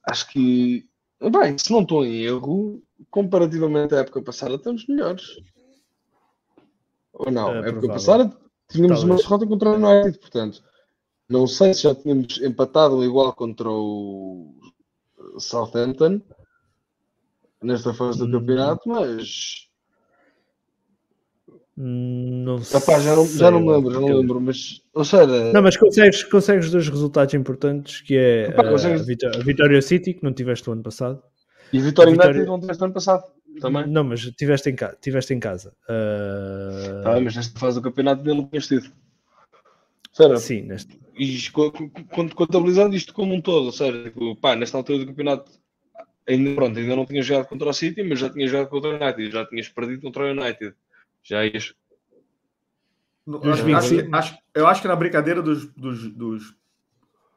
[0.10, 0.86] acho que,
[1.30, 5.38] bem, se não estou em erro, comparativamente à época passada, estamos melhores.
[7.14, 7.64] Ou não?
[7.64, 8.36] É, época passada
[8.70, 9.04] tínhamos Talvez.
[9.04, 10.64] uma derrota contra o United, portanto
[11.32, 14.54] não sei se já tínhamos empatado ou igual contra o
[15.40, 16.22] Southampton
[17.64, 18.32] nesta fase do hum.
[18.32, 19.70] campeonato, mas.
[21.78, 24.82] Não Epá, já, não, já não me lembro, já não lembro, mas.
[24.94, 29.02] Ou seja, não, mas consegues, consegues dois resultados importantes que é Epá, consegues...
[29.02, 31.24] a, Vitória, a Vitória City, que não tiveste o ano passado.
[31.72, 32.52] E a Vitória United Vitória...
[32.52, 33.24] não tiveste o ano passado.
[33.62, 33.88] Também.
[33.88, 34.96] Não, mas tiveste em, ca...
[35.02, 35.74] tiveste em casa.
[35.90, 37.08] Uh...
[37.08, 38.92] Ah, mas nesta fase do campeonato dele não tinhas tido.
[40.12, 40.38] Sério?
[40.38, 41.00] Sim, neste...
[41.18, 41.38] E
[42.36, 45.52] contabilizando isto como um todo, ou seja, tipo, pá, nesta altura do campeonato
[46.28, 48.96] ainda, pronto, ainda não tinha jogado contra o City, mas já tinha jogado contra o
[48.96, 50.74] United, já tinhas perdido contra o United.
[51.24, 51.74] Já ias.
[53.28, 56.56] Eu acho, acho, acho, eu acho que na brincadeira dos, dos, dos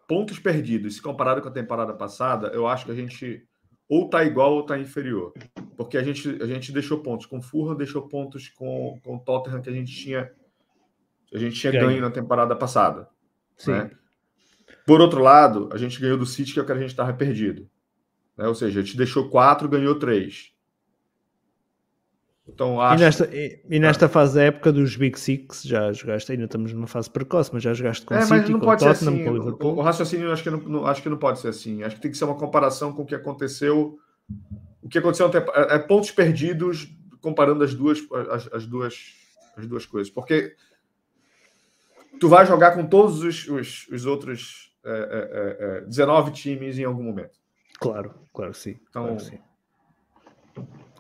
[0.09, 3.47] pontos perdidos, se comparado com a temporada passada, eu acho que a gente
[3.89, 5.33] ou tá igual ou tá inferior.
[5.77, 9.21] Porque a gente, a gente deixou pontos com o Fulham, deixou pontos com, com o
[9.21, 10.31] Tottenham que a gente tinha
[11.33, 13.09] a gente tinha ganho, ganho na temporada passada.
[13.57, 13.73] Sim.
[13.73, 13.91] Né?
[14.87, 17.13] Por outro lado, a gente ganhou do City, que é o que a gente estava
[17.13, 17.69] perdido.
[18.37, 18.47] Né?
[18.47, 20.54] Ou seja, a gente deixou quatro, ganhou três.
[22.47, 23.03] Então, acho...
[23.03, 24.09] E nesta, e, e nesta ah.
[24.09, 27.73] fase da época dos Big Six, já jogaste, ainda estamos numa fase precoce, mas já
[27.73, 29.25] jogaste com é, City, com o Tottenham, assim.
[29.25, 29.73] com Liverpool.
[29.73, 31.83] O, o raciocínio acho que, não, acho que não pode ser assim.
[31.83, 33.99] Acho que tem que ser uma comparação com o que aconteceu.
[34.83, 36.89] O que aconteceu é, é pontos perdidos
[37.21, 38.01] comparando as duas,
[38.31, 39.15] as, as, duas,
[39.57, 40.13] as duas coisas.
[40.13, 40.55] Porque
[42.21, 46.85] tu vai jogar com todos os, os, os outros é, é, é, 19 times em
[46.85, 47.39] algum momento.
[47.81, 48.79] Claro, claro que sim.
[48.91, 49.39] Então, claro sim.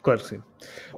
[0.04, 0.42] Claro que sim.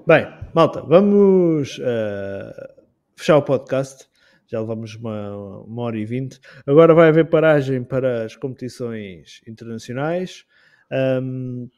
[0.05, 2.83] Bem, malta, vamos uh,
[3.15, 4.09] fechar o podcast.
[4.49, 6.41] Já levamos uma, uma hora e vinte.
[6.67, 10.45] Agora vai haver paragem para as competições internacionais.
[11.23, 11.71] Um,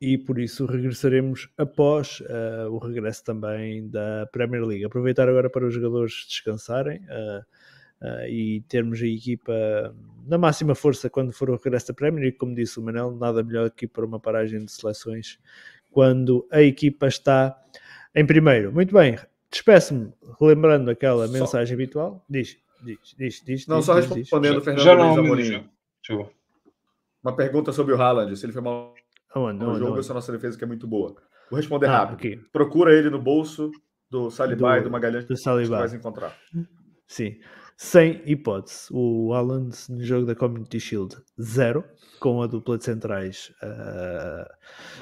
[0.00, 4.84] e por isso regressaremos após uh, o regresso também da Premier League.
[4.86, 7.44] Aproveitar agora para os jogadores descansarem uh,
[8.00, 9.94] uh, e termos a equipa
[10.26, 12.28] na máxima força quando for o regresso da Premier.
[12.28, 15.38] E como disse o Manel, nada melhor que para uma paragem de seleções
[15.96, 17.58] quando a equipa está
[18.14, 18.70] em primeiro.
[18.70, 19.18] Muito bem,
[19.50, 21.32] despeço-me relembrando aquela só...
[21.32, 22.22] mensagem habitual.
[22.28, 23.66] Diz, diz, diz, diz.
[23.66, 24.64] Não, diz, só respondendo, diz.
[24.64, 25.66] Fernando Já não, Amorim.
[27.24, 28.92] Uma pergunta sobre o Haaland, se ele foi mal
[29.34, 31.16] Aonde, no jogo, essa nossa defesa que é muito boa.
[31.50, 32.16] Vou responder ah, rápido.
[32.16, 32.40] Okay.
[32.52, 33.70] Procura ele no bolso
[34.10, 35.78] do Saliba do, e do Magalhães do Saliba.
[35.78, 36.36] vai encontrar.
[37.08, 37.38] Sim.
[37.76, 38.88] Sem hipótese.
[38.90, 41.84] O Alan no jogo da Community Shield, zero,
[42.18, 44.46] com a dupla de centrais uh,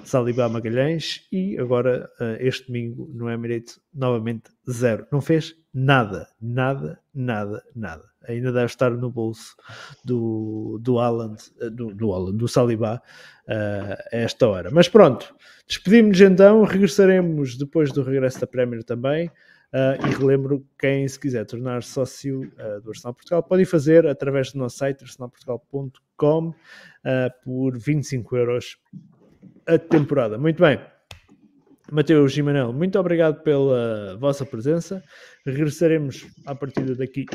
[0.02, 5.06] Saliba Magalhães e agora uh, este domingo no Emirates, novamente zero.
[5.12, 8.02] Não fez nada, nada, nada, nada.
[8.26, 9.55] Ainda deve estar no bolso
[10.05, 13.01] do, do Alan, uh, do, do, Alan, do Saliba
[13.48, 14.70] uh, a esta hora.
[14.72, 15.32] Mas pronto,
[15.68, 19.30] despedimos-nos então, regressaremos depois do regresso da Premier também.
[19.74, 24.52] Uh, e relembro quem se quiser tornar sócio uh, do Arsenal Portugal pode fazer através
[24.52, 26.55] do nosso site arsenalportugal.com uh,
[27.42, 28.78] por 25 euros
[29.66, 30.38] a temporada.
[30.38, 30.78] Muito bem.
[31.90, 35.02] Mateus e Manel, muito obrigado pela vossa presença.
[35.44, 37.26] Regressaremos a partir daqui,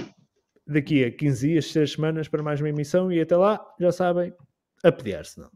[0.65, 4.33] daqui a 15 dias, 6 semanas, para mais uma emissão e até lá, já sabem,
[4.81, 5.51] a pedir Arsenal.